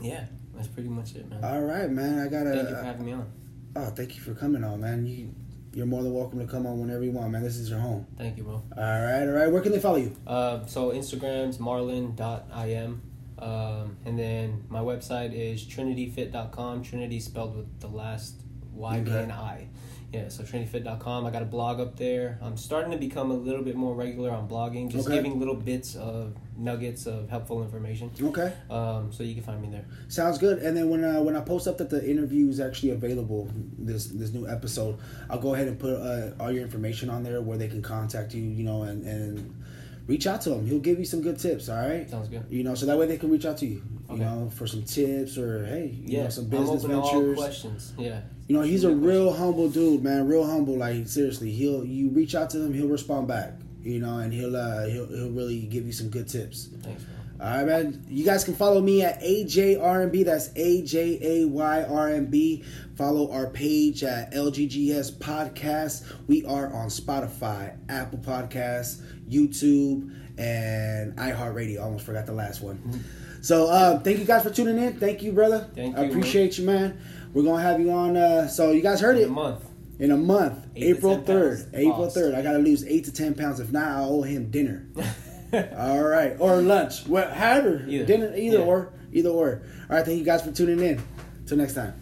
yeah, 0.00 0.26
that's 0.54 0.68
pretty 0.68 0.88
much 0.88 1.14
it, 1.14 1.28
man. 1.28 1.42
All 1.44 1.60
right, 1.62 1.90
man. 1.90 2.18
I 2.18 2.28
gotta. 2.28 2.50
Thank 2.52 2.68
you 2.70 2.76
for 2.76 2.82
having 2.84 3.06
me 3.06 3.12
on. 3.12 3.32
oh, 3.76 3.86
thank 3.90 4.16
you 4.16 4.22
for 4.22 4.34
coming 4.34 4.64
on, 4.64 4.80
man. 4.80 5.06
You, 5.06 5.34
you're 5.72 5.86
more 5.86 6.02
than 6.02 6.12
welcome 6.14 6.38
to 6.40 6.46
come 6.46 6.66
on 6.66 6.80
whenever 6.80 7.04
you 7.04 7.12
want, 7.12 7.30
man. 7.30 7.42
This 7.42 7.56
is 7.56 7.70
your 7.70 7.78
home. 7.80 8.06
Thank 8.18 8.36
you, 8.36 8.42
bro. 8.44 8.54
All 8.54 8.62
right, 8.76 9.22
all 9.22 9.28
right. 9.28 9.50
Where 9.52 9.60
can 9.62 9.72
they 9.72 9.78
follow 9.80 9.96
you? 9.98 10.16
Uh, 10.26 10.64
so 10.66 10.90
Instagram's 10.90 11.58
marlin.im. 11.60 13.02
Um, 13.38 13.96
and 14.04 14.18
then 14.18 14.64
my 14.68 14.80
website 14.80 15.32
is 15.32 15.64
trinityfit.com. 15.64 16.82
Trinity 16.82 17.20
spelled 17.20 17.56
with 17.56 17.80
the 17.80 17.88
last 17.88 18.34
Y 18.74 18.98
Okay. 18.98 19.22
and 19.22 19.32
I. 19.32 19.68
Yeah, 20.12 20.28
so 20.28 20.42
trinityfit.com. 20.42 21.24
I 21.24 21.30
got 21.30 21.42
a 21.42 21.44
blog 21.46 21.78
up 21.78 21.96
there. 21.96 22.36
I'm 22.42 22.56
starting 22.56 22.90
to 22.90 22.98
become 22.98 23.30
a 23.30 23.34
little 23.34 23.62
bit 23.62 23.76
more 23.76 23.94
regular 23.94 24.32
on 24.32 24.48
blogging, 24.48 24.88
just 24.90 25.06
Okay. 25.06 25.14
giving 25.16 25.38
little 25.38 25.54
bits 25.54 25.94
of 25.94 26.34
nuggets 26.56 27.06
of 27.06 27.28
helpful 27.30 27.62
information. 27.62 28.10
Okay. 28.20 28.52
Um, 28.68 29.12
so 29.12 29.22
you 29.22 29.34
can 29.34 29.44
find 29.44 29.62
me 29.62 29.68
there. 29.68 29.84
Sounds 30.08 30.36
good. 30.36 30.58
And 30.58 30.76
then 30.76 30.90
when 30.90 31.04
uh, 31.04 31.22
when 31.22 31.36
I 31.36 31.40
post 31.40 31.68
up 31.68 31.78
that 31.78 31.90
the 31.90 32.04
interview 32.04 32.48
is 32.48 32.58
actually 32.58 32.90
available, 32.90 33.48
this 33.78 34.06
this 34.06 34.32
new 34.32 34.48
episode, 34.48 34.98
I'll 35.30 35.38
go 35.38 35.54
ahead 35.54 35.68
and 35.68 35.78
put 35.78 35.94
uh, 35.94 36.32
all 36.40 36.50
your 36.50 36.64
information 36.64 37.08
on 37.08 37.22
there 37.22 37.40
where 37.40 37.56
they 37.56 37.68
can 37.68 37.80
contact 37.80 38.34
you. 38.34 38.42
You 38.42 38.64
know, 38.64 38.82
and 38.82 39.06
and 39.06 39.62
reach 40.10 40.26
out 40.26 40.40
to 40.42 40.52
him. 40.54 40.66
He'll 40.66 40.80
give 40.80 40.98
you 40.98 41.04
some 41.04 41.22
good 41.22 41.38
tips. 41.38 41.68
All 41.68 41.76
right. 41.88 42.08
Sounds 42.10 42.28
good. 42.28 42.44
You 42.50 42.64
know, 42.64 42.74
so 42.74 42.84
that 42.86 42.98
way 42.98 43.06
they 43.06 43.16
can 43.16 43.30
reach 43.30 43.46
out 43.46 43.58
to 43.58 43.66
you. 43.66 43.80
You 44.08 44.14
Okay. 44.16 44.24
know, 44.24 44.50
for 44.54 44.66
some 44.66 44.82
tips 44.82 45.38
or 45.38 45.64
hey, 45.66 45.94
you 46.04 46.16
Yeah, 46.18 46.24
know, 46.24 46.28
some 46.30 46.46
business 46.46 46.84
open 46.84 46.90
to 46.90 46.96
all 47.00 47.12
ventures. 47.12 47.36
questions. 47.38 47.92
Yeah. 47.98 48.20
You 48.48 48.56
know, 48.56 48.62
he's 48.62 48.82
a 48.84 48.90
real 48.94 49.32
humble 49.32 49.68
dude, 49.68 50.02
man. 50.02 50.26
Real 50.26 50.44
humble. 50.44 50.76
Like 50.76 51.06
seriously, 51.06 51.52
he'll 51.52 51.84
you 51.84 52.08
reach 52.10 52.34
out 52.34 52.50
to 52.50 52.58
him, 52.60 52.74
he'll 52.74 52.88
respond 52.88 53.28
back. 53.28 53.52
You 53.84 54.00
know, 54.00 54.18
and 54.18 54.32
he'll 54.32 54.56
uh, 54.56 54.86
he'll 54.88 55.06
he'll 55.06 55.30
really 55.30 55.60
give 55.62 55.86
you 55.86 55.92
some 55.92 56.08
good 56.10 56.28
tips. 56.28 56.68
Thanks. 56.82 57.04
All 57.40 57.46
right, 57.46 57.64
man. 57.64 58.04
You 58.06 58.22
guys 58.22 58.44
can 58.44 58.52
follow 58.54 58.82
me 58.82 59.00
at 59.02 59.22
AJRMB. 59.22 60.24
That's 60.26 60.50
A 60.56 60.82
J 60.82 61.18
A 61.22 61.46
Y 61.46 61.82
R 61.84 62.08
M 62.10 62.26
B. 62.26 62.62
Follow 62.96 63.30
our 63.32 63.46
page 63.46 64.04
at 64.04 64.34
LGGS 64.34 65.12
Podcast. 65.12 66.04
We 66.26 66.44
are 66.44 66.66
on 66.74 66.88
Spotify, 66.88 67.76
Apple 67.88 68.18
Podcasts, 68.18 69.00
YouTube, 69.30 70.14
and 70.38 71.16
iHeartRadio. 71.16 71.78
I 71.80 71.82
almost 71.82 72.04
forgot 72.04 72.26
the 72.26 72.32
last 72.32 72.60
one. 72.62 73.04
So, 73.42 73.68
uh, 73.68 73.98
thank 74.00 74.18
you 74.18 74.24
guys 74.24 74.42
for 74.42 74.50
tuning 74.50 74.78
in. 74.78 74.98
Thank 75.00 75.22
you, 75.22 75.32
brother. 75.32 75.68
Thank 75.74 75.96
I 75.96 76.04
you, 76.04 76.08
appreciate 76.10 76.58
you, 76.58 76.66
man. 76.66 77.00
We're 77.32 77.42
gonna 77.44 77.62
have 77.62 77.80
you 77.80 77.90
on. 77.90 78.16
Uh, 78.16 78.48
so, 78.48 78.72
you 78.72 78.82
guys 78.82 79.00
heard 79.00 79.16
In 79.16 79.22
it 79.22 79.26
a 79.28 79.32
month. 79.32 79.64
in 79.98 80.10
a 80.10 80.16
month, 80.16 80.66
Eight 80.76 80.96
April 80.96 81.22
third. 81.22 81.66
April 81.72 82.10
third. 82.10 82.34
I 82.34 82.42
gotta 82.42 82.58
lose 82.58 82.84
eight 82.86 83.04
to 83.04 83.12
ten 83.12 83.34
pounds. 83.34 83.60
If 83.60 83.70
not, 83.72 83.88
I 83.88 84.00
owe 84.04 84.22
him 84.22 84.50
dinner. 84.50 84.86
All 85.76 86.02
right, 86.02 86.36
or 86.38 86.60
lunch. 86.60 87.06
Well, 87.08 87.28
however, 87.32 87.84
Either. 87.88 88.04
dinner, 88.04 88.34
either 88.36 88.58
Yeah. 88.58 88.64
or, 88.64 88.92
either 89.12 89.30
or. 89.30 89.62
All 89.88 89.96
right, 89.96 90.04
thank 90.04 90.18
you 90.18 90.24
guys 90.24 90.42
for 90.42 90.52
tuning 90.52 90.78
in. 90.80 91.02
Till 91.46 91.56
next 91.56 91.74
time. 91.74 91.94